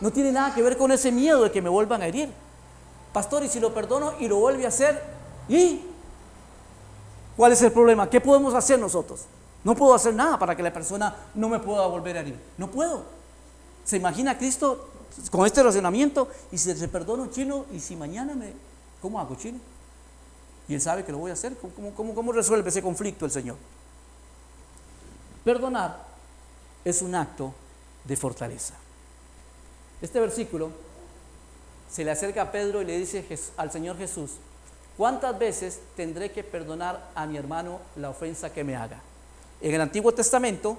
No 0.00 0.12
tiene 0.12 0.32
nada 0.32 0.54
que 0.54 0.62
ver 0.62 0.76
con 0.76 0.92
ese 0.92 1.10
miedo 1.10 1.42
de 1.42 1.50
que 1.50 1.62
me 1.62 1.68
vuelvan 1.68 2.02
a 2.02 2.06
herir. 2.06 2.30
Pastor, 3.12 3.44
y 3.44 3.48
si 3.48 3.58
lo 3.58 3.74
perdono 3.74 4.12
y 4.18 4.28
lo 4.28 4.36
vuelve 4.36 4.64
a 4.64 4.68
hacer, 4.68 5.00
¿y 5.48 5.80
cuál 7.36 7.52
es 7.52 7.62
el 7.62 7.72
problema? 7.72 8.08
¿Qué 8.08 8.20
podemos 8.20 8.54
hacer 8.54 8.78
nosotros? 8.78 9.22
No 9.64 9.74
puedo 9.74 9.94
hacer 9.94 10.14
nada 10.14 10.38
para 10.38 10.56
que 10.56 10.62
la 10.62 10.72
persona 10.72 11.14
no 11.34 11.48
me 11.48 11.58
pueda 11.58 11.86
volver 11.86 12.16
a 12.16 12.20
herir. 12.20 12.38
No 12.56 12.70
puedo. 12.70 13.04
¿Se 13.84 13.96
imagina 13.96 14.32
a 14.32 14.38
Cristo 14.38 14.88
con 15.30 15.46
este 15.46 15.62
razonamiento? 15.62 16.28
Y 16.52 16.58
si 16.58 16.74
se 16.74 16.88
perdono 16.88 17.26
chino, 17.28 17.66
y 17.72 17.80
si 17.80 17.96
mañana 17.96 18.34
me... 18.34 18.52
¿Cómo 19.02 19.18
hago 19.18 19.34
chino? 19.34 19.58
Y 20.68 20.74
él 20.74 20.80
sabe 20.80 21.04
que 21.04 21.12
lo 21.12 21.18
voy 21.18 21.30
a 21.30 21.34
hacer. 21.34 21.56
¿Cómo, 21.56 21.92
cómo, 21.94 22.14
cómo 22.14 22.32
resuelve 22.32 22.68
ese 22.68 22.82
conflicto 22.82 23.24
el 23.24 23.30
Señor? 23.30 23.56
Perdonar 25.48 25.96
es 26.84 27.00
un 27.00 27.14
acto 27.14 27.54
de 28.04 28.16
fortaleza. 28.16 28.74
Este 30.02 30.20
versículo 30.20 30.70
se 31.90 32.04
le 32.04 32.10
acerca 32.10 32.42
a 32.42 32.52
Pedro 32.52 32.82
y 32.82 32.84
le 32.84 32.98
dice 32.98 33.24
al 33.56 33.72
Señor 33.72 33.96
Jesús, 33.96 34.32
¿cuántas 34.98 35.38
veces 35.38 35.80
tendré 35.96 36.32
que 36.32 36.44
perdonar 36.44 37.12
a 37.14 37.24
mi 37.24 37.38
hermano 37.38 37.80
la 37.96 38.10
ofensa 38.10 38.52
que 38.52 38.62
me 38.62 38.76
haga? 38.76 39.00
En 39.62 39.74
el 39.74 39.80
Antiguo 39.80 40.12
Testamento, 40.12 40.76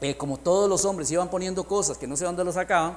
eh, 0.00 0.16
como 0.16 0.38
todos 0.38 0.66
los 0.66 0.86
hombres 0.86 1.10
iban 1.10 1.28
poniendo 1.28 1.64
cosas 1.64 1.98
que 1.98 2.06
no 2.06 2.16
sé 2.16 2.24
dónde 2.24 2.42
lo 2.42 2.52
sacaban, 2.52 2.96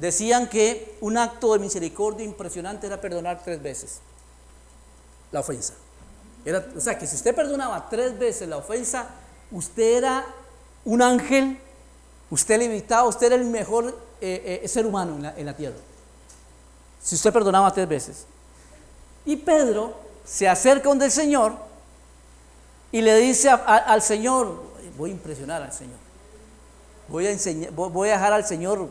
decían 0.00 0.48
que 0.48 0.98
un 1.00 1.16
acto 1.16 1.52
de 1.52 1.60
misericordia 1.60 2.26
impresionante 2.26 2.88
era 2.88 3.00
perdonar 3.00 3.40
tres 3.44 3.62
veces 3.62 4.00
la 5.30 5.38
ofensa 5.38 5.74
o 6.76 6.80
sea, 6.80 6.98
que 6.98 7.06
si 7.06 7.16
usted 7.16 7.34
perdonaba 7.34 7.88
tres 7.88 8.18
veces 8.18 8.48
la 8.48 8.58
ofensa, 8.58 9.08
usted 9.50 9.98
era 9.98 10.26
un 10.84 11.00
ángel, 11.00 11.58
usted 12.30 12.58
le 12.58 12.66
invitaba, 12.66 13.08
usted 13.08 13.28
era 13.28 13.36
el 13.36 13.46
mejor 13.46 13.98
eh, 14.20 14.60
eh, 14.62 14.68
ser 14.68 14.84
humano 14.84 15.16
en 15.36 15.46
la, 15.46 15.56
tierra. 15.56 15.76
Si 17.02 17.14
usted 17.14 17.32
perdonaba 17.32 17.72
tres 17.72 17.88
veces. 17.88 18.26
Y 19.24 19.36
Pedro 19.36 19.94
se 20.24 20.46
acerca 20.46 20.88
donde 20.88 21.06
el 21.06 21.10
Señor 21.10 21.54
y 22.92 23.00
le 23.00 23.16
dice 23.16 23.48
al 23.48 24.02
Señor, 24.02 24.62
voy 24.98 25.10
a 25.10 25.12
impresionar 25.14 25.62
al 25.62 25.72
Señor, 25.72 25.96
voy 27.08 27.26
a, 27.26 27.30
enseñar, 27.30 27.72
voy 27.72 28.10
a 28.10 28.12
dejar 28.12 28.34
al 28.34 28.44
Señor 28.44 28.88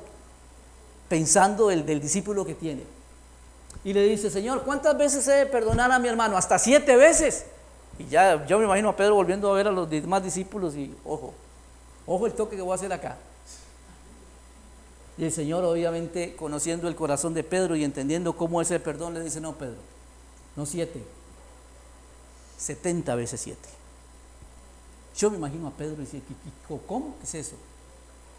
pensando 1.07 1.69
el, 1.69 1.85
del 1.85 2.01
discípulo 2.01 2.43
que 2.43 2.55
tiene 2.55 2.83
y 3.83 3.93
le 3.93 4.03
dice, 4.03 4.29
Señor, 4.29 4.63
¿cuántas 4.63 4.97
veces 4.97 5.27
he 5.27 5.31
de 5.31 5.45
perdonar 5.45 5.91
a 5.91 5.99
mi 5.99 6.07
hermano? 6.07 6.37
Hasta 6.37 6.57
siete 6.57 6.95
veces. 6.95 7.45
Y 7.99 8.05
ya 8.05 8.45
yo 8.45 8.57
me 8.57 8.65
imagino 8.65 8.89
a 8.89 8.95
Pedro 8.95 9.15
volviendo 9.15 9.51
a 9.51 9.55
ver 9.55 9.67
a 9.67 9.71
los 9.71 9.89
demás 9.89 10.23
discípulos 10.23 10.75
y 10.75 10.95
ojo, 11.05 11.33
ojo 12.07 12.25
el 12.25 12.33
toque 12.33 12.55
que 12.55 12.61
voy 12.61 12.71
a 12.71 12.75
hacer 12.75 12.91
acá. 12.91 13.17
Y 15.17 15.25
el 15.25 15.31
Señor 15.31 15.63
obviamente 15.63 16.35
conociendo 16.35 16.87
el 16.87 16.95
corazón 16.95 17.33
de 17.33 17.43
Pedro 17.43 17.75
y 17.75 17.83
entendiendo 17.83 18.35
cómo 18.35 18.61
es 18.61 18.71
el 18.71 18.81
perdón, 18.81 19.13
le 19.13 19.21
dice, 19.21 19.39
no 19.39 19.53
Pedro, 19.53 19.77
no 20.55 20.65
siete, 20.65 21.03
setenta 22.57 23.13
veces 23.13 23.41
siete. 23.41 23.69
Yo 25.15 25.29
me 25.29 25.37
imagino 25.37 25.67
a 25.67 25.71
Pedro 25.71 26.01
y 26.01 26.05
dice, 26.05 26.21
¿cómo? 26.87 27.15
¿Qué 27.19 27.25
es 27.25 27.35
eso? 27.35 27.55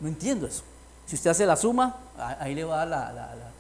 No 0.01 0.09
entiendo 0.09 0.47
eso. 0.47 0.65
Si 1.07 1.15
usted 1.15 1.31
hace 1.31 1.47
la 1.47 1.55
suma, 1.55 1.97
ahí 2.41 2.55
le 2.57 2.65
va 2.65 2.85
la 2.85 3.53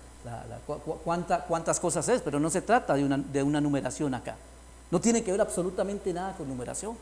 cuántas 1.48 1.80
cosas 1.80 2.08
es, 2.08 2.22
pero 2.22 2.40
no 2.40 2.50
se 2.50 2.62
trata 2.62 2.94
de 2.94 3.04
una, 3.04 3.18
de 3.18 3.42
una 3.42 3.60
numeración 3.60 4.14
acá. 4.14 4.36
No 4.90 5.00
tiene 5.00 5.22
que 5.24 5.30
ver 5.32 5.40
absolutamente 5.40 6.12
nada 6.12 6.36
con 6.36 6.48
numeración. 6.48 6.96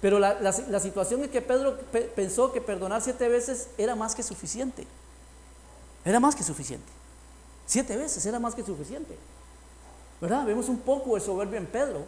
Pero 0.00 0.18
la, 0.18 0.52
situación 0.80 1.22
es 1.22 1.30
que 1.30 1.42
Pedro 1.42 1.78
pensó 2.14 2.52
que 2.52 2.60
perdonar 2.60 3.02
siete 3.02 3.28
veces 3.28 3.68
era 3.76 3.94
más 3.94 4.14
que 4.14 4.22
suficiente. 4.22 4.86
Era 6.04 6.18
más 6.20 6.34
que 6.34 6.42
suficiente. 6.42 6.86
Siete 7.66 7.96
veces 7.96 8.24
era 8.24 8.38
más 8.38 8.54
que 8.54 8.64
suficiente. 8.64 9.16
¿Verdad? 10.20 10.46
Vemos 10.46 10.68
un 10.68 10.78
poco 10.78 11.14
de 11.14 11.20
soberbia 11.20 11.58
en 11.58 11.66
Pedro. 11.66 12.04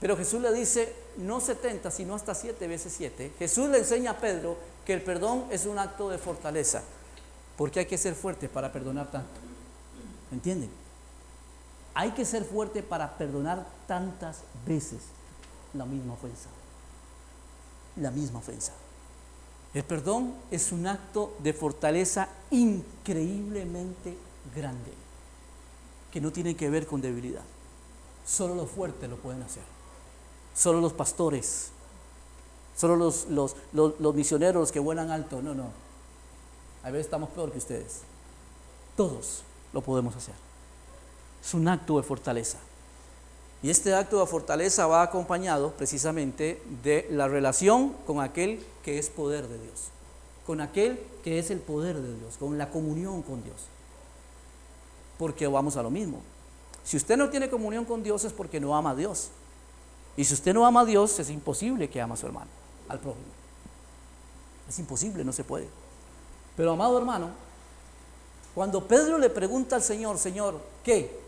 Pero 0.00 0.16
Jesús 0.16 0.40
le 0.40 0.52
dice, 0.52 0.94
no 1.18 1.40
70, 1.40 1.90
sino 1.90 2.14
hasta 2.14 2.34
siete 2.34 2.66
veces 2.66 2.94
siete. 2.96 3.32
Jesús 3.38 3.68
le 3.68 3.78
enseña 3.78 4.12
a 4.12 4.18
Pedro 4.18 4.56
que 4.84 4.94
el 4.94 5.02
perdón 5.02 5.44
es 5.50 5.66
un 5.66 5.78
acto 5.78 6.08
de 6.08 6.18
fortaleza. 6.18 6.82
Porque 7.56 7.80
hay 7.80 7.86
que 7.86 7.98
ser 7.98 8.14
fuerte 8.14 8.48
para 8.48 8.72
perdonar 8.72 9.10
tanto. 9.10 9.40
¿Entienden? 10.30 10.70
Hay 11.94 12.10
que 12.10 12.24
ser 12.24 12.44
fuerte 12.44 12.82
para 12.82 13.16
perdonar 13.16 13.66
tantas 13.86 14.42
veces. 14.66 15.00
la 15.72 15.84
misma 15.84 16.14
ofensa. 16.14 16.48
La 17.96 18.10
misma 18.10 18.38
ofensa. 18.38 18.72
El 19.74 19.84
perdón 19.84 20.34
es 20.50 20.72
un 20.72 20.86
acto 20.86 21.34
de 21.40 21.52
fortaleza 21.52 22.28
increíblemente 22.50 24.16
grande, 24.54 24.92
que 26.10 26.20
no 26.20 26.32
tiene 26.32 26.56
que 26.56 26.70
ver 26.70 26.86
con 26.86 27.00
debilidad. 27.02 27.42
Solo 28.26 28.54
los 28.54 28.70
fuertes 28.70 29.08
lo 29.08 29.16
pueden 29.16 29.42
hacer. 29.42 29.62
Solo 30.54 30.80
los 30.80 30.94
pastores. 30.94 31.70
Solo 32.76 32.96
los, 32.96 33.26
los, 33.28 33.54
los, 33.72 34.14
misioneros 34.14 34.72
que 34.72 34.80
vuelan 34.80 35.10
alto. 35.10 35.42
No, 35.42 35.54
no. 35.54 35.70
A 36.86 36.90
veces 36.92 37.06
estamos 37.06 37.30
peor 37.30 37.50
que 37.50 37.58
ustedes. 37.58 38.02
Todos 38.96 39.42
lo 39.72 39.80
podemos 39.80 40.14
hacer. 40.14 40.36
Es 41.44 41.52
un 41.52 41.66
acto 41.66 41.96
de 41.96 42.04
fortaleza. 42.04 42.58
Y 43.60 43.70
este 43.70 43.92
acto 43.92 44.20
de 44.20 44.26
fortaleza 44.26 44.86
va 44.86 45.02
acompañado 45.02 45.72
precisamente 45.72 46.62
de 46.84 47.08
la 47.10 47.26
relación 47.26 47.92
con 48.06 48.20
aquel 48.20 48.64
que 48.84 49.00
es 49.00 49.10
poder 49.10 49.48
de 49.48 49.58
Dios, 49.58 49.88
con 50.46 50.60
aquel 50.60 51.00
que 51.24 51.40
es 51.40 51.50
el 51.50 51.58
poder 51.58 51.96
de 51.96 52.16
Dios, 52.18 52.36
con 52.38 52.56
la 52.56 52.70
comunión 52.70 53.22
con 53.22 53.42
Dios. 53.42 53.56
Porque 55.18 55.48
vamos 55.48 55.76
a 55.76 55.82
lo 55.82 55.90
mismo. 55.90 56.20
Si 56.84 56.96
usted 56.96 57.16
no 57.16 57.30
tiene 57.30 57.50
comunión 57.50 57.84
con 57.84 58.04
Dios 58.04 58.22
es 58.22 58.32
porque 58.32 58.60
no 58.60 58.76
ama 58.76 58.90
a 58.90 58.94
Dios. 58.94 59.30
Y 60.16 60.24
si 60.24 60.34
usted 60.34 60.54
no 60.54 60.64
ama 60.64 60.82
a 60.82 60.84
Dios, 60.84 61.18
es 61.18 61.30
imposible 61.30 61.90
que 61.90 62.00
ama 62.00 62.14
a 62.14 62.16
su 62.16 62.26
hermano, 62.26 62.50
al 62.88 63.00
prójimo. 63.00 63.26
Es 64.68 64.78
imposible, 64.78 65.24
no 65.24 65.32
se 65.32 65.42
puede. 65.42 65.66
Pero 66.56 66.72
amado 66.72 66.98
hermano, 66.98 67.30
cuando 68.54 68.88
Pedro 68.88 69.18
le 69.18 69.28
pregunta 69.28 69.76
al 69.76 69.82
Señor, 69.82 70.18
Señor, 70.18 70.60
¿qué? 70.82 71.18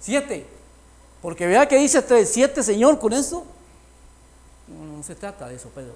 Siete. 0.00 0.46
Porque 1.20 1.46
vea 1.46 1.66
que 1.66 1.78
dice 1.78 2.02
tres, 2.02 2.30
siete, 2.32 2.62
Señor, 2.62 2.98
con 3.00 3.12
eso. 3.12 3.44
No, 4.68 5.02
se 5.02 5.14
trata 5.14 5.48
de 5.48 5.56
eso, 5.56 5.68
Pedro. 5.70 5.94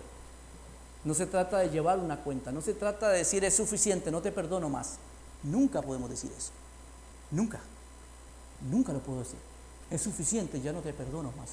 No 1.05 1.15
se 1.15 1.27
trata 1.27 1.59
de 1.59 1.71
llevar 1.71 1.99
una 1.99 2.19
cuenta, 2.19 2.53
no 2.53 2.61
se 2.61 2.75
trata 2.75 3.09
de 3.11 3.19
decir 3.19 3.45
es 3.45 3.55
suficiente, 3.55 4.11
no 4.11 4.21
te 4.21 4.33
perdono 4.33 4.69
más. 4.69 4.97
Nunca 5.43 5.81
podemos 5.81 6.11
decir 6.11 6.31
eso. 6.37 6.51
Nunca. 7.31 7.61
Nunca 8.69 8.93
lo 8.93 8.99
puedo 8.99 9.21
decir. 9.21 9.39
Es 9.91 10.03
suficiente, 10.03 10.61
ya 10.61 10.73
no 10.73 10.81
te 10.81 10.93
perdono 10.93 11.33
más. 11.37 11.51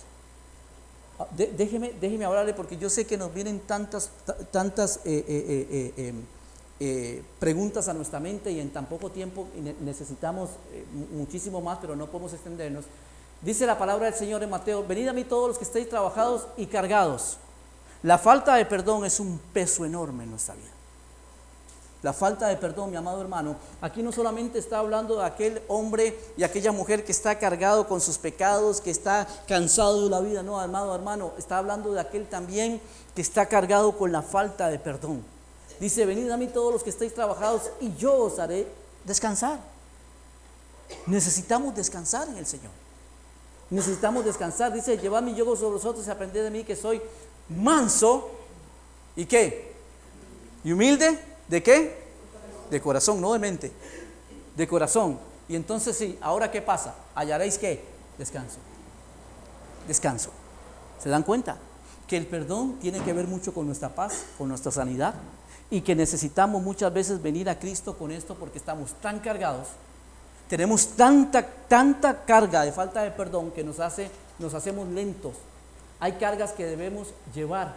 Ah, 1.19 1.27
déjeme, 1.35 1.93
déjeme 1.93 2.25
hablarle 2.25 2.53
porque 2.53 2.77
yo 2.77 2.89
sé 2.89 3.05
que 3.05 3.17
nos 3.17 3.33
vienen 3.33 3.59
tantas, 3.61 4.11
tantas 4.51 4.97
eh, 5.05 5.25
eh, 5.27 5.93
eh, 5.97 6.13
preguntas 7.39 7.87
a 7.87 7.93
nuestra 7.93 8.19
mente 8.19 8.51
y 8.51 8.59
en 8.59 8.69
tan 8.69 8.85
poco 8.85 9.09
tiempo 9.09 9.47
necesitamos 9.81 10.49
muchísimo 11.11 11.61
más, 11.61 11.79
pero 11.81 11.95
no 11.95 12.07
podemos 12.07 12.33
extendernos. 12.33 12.85
Dice 13.41 13.65
la 13.65 13.77
palabra 13.77 14.05
del 14.05 14.15
Señor 14.15 14.41
en 14.43 14.49
Mateo, 14.49 14.85
venid 14.85 15.07
a 15.07 15.13
mí 15.13 15.23
todos 15.23 15.47
los 15.49 15.57
que 15.57 15.63
estéis 15.63 15.89
trabajados 15.89 16.47
y 16.57 16.65
cargados. 16.65 17.37
La 18.03 18.17
falta 18.17 18.55
de 18.55 18.65
perdón 18.65 19.05
es 19.05 19.19
un 19.19 19.39
peso 19.53 19.85
enorme 19.85 20.23
en 20.23 20.31
nuestra 20.31 20.55
vida. 20.55 20.69
La 22.03 22.13
falta 22.13 22.47
de 22.47 22.57
perdón, 22.57 22.91
mi 22.91 22.95
amado 22.95 23.19
hermano, 23.21 23.55
aquí 23.81 24.03
no 24.03 24.11
solamente 24.11 24.59
está 24.59 24.79
hablando 24.79 25.17
de 25.17 25.25
aquel 25.25 25.61
hombre 25.67 26.15
y 26.37 26.43
aquella 26.43 26.71
mujer 26.71 27.03
que 27.03 27.11
está 27.11 27.39
cargado 27.39 27.87
con 27.87 28.01
sus 28.01 28.19
pecados, 28.19 28.81
que 28.81 28.91
está 28.91 29.27
cansado 29.47 30.03
de 30.03 30.09
la 30.11 30.19
vida, 30.19 30.43
no, 30.43 30.59
amado 30.59 30.93
hermano, 30.93 31.31
está 31.39 31.57
hablando 31.57 31.93
de 31.93 31.99
aquel 31.99 32.27
también 32.27 32.79
que 33.15 33.21
está 33.21 33.47
cargado 33.47 33.97
con 33.97 34.11
la 34.11 34.21
falta 34.21 34.69
de 34.69 34.77
perdón. 34.77 35.23
Dice, 35.79 36.05
venid 36.05 36.29
a 36.29 36.37
mí 36.37 36.47
todos 36.47 36.73
los 36.73 36.83
que 36.83 36.89
estéis 36.89 37.13
trabajados 37.13 37.63
y 37.79 37.95
yo 37.95 38.15
os 38.15 38.39
haré 38.39 38.67
descansar. 39.03 39.59
Necesitamos 41.05 41.75
descansar 41.75 42.27
en 42.29 42.37
el 42.37 42.45
Señor. 42.45 42.71
Necesitamos 43.69 44.25
descansar. 44.25 44.73
Dice, 44.73 44.97
llevad 44.97 45.21
mi 45.21 45.35
yugo 45.35 45.55
sobre 45.55 45.73
vosotros 45.73 46.07
y 46.07 46.09
aprended 46.09 46.43
de 46.43 46.51
mí 46.51 46.63
que 46.63 46.75
soy 46.75 47.01
manso 47.49 48.31
y 49.15 49.25
qué? 49.25 49.73
Y 50.63 50.71
humilde 50.71 51.19
¿De 51.47 51.63
qué? 51.63 51.97
De 52.69 52.81
corazón, 52.81 53.21
no 53.21 53.33
de 53.33 53.39
mente. 53.39 53.71
De 54.55 54.67
corazón. 54.67 55.17
Y 55.47 55.55
entonces 55.55 55.97
sí, 55.97 56.17
ahora 56.21 56.51
qué 56.51 56.61
pasa? 56.61 56.95
Hallaréis 57.15 57.57
qué? 57.57 57.83
Descanso. 58.17 58.57
Descanso. 59.87 60.31
¿Se 61.01 61.09
dan 61.09 61.23
cuenta? 61.23 61.57
Que 62.07 62.17
el 62.17 62.27
perdón 62.27 62.79
tiene 62.79 63.01
que 63.01 63.13
ver 63.13 63.27
mucho 63.27 63.53
con 63.53 63.65
nuestra 63.65 63.95
paz, 63.95 64.25
con 64.37 64.49
nuestra 64.49 64.71
sanidad 64.71 65.13
y 65.69 65.81
que 65.81 65.95
necesitamos 65.95 66.61
muchas 66.61 66.93
veces 66.93 67.21
venir 67.21 67.49
a 67.49 67.59
Cristo 67.59 67.97
con 67.97 68.11
esto 68.11 68.35
porque 68.35 68.57
estamos 68.57 68.93
tan 69.01 69.19
cargados, 69.19 69.67
tenemos 70.47 70.87
tanta 70.89 71.45
tanta 71.67 72.23
carga 72.23 72.63
de 72.63 72.71
falta 72.71 73.01
de 73.01 73.11
perdón 73.11 73.51
que 73.51 73.63
nos 73.63 73.79
hace 73.79 74.09
nos 74.39 74.53
hacemos 74.53 74.87
lentos. 74.89 75.33
Hay 75.99 76.13
cargas 76.13 76.51
que 76.51 76.65
debemos 76.65 77.09
llevar 77.33 77.75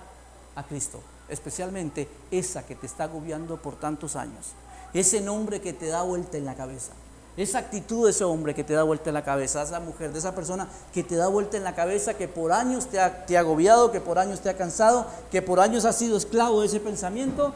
a 0.55 0.62
Cristo 0.62 1.01
especialmente 1.30 2.09
esa 2.30 2.66
que 2.66 2.74
te 2.74 2.86
está 2.86 3.05
agobiando 3.05 3.57
por 3.57 3.76
tantos 3.76 4.16
años, 4.16 4.49
ese 4.93 5.20
nombre 5.20 5.61
que 5.61 5.72
te 5.72 5.86
da 5.86 6.03
vuelta 6.03 6.36
en 6.36 6.45
la 6.45 6.57
cabeza, 6.57 6.93
esa 7.36 7.59
actitud 7.59 8.05
de 8.05 8.11
ese 8.11 8.24
hombre 8.24 8.55
que 8.55 8.64
te 8.64 8.74
da 8.74 8.82
vuelta 8.82 9.11
en 9.11 9.14
la 9.14 9.24
cabeza, 9.24 9.62
esa 9.62 9.80
mujer, 9.80 10.12
de 10.12 10.18
esa 10.18 10.34
persona 10.34 10.68
que 10.93 11.05
te 11.05 11.14
da 11.14 11.28
vuelta 11.28 11.57
en 11.57 11.64
la 11.64 11.74
cabeza, 11.74 12.14
que 12.14 12.28
por 12.28 12.53
años 12.53 12.86
te 12.86 13.01
ha, 13.01 13.24
te 13.24 13.36
ha 13.36 13.41
agobiado, 13.41 13.93
que 13.93 14.01
por 14.01 14.18
años 14.18 14.41
te 14.41 14.51
ha 14.51 14.57
cansado, 14.57 15.07
que 15.30 15.41
por 15.41 15.61
años 15.61 15.84
has 15.84 15.97
sido 15.97 16.16
esclavo 16.16 16.61
de 16.61 16.66
ese 16.66 16.80
pensamiento, 16.80 17.55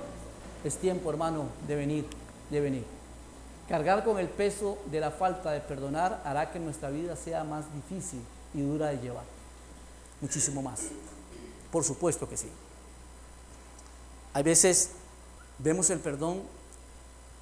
es 0.64 0.76
tiempo, 0.76 1.10
hermano, 1.10 1.46
de 1.68 1.76
venir, 1.76 2.06
de 2.50 2.60
venir. 2.60 2.84
Cargar 3.68 4.04
con 4.04 4.18
el 4.18 4.28
peso 4.28 4.78
de 4.90 5.00
la 5.00 5.10
falta 5.10 5.50
de 5.50 5.60
perdonar 5.60 6.22
hará 6.24 6.50
que 6.50 6.58
nuestra 6.58 6.90
vida 6.90 7.16
sea 7.16 7.44
más 7.44 7.64
difícil 7.74 8.20
y 8.52 8.60
dura 8.62 8.88
de 8.88 8.98
llevar. 8.98 9.24
Muchísimo 10.20 10.62
más. 10.62 10.80
Por 11.70 11.84
supuesto 11.84 12.28
que 12.28 12.36
sí. 12.36 12.50
Hay 14.32 14.42
veces 14.42 14.90
vemos 15.58 15.90
el 15.90 16.00
perdón 16.00 16.42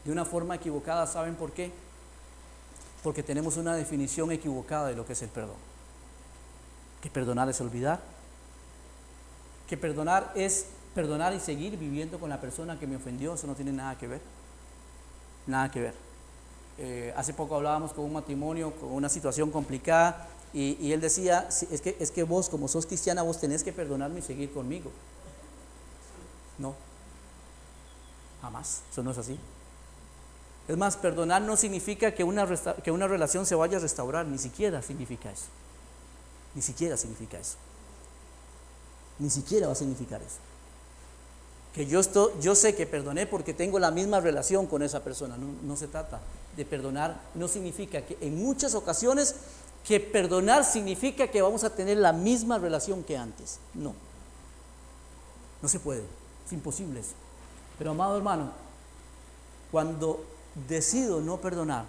de 0.04 0.12
una 0.12 0.24
forma 0.24 0.56
equivocada, 0.56 1.06
¿saben 1.06 1.34
por 1.34 1.52
qué? 1.52 1.72
Porque 3.02 3.22
tenemos 3.22 3.56
una 3.56 3.74
definición 3.74 4.30
equivocada 4.32 4.88
de 4.88 4.96
lo 4.96 5.06
que 5.06 5.14
es 5.14 5.22
el 5.22 5.28
perdón. 5.28 5.56
Que 7.00 7.10
perdonar 7.10 7.48
es 7.48 7.60
olvidar. 7.60 8.00
Que 9.68 9.76
perdonar 9.76 10.32
es 10.34 10.66
perdonar 10.94 11.34
y 11.34 11.40
seguir 11.40 11.76
viviendo 11.78 12.18
con 12.18 12.30
la 12.30 12.40
persona 12.40 12.78
que 12.78 12.86
me 12.86 12.96
ofendió. 12.96 13.34
Eso 13.34 13.46
no 13.46 13.54
tiene 13.54 13.72
nada 13.72 13.96
que 13.98 14.06
ver. 14.06 14.20
Nada 15.46 15.70
que 15.70 15.80
ver. 15.80 15.94
Eh, 16.78 17.12
hace 17.16 17.34
poco 17.34 17.56
hablábamos 17.56 17.92
con 17.92 18.04
un 18.04 18.12
matrimonio, 18.12 18.72
con 18.72 18.92
una 18.92 19.08
situación 19.08 19.50
complicada, 19.50 20.28
y, 20.54 20.92
él 20.92 21.00
decía, 21.00 21.48
es, 21.48 21.80
que, 21.80 21.96
es 21.98 22.10
que 22.10 22.24
vos 22.24 22.50
como 22.50 22.68
sos 22.68 22.84
cristiana, 22.84 23.22
vos 23.22 23.40
tenés 23.40 23.64
que 23.64 23.72
perdonarme 23.72 24.18
y 24.18 24.22
seguir 24.22 24.52
conmigo. 24.52 24.90
No, 26.58 26.74
jamás, 28.42 28.82
eso 28.90 29.02
no 29.02 29.12
es 29.12 29.18
así. 29.18 29.38
Es 30.68 30.76
más, 30.76 30.98
perdonar 30.98 31.40
no 31.40 31.56
significa 31.56 32.14
que 32.14 32.22
una, 32.22 32.46
que 32.84 32.90
una 32.90 33.08
relación 33.08 33.46
se 33.46 33.54
vaya 33.54 33.78
a 33.78 33.80
restaurar, 33.80 34.26
ni 34.26 34.36
siquiera 34.36 34.82
significa 34.82 35.32
eso. 35.32 35.46
Ni 36.54 36.60
siquiera 36.60 36.98
significa 36.98 37.38
eso. 37.38 37.56
Ni 39.18 39.30
siquiera 39.30 39.68
va 39.68 39.72
a 39.72 39.76
significar 39.76 40.20
eso. 40.20 40.51
Que 41.74 41.86
yo, 41.86 42.00
estoy, 42.00 42.32
yo 42.40 42.54
sé 42.54 42.74
que 42.74 42.86
perdoné 42.86 43.26
porque 43.26 43.54
tengo 43.54 43.78
la 43.78 43.90
misma 43.90 44.20
relación 44.20 44.66
con 44.66 44.82
esa 44.82 45.02
persona. 45.02 45.36
No, 45.36 45.46
no 45.62 45.76
se 45.76 45.88
trata 45.88 46.20
de 46.56 46.64
perdonar. 46.64 47.20
No 47.34 47.48
significa 47.48 48.02
que 48.02 48.18
en 48.20 48.42
muchas 48.42 48.74
ocasiones 48.74 49.34
que 49.86 49.98
perdonar 50.00 50.64
significa 50.64 51.28
que 51.28 51.42
vamos 51.42 51.64
a 51.64 51.70
tener 51.70 51.96
la 51.96 52.12
misma 52.12 52.58
relación 52.58 53.02
que 53.02 53.16
antes. 53.16 53.58
No. 53.74 53.94
No 55.60 55.68
se 55.68 55.80
puede. 55.80 56.04
Es 56.46 56.52
imposible 56.52 57.00
eso. 57.00 57.14
Pero 57.78 57.92
amado 57.92 58.16
hermano, 58.16 58.52
cuando 59.70 60.24
decido 60.68 61.20
no 61.20 61.38
perdonar, 61.38 61.86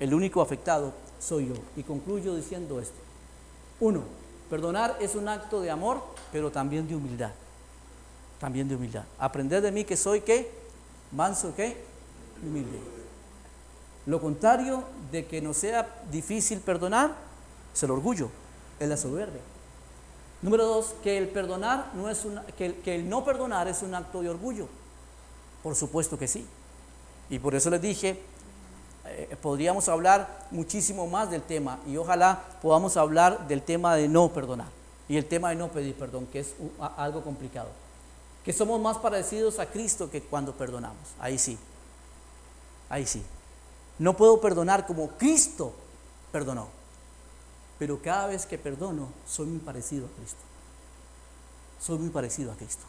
el 0.00 0.14
único 0.14 0.42
afectado 0.42 0.92
soy 1.20 1.48
yo. 1.48 1.54
Y 1.76 1.82
concluyo 1.82 2.34
diciendo 2.34 2.80
esto. 2.80 2.98
Uno, 3.78 4.02
perdonar 4.48 4.96
es 5.00 5.14
un 5.14 5.28
acto 5.28 5.60
de 5.60 5.70
amor, 5.70 6.02
pero 6.32 6.50
también 6.50 6.88
de 6.88 6.96
humildad. 6.96 7.30
También 8.40 8.68
de 8.68 8.74
humildad. 8.74 9.04
Aprender 9.18 9.62
de 9.62 9.70
mí 9.70 9.84
que 9.84 9.96
soy 9.96 10.22
qué? 10.22 10.50
Manso 11.12 11.54
qué? 11.54 11.76
Humilde. 12.42 12.78
Lo 14.06 14.20
contrario 14.20 14.82
de 15.12 15.26
que 15.26 15.40
no 15.40 15.54
sea 15.54 15.86
difícil 16.10 16.58
perdonar 16.60 17.14
es 17.72 17.82
el 17.82 17.90
orgullo, 17.90 18.30
es 18.80 18.88
la 18.88 18.96
soberbia. 18.96 19.42
Número 20.42 20.64
dos, 20.64 20.94
que 21.02 21.18
el 21.18 21.28
perdonar 21.28 21.90
no 21.94 22.08
es 22.08 22.24
una, 22.24 22.42
que, 22.44 22.76
que 22.76 22.94
el 22.94 23.08
no 23.08 23.24
perdonar 23.24 23.68
es 23.68 23.82
un 23.82 23.94
acto 23.94 24.22
de 24.22 24.30
orgullo. 24.30 24.66
Por 25.62 25.76
supuesto 25.76 26.18
que 26.18 26.26
sí. 26.26 26.46
Y 27.28 27.38
por 27.38 27.54
eso 27.54 27.68
les 27.68 27.82
dije, 27.82 28.18
eh, 29.06 29.36
podríamos 29.40 29.88
hablar 29.88 30.46
muchísimo 30.50 31.06
más 31.06 31.30
del 31.30 31.42
tema 31.42 31.78
y 31.86 31.96
ojalá 31.96 32.42
podamos 32.62 32.96
hablar 32.96 33.48
del 33.48 33.62
tema 33.62 33.94
de 33.96 34.08
no 34.08 34.32
perdonar 34.32 34.68
y 35.08 35.16
el 35.16 35.26
tema 35.26 35.50
de 35.50 35.56
no 35.56 35.68
pedir 35.68 35.94
perdón, 35.94 36.26
que 36.26 36.40
es 36.40 36.54
algo 36.96 37.22
complicado. 37.22 37.68
Que 38.44 38.52
somos 38.52 38.80
más 38.80 38.98
parecidos 38.98 39.58
a 39.58 39.66
Cristo 39.66 40.10
que 40.10 40.22
cuando 40.22 40.54
perdonamos. 40.54 41.14
Ahí 41.18 41.38
sí. 41.38 41.58
Ahí 42.88 43.06
sí. 43.06 43.22
No 43.98 44.16
puedo 44.16 44.40
perdonar 44.40 44.86
como 44.86 45.08
Cristo 45.10 45.74
perdonó. 46.32 46.68
pero 47.78 48.00
cada 48.02 48.26
vez 48.26 48.44
que 48.44 48.58
perdono, 48.58 49.08
soy 49.26 49.46
muy 49.46 49.58
parecido 49.58 50.06
a 50.06 50.10
Cristo. 50.10 50.40
Soy 51.80 51.98
muy 51.98 52.10
parecido 52.10 52.52
a 52.52 52.54
Cristo. 52.54 52.84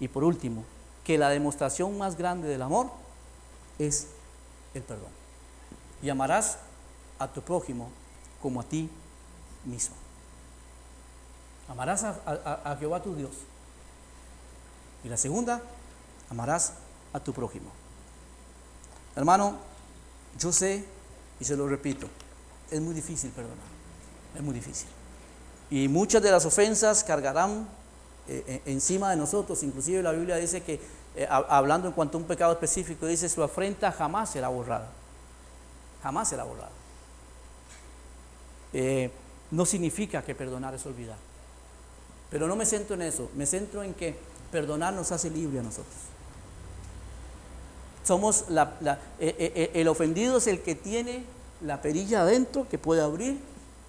Y 0.00 0.08
por 0.08 0.24
último, 0.24 0.64
que 1.04 1.16
la 1.16 1.28
demostración 1.28 1.96
más 1.96 2.16
grande 2.16 2.48
del 2.48 2.62
amor 2.62 2.90
es 3.78 4.08
el 4.74 4.82
perdón. 4.82 5.10
Y 6.02 6.10
amarás 6.10 6.58
a 7.18 7.28
tu 7.28 7.40
prójimo 7.42 7.90
como 8.40 8.60
a 8.60 8.64
ti 8.64 8.90
mismo. 9.64 9.94
Amarás 11.68 12.02
a, 12.04 12.76
Jehová 12.78 13.02
tu 13.02 13.14
Dios. 13.14 13.30
Y 15.04 15.08
la 15.08 15.16
segunda, 15.16 15.62
amarás 16.30 16.74
a 17.12 17.20
tu 17.20 17.32
prójimo. 17.32 17.70
Hermano, 19.16 19.56
yo 20.38 20.52
sé, 20.52 20.84
y 21.40 21.44
se 21.44 21.56
lo 21.56 21.68
repito, 21.68 22.06
es 22.70 22.80
muy 22.80 22.94
difícil 22.94 23.30
perdonar. 23.30 23.72
Es 24.34 24.42
muy 24.42 24.54
difícil. 24.54 24.88
Y 25.70 25.88
muchas 25.88 26.22
de 26.22 26.30
las 26.30 26.44
ofensas 26.46 27.04
cargarán 27.04 27.68
eh, 28.28 28.44
eh, 28.46 28.62
encima 28.66 29.10
de 29.10 29.16
nosotros. 29.16 29.62
Inclusive 29.62 30.02
la 30.02 30.12
Biblia 30.12 30.36
dice 30.36 30.62
que, 30.62 30.80
eh, 31.16 31.26
hablando 31.28 31.88
en 31.88 31.94
cuanto 31.94 32.16
a 32.16 32.20
un 32.20 32.26
pecado 32.26 32.52
específico, 32.52 33.06
dice 33.06 33.28
su 33.28 33.42
afrenta 33.42 33.92
jamás 33.92 34.30
será 34.30 34.48
borrada. 34.48 34.90
Jamás 36.02 36.28
será 36.28 36.44
borrada. 36.44 36.70
no 39.50 39.66
significa 39.66 40.22
que 40.22 40.34
perdonar 40.34 40.74
es 40.74 40.86
olvidar. 40.86 41.18
Pero 42.30 42.46
no 42.46 42.56
me 42.56 42.64
centro 42.64 42.94
en 42.94 43.02
eso, 43.02 43.30
me 43.34 43.44
centro 43.44 43.82
en 43.82 43.92
que 43.92 44.16
perdonar 44.52 44.94
nos 44.94 45.10
hace 45.10 45.30
libre 45.30 45.58
a 45.58 45.62
nosotros. 45.62 45.96
Somos 48.04 48.44
el 49.18 49.88
ofendido 49.88 50.38
es 50.38 50.46
el 50.46 50.60
que 50.60 50.74
tiene 50.74 51.24
la 51.60 51.80
perilla 51.80 52.22
adentro 52.22 52.68
que 52.68 52.78
puede 52.78 53.02
abrir 53.02 53.40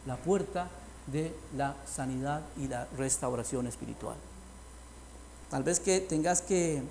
la 0.06 0.16
puerta 0.16 0.70
de 1.08 1.36
la 1.56 1.76
sanidad 1.86 2.42
y 2.58 2.68
la 2.68 2.88
restauración 2.98 3.68
espiritual. 3.68 4.16
Tal 5.50 5.64
vez 5.64 5.80
que 5.80 6.00
tengas 6.00 6.42
que 6.42 6.82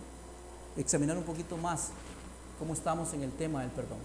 examinar 0.77 1.17
un 1.17 1.25
poquito 1.25 1.57
más 1.57 1.89
cómo 2.59 2.75
estamos 2.75 3.13
en 3.15 3.23
el 3.23 3.33
tema 3.33 3.63
del 3.63 3.71
perdón. 3.71 3.99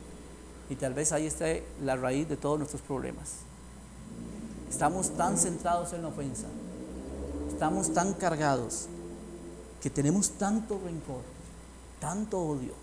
Y 0.69 0.75
tal 0.75 0.93
vez 0.93 1.11
ahí 1.11 1.27
esté 1.27 1.63
la 1.83 1.95
raíz 1.95 2.27
de 2.27 2.37
todos 2.37 2.57
nuestros 2.57 2.81
problemas. 2.81 3.35
Estamos 4.69 5.15
tan 5.15 5.37
centrados 5.37 5.93
en 5.93 6.01
la 6.01 6.09
ofensa, 6.09 6.47
estamos 7.49 7.93
tan 7.93 8.13
cargados, 8.13 8.87
que 9.81 9.89
tenemos 9.89 10.31
tanto 10.31 10.79
rencor, 10.83 11.21
tanto 11.99 12.39
odio, 12.39 12.73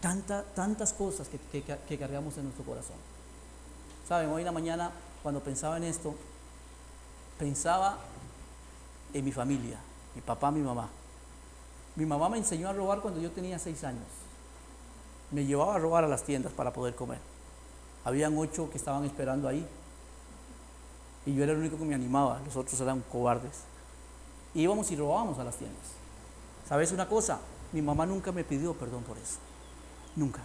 tanta, 0.00 0.42
tantas 0.42 0.92
cosas 0.92 1.28
que, 1.28 1.62
que 1.62 1.98
cargamos 1.98 2.36
en 2.36 2.44
nuestro 2.44 2.64
corazón. 2.64 2.96
Saben, 4.08 4.30
hoy 4.30 4.42
en 4.42 4.46
la 4.46 4.52
mañana 4.52 4.90
cuando 5.22 5.40
pensaba 5.40 5.78
en 5.78 5.84
esto, 5.84 6.14
pensaba 7.38 7.98
en 9.14 9.24
mi 9.24 9.32
familia, 9.32 9.78
mi 10.14 10.20
papá, 10.20 10.50
mi 10.50 10.60
mamá. 10.60 10.88
Mi 11.96 12.04
mamá 12.04 12.28
me 12.28 12.36
enseñó 12.36 12.68
a 12.68 12.72
robar 12.72 13.00
cuando 13.00 13.20
yo 13.20 13.30
tenía 13.30 13.58
seis 13.58 13.84
años. 13.84 14.04
Me 15.30 15.46
llevaba 15.46 15.76
a 15.76 15.78
robar 15.78 16.04
a 16.04 16.08
las 16.08 16.24
tiendas 16.24 16.52
para 16.52 16.72
poder 16.72 16.94
comer. 16.94 17.20
Habían 18.04 18.36
ocho 18.36 18.68
que 18.70 18.76
estaban 18.76 19.04
esperando 19.04 19.48
ahí. 19.48 19.66
Y 21.24 21.34
yo 21.34 21.42
era 21.42 21.52
el 21.52 21.58
único 21.58 21.78
que 21.78 21.84
me 21.84 21.94
animaba, 21.94 22.40
los 22.44 22.54
otros 22.56 22.78
eran 22.80 23.00
cobardes. 23.10 23.62
Íbamos 24.54 24.90
y 24.90 24.96
robábamos 24.96 25.38
a 25.38 25.44
las 25.44 25.56
tiendas. 25.56 25.82
¿Sabes 26.68 26.92
una 26.92 27.08
cosa? 27.08 27.40
Mi 27.72 27.82
mamá 27.82 28.06
nunca 28.06 28.32
me 28.32 28.44
pidió 28.44 28.74
perdón 28.74 29.02
por 29.02 29.18
eso. 29.18 29.38
Nunca. 30.16 30.40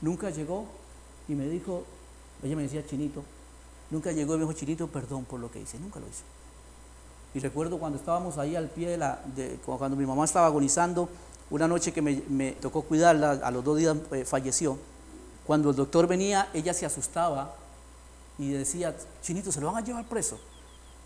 Nunca 0.00 0.30
llegó 0.30 0.66
y 1.28 1.34
me 1.34 1.46
dijo, 1.46 1.84
ella 2.42 2.56
me 2.56 2.62
decía, 2.62 2.86
chinito, 2.86 3.22
Nunca 3.90 4.12
llegó 4.12 4.34
y 4.34 4.38
me 4.38 4.44
dijo, 4.44 4.52
Chinito, 4.52 4.86
perdón 4.88 5.24
por 5.24 5.40
lo 5.40 5.50
que 5.50 5.60
hice. 5.60 5.78
Nunca 5.78 6.00
lo 6.00 6.06
hice. 6.06 6.22
Y 7.34 7.40
recuerdo 7.40 7.78
cuando 7.78 7.98
estábamos 7.98 8.38
ahí 8.38 8.56
al 8.56 8.68
pie 8.68 8.90
de 8.90 8.96
la, 8.98 9.20
cuando 9.64 9.96
mi 9.96 10.06
mamá 10.06 10.24
estaba 10.24 10.46
agonizando, 10.46 11.08
una 11.50 11.68
noche 11.68 11.92
que 11.92 12.02
me, 12.02 12.52
tocó 12.52 12.82
cuidarla, 12.82 13.32
a 13.32 13.50
los 13.50 13.64
dos 13.64 13.78
días 13.78 13.96
eh, 14.12 14.24
falleció. 14.24 14.78
Cuando 15.46 15.70
el 15.70 15.76
doctor 15.76 16.06
venía, 16.06 16.48
ella 16.52 16.74
se 16.74 16.84
asustaba 16.84 17.54
y 18.38 18.50
decía, 18.50 18.94
Chinito, 19.22 19.50
se 19.50 19.60
lo 19.60 19.68
van 19.68 19.82
a 19.82 19.86
llevar 19.86 20.04
preso. 20.04 20.38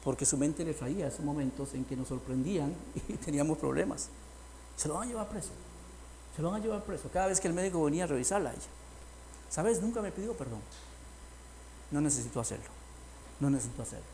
Porque 0.03 0.27
su 0.27 0.37
mente 0.37 0.65
le 0.65 0.75
traía 0.75 1.07
esos 1.07 1.25
momentos 1.25 1.75
en 1.75 1.85
que 1.85 1.97
nos 1.97 2.09
sorprendían 2.09 2.75
y 3.09 3.15
teníamos 3.15 3.59
problemas. 3.59 4.09
Se 4.77 4.89
lo 4.89 4.95
van 4.95 5.05
a 5.05 5.07
llevar 5.07 5.29
preso. 5.29 5.51
Se 6.35 6.43
lo 6.43 6.51
van 6.51 6.61
a 6.61 6.65
llevar 6.65 6.83
preso. 6.83 7.09
Cada 7.13 7.29
vez 7.29 7.41
que 7.41 7.49
el 7.49 7.55
médico 7.55 7.83
venía 7.85 8.05
a 8.05 8.07
revisarla 8.07 8.51
ella. 8.51 8.61
¿Sabes? 9.49 9.81
Nunca 9.83 10.01
me 10.01 10.11
pidió 10.11 10.33
perdón. 10.35 10.61
No 11.91 12.01
necesito 12.01 12.41
hacerlo. 12.41 12.71
No 13.39 13.51
necesito 13.51 13.83
hacerlo. 13.83 14.07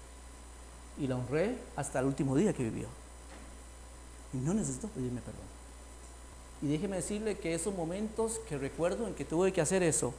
Y 0.99 1.07
la 1.07 1.16
honré 1.16 1.57
hasta 1.76 2.01
el 2.01 2.07
último 2.07 2.34
día 2.36 2.53
que 2.53 2.64
vivió. 2.64 2.89
Y 4.32 4.39
no 4.39 4.53
necesito 4.53 4.89
pedirme 4.89 5.20
perdón. 5.20 5.47
Y 6.61 6.66
déjeme 6.66 6.97
decirle 6.97 7.39
que 7.39 7.55
esos 7.55 7.74
momentos 7.74 8.41
que 8.49 8.59
recuerdo 8.59 9.07
en 9.07 9.14
que 9.14 9.24
tuve 9.24 9.53
que 9.53 9.61
hacer 9.61 9.82
eso, 9.82 10.12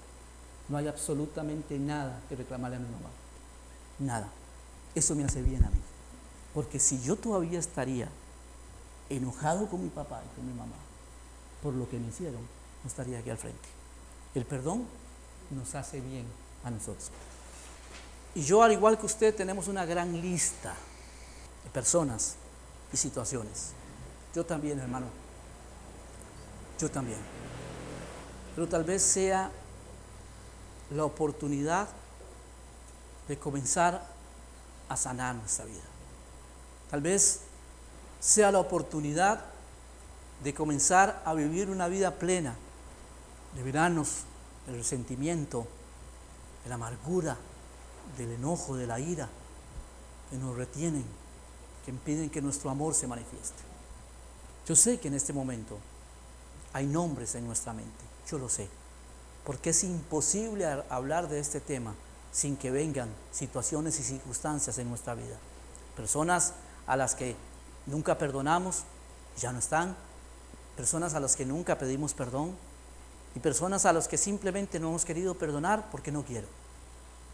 no 0.69 0.77
hay 0.77 0.87
absolutamente 0.87 1.77
nada 1.77 2.21
que 2.29 2.35
reclamarle 2.35 2.77
a 2.77 2.79
mi 2.79 2.85
mamá. 2.85 3.09
Nada. 3.99 4.29
Eso 4.95 5.15
me 5.15 5.23
hace 5.23 5.41
bien 5.41 5.63
a 5.63 5.69
mí. 5.69 5.79
Porque 6.53 6.79
si 6.79 7.01
yo 7.01 7.15
todavía 7.15 7.59
estaría 7.59 8.09
enojado 9.09 9.67
con 9.67 9.83
mi 9.83 9.89
papá 9.89 10.21
y 10.25 10.35
con 10.35 10.47
mi 10.47 10.53
mamá 10.53 10.75
por 11.61 11.73
lo 11.73 11.89
que 11.89 11.99
me 11.99 12.07
hicieron, 12.07 12.41
no 12.83 12.87
estaría 12.87 13.19
aquí 13.19 13.29
al 13.29 13.37
frente. 13.37 13.67
El 14.35 14.45
perdón 14.45 14.85
nos 15.51 15.75
hace 15.75 15.99
bien 15.99 16.25
a 16.63 16.71
nosotros. 16.71 17.11
Y 18.35 18.43
yo, 18.43 18.63
al 18.63 18.71
igual 18.71 18.97
que 18.97 19.05
usted, 19.05 19.35
tenemos 19.35 19.67
una 19.67 19.85
gran 19.85 20.21
lista 20.21 20.73
de 21.63 21.69
personas 21.71 22.35
y 22.93 22.97
situaciones. 22.97 23.71
Yo 24.33 24.45
también, 24.45 24.79
hermano. 24.79 25.07
Yo 26.79 26.89
también. 26.89 27.19
Pero 28.55 28.67
tal 28.67 28.83
vez 28.83 29.01
sea 29.01 29.51
la 30.91 31.03
oportunidad 31.03 31.87
de 33.27 33.37
comenzar 33.37 34.07
a 34.89 34.97
sanar 34.97 35.35
nuestra 35.35 35.65
vida. 35.65 35.81
Tal 36.89 37.01
vez 37.01 37.41
sea 38.19 38.51
la 38.51 38.59
oportunidad 38.59 39.45
de 40.43 40.53
comenzar 40.53 41.21
a 41.25 41.33
vivir 41.33 41.69
una 41.69 41.87
vida 41.87 42.15
plena, 42.15 42.55
liberarnos 43.55 44.23
del 44.65 44.77
resentimiento, 44.77 45.67
de 46.63 46.69
la 46.69 46.75
amargura, 46.75 47.37
del 48.17 48.31
enojo, 48.31 48.75
de 48.75 48.87
la 48.87 48.99
ira, 48.99 49.29
que 50.29 50.37
nos 50.37 50.55
retienen, 50.55 51.05
que 51.85 51.91
impiden 51.91 52.29
que 52.29 52.41
nuestro 52.41 52.69
amor 52.69 52.93
se 52.93 53.07
manifieste. 53.07 53.63
Yo 54.67 54.75
sé 54.75 54.99
que 54.99 55.07
en 55.07 55.15
este 55.15 55.33
momento 55.33 55.77
hay 56.73 56.85
nombres 56.85 57.35
en 57.35 57.47
nuestra 57.47 57.73
mente, 57.73 58.05
yo 58.29 58.37
lo 58.37 58.49
sé, 58.49 58.67
porque 59.43 59.71
es 59.71 59.83
imposible 59.83 60.65
hablar 60.89 61.27
de 61.27 61.39
este 61.39 61.59
tema 61.59 61.95
sin 62.31 62.57
que 62.57 62.71
vengan 62.71 63.09
situaciones 63.31 63.99
y 63.99 64.03
circunstancias 64.03 64.77
en 64.77 64.89
nuestra 64.89 65.15
vida. 65.15 65.37
Personas 65.95 66.53
a 66.87 66.95
las 66.95 67.15
que 67.15 67.35
nunca 67.85 68.17
perdonamos, 68.17 68.83
ya 69.37 69.51
no 69.51 69.59
están, 69.59 69.95
personas 70.75 71.13
a 71.13 71.19
las 71.19 71.35
que 71.35 71.45
nunca 71.45 71.77
pedimos 71.77 72.13
perdón 72.13 72.55
y 73.35 73.39
personas 73.39 73.85
a 73.85 73.93
las 73.93 74.07
que 74.07 74.17
simplemente 74.17 74.79
no 74.79 74.89
hemos 74.89 75.05
querido 75.05 75.35
perdonar 75.35 75.89
porque 75.91 76.11
no 76.11 76.23
quiero. 76.23 76.47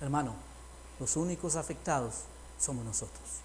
Hermano, 0.01 0.33
los 0.99 1.15
únicos 1.15 1.55
afectados 1.55 2.23
somos 2.59 2.83
nosotros. 2.85 3.44